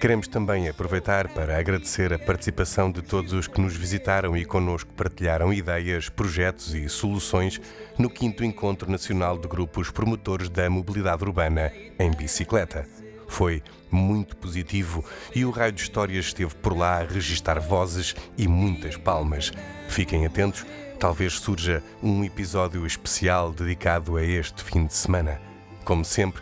Queremos 0.01 0.27
também 0.27 0.67
aproveitar 0.67 1.27
para 1.27 1.59
agradecer 1.59 2.11
a 2.11 2.17
participação 2.17 2.91
de 2.91 3.03
todos 3.03 3.33
os 3.33 3.47
que 3.47 3.61
nos 3.61 3.77
visitaram 3.77 4.35
e 4.35 4.43
connosco 4.43 4.91
partilharam 4.93 5.53
ideias, 5.53 6.09
projetos 6.09 6.73
e 6.73 6.89
soluções 6.89 7.61
no 7.99 8.09
5 8.09 8.43
Encontro 8.43 8.89
Nacional 8.89 9.37
de 9.37 9.47
Grupos 9.47 9.91
Promotores 9.91 10.49
da 10.49 10.67
Mobilidade 10.71 11.23
Urbana 11.23 11.71
em 11.99 12.09
Bicicleta. 12.09 12.83
foi 13.27 13.61
muito 13.91 14.35
positivo 14.37 15.05
e 15.35 15.45
o 15.45 15.51
Raio 15.51 15.71
de 15.71 15.83
Histórias 15.83 16.25
esteve 16.25 16.55
por 16.55 16.75
lá 16.75 16.97
a 16.97 17.05
registar 17.05 17.61
vozes 17.61 18.15
e 18.35 18.47
muitas 18.47 18.97
palmas. 18.97 19.51
Fiquem 19.87 20.25
atentos, 20.25 20.65
talvez 20.99 21.33
surja 21.33 21.83
um 22.01 22.23
episódio 22.23 22.87
especial 22.87 23.51
dedicado 23.51 24.17
a 24.17 24.23
este 24.23 24.63
fim 24.63 24.87
de 24.87 24.95
semana. 24.95 25.39
Como 25.85 26.03
sempre, 26.03 26.41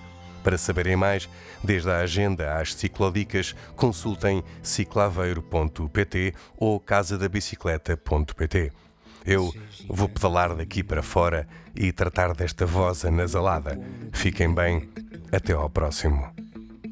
para 0.50 0.58
saberem 0.58 0.96
mais, 0.96 1.30
desde 1.64 1.92
a 1.92 2.00
agenda 2.00 2.58
às 2.58 2.74
ciclodicas, 2.74 3.56
consultem 3.76 4.44
ciclaveiro.pt 4.64 6.34
ou 6.58 6.80
casadabicicleta.pt. 6.80 8.72
Eu 9.24 9.54
vou 9.88 10.10
pedalar 10.10 10.56
daqui 10.56 10.82
para 10.82 11.04
fora 11.04 11.48
e 11.76 11.92
tratar 11.92 12.34
desta 12.34 12.66
voz 12.66 13.06
anasalada. 13.06 13.80
Fiquem 14.12 14.52
bem, 14.52 14.90
até 15.32 15.54
ao 15.54 15.70
próximo. 15.70 16.28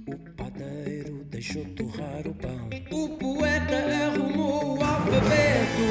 O 0.06 0.16
padeiro 0.36 1.24
deixou 1.24 1.66
torrar 1.74 2.28
o 2.28 2.36
pão. 2.36 2.70
O 2.92 3.10
poeta 3.18 3.76
arrumou 4.06 4.78
o 4.78 4.84
alfabeto. 4.84 5.82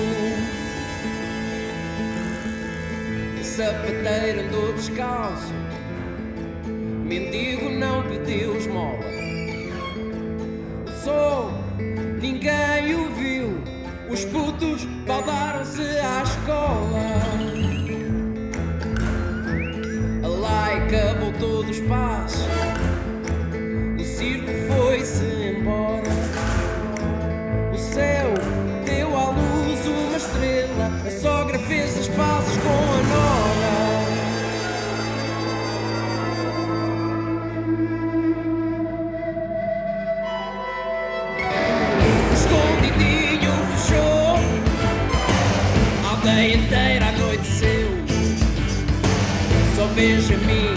O 3.40 3.44
sapateiro 3.44 4.46
andou 4.46 4.72
descalço. 4.72 5.75
Mendigo 7.06 7.70
não 7.70 8.02
pediu 8.02 8.56
esmola. 8.56 8.98
O 11.04 11.50
ninguém 12.20 12.96
o 12.96 13.14
viu. 13.14 13.62
Os 14.10 14.24
putos 14.24 14.84
baldaram-se 15.06 15.82
à 15.82 16.22
escola. 16.24 17.75
Só 50.36 50.46
Benjamin 50.46 50.75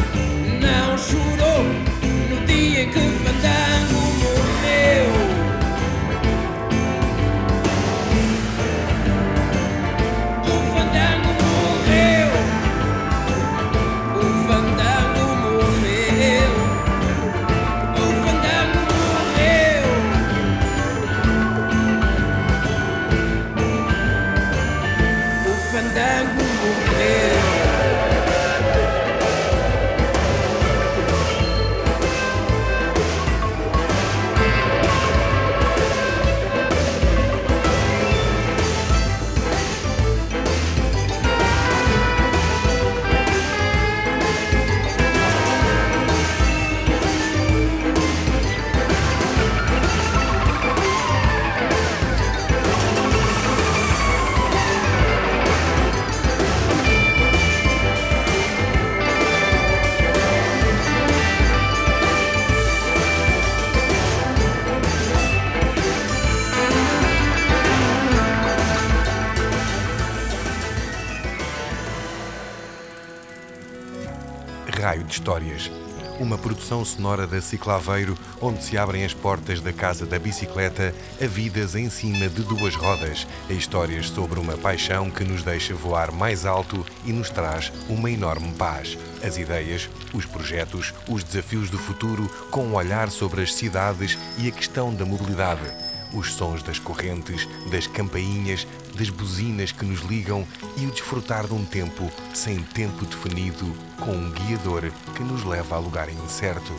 Histórias. 75.19 75.69
Uma 76.17 76.37
produção 76.37 76.83
sonora 76.85 77.27
da 77.27 77.41
Ciclaveiro, 77.41 78.17
onde 78.41 78.63
se 78.63 78.77
abrem 78.77 79.03
as 79.03 79.13
portas 79.13 79.59
da 79.59 79.73
casa 79.73 80.05
da 80.05 80.17
bicicleta 80.17 80.95
a 81.21 81.27
vidas 81.27 81.75
em 81.75 81.89
cima 81.89 82.29
de 82.29 82.41
duas 82.41 82.73
rodas, 82.73 83.27
a 83.49 83.53
histórias 83.53 84.07
sobre 84.07 84.39
uma 84.39 84.57
paixão 84.57 85.11
que 85.11 85.25
nos 85.25 85.43
deixa 85.43 85.75
voar 85.75 86.09
mais 86.09 86.45
alto 86.45 86.85
e 87.05 87.11
nos 87.11 87.29
traz 87.29 87.69
uma 87.89 88.09
enorme 88.09 88.53
paz. 88.53 88.97
As 89.21 89.37
ideias, 89.37 89.89
os 90.13 90.25
projetos, 90.25 90.93
os 91.05 91.21
desafios 91.21 91.69
do 91.69 91.77
futuro, 91.77 92.31
com 92.49 92.67
um 92.67 92.75
olhar 92.75 93.09
sobre 93.11 93.41
as 93.41 93.53
cidades 93.53 94.17
e 94.37 94.47
a 94.47 94.51
questão 94.51 94.95
da 94.95 95.05
mobilidade 95.05 95.89
os 96.13 96.33
sons 96.33 96.63
das 96.63 96.79
correntes, 96.79 97.47
das 97.69 97.87
campainhas, 97.87 98.65
das 98.95 99.09
buzinas 99.09 99.71
que 99.71 99.85
nos 99.85 100.01
ligam 100.01 100.47
e 100.77 100.85
o 100.85 100.91
desfrutar 100.91 101.47
de 101.47 101.53
um 101.53 101.65
tempo 101.65 102.11
sem 102.33 102.61
tempo 102.63 103.05
definido, 103.05 103.65
com 103.99 104.11
um 104.11 104.31
guiador 104.31 104.91
que 105.15 105.23
nos 105.23 105.43
leva 105.43 105.75
a 105.75 105.79
lugar 105.79 106.09
incerto. 106.09 106.73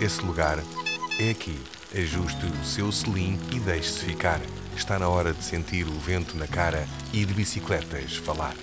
Esse 0.00 0.20
lugar 0.22 0.58
é 1.18 1.30
aqui. 1.30 1.58
Ajuste 1.94 2.44
o 2.44 2.64
seu 2.64 2.92
selim 2.92 3.38
e 3.52 3.60
deixe-se 3.60 4.00
ficar. 4.00 4.40
Está 4.76 4.98
na 4.98 5.08
hora 5.08 5.32
de 5.32 5.42
sentir 5.42 5.86
o 5.86 5.98
vento 5.98 6.36
na 6.36 6.46
cara 6.46 6.86
e 7.12 7.24
de 7.24 7.32
bicicletas 7.32 8.16
falar. 8.16 8.54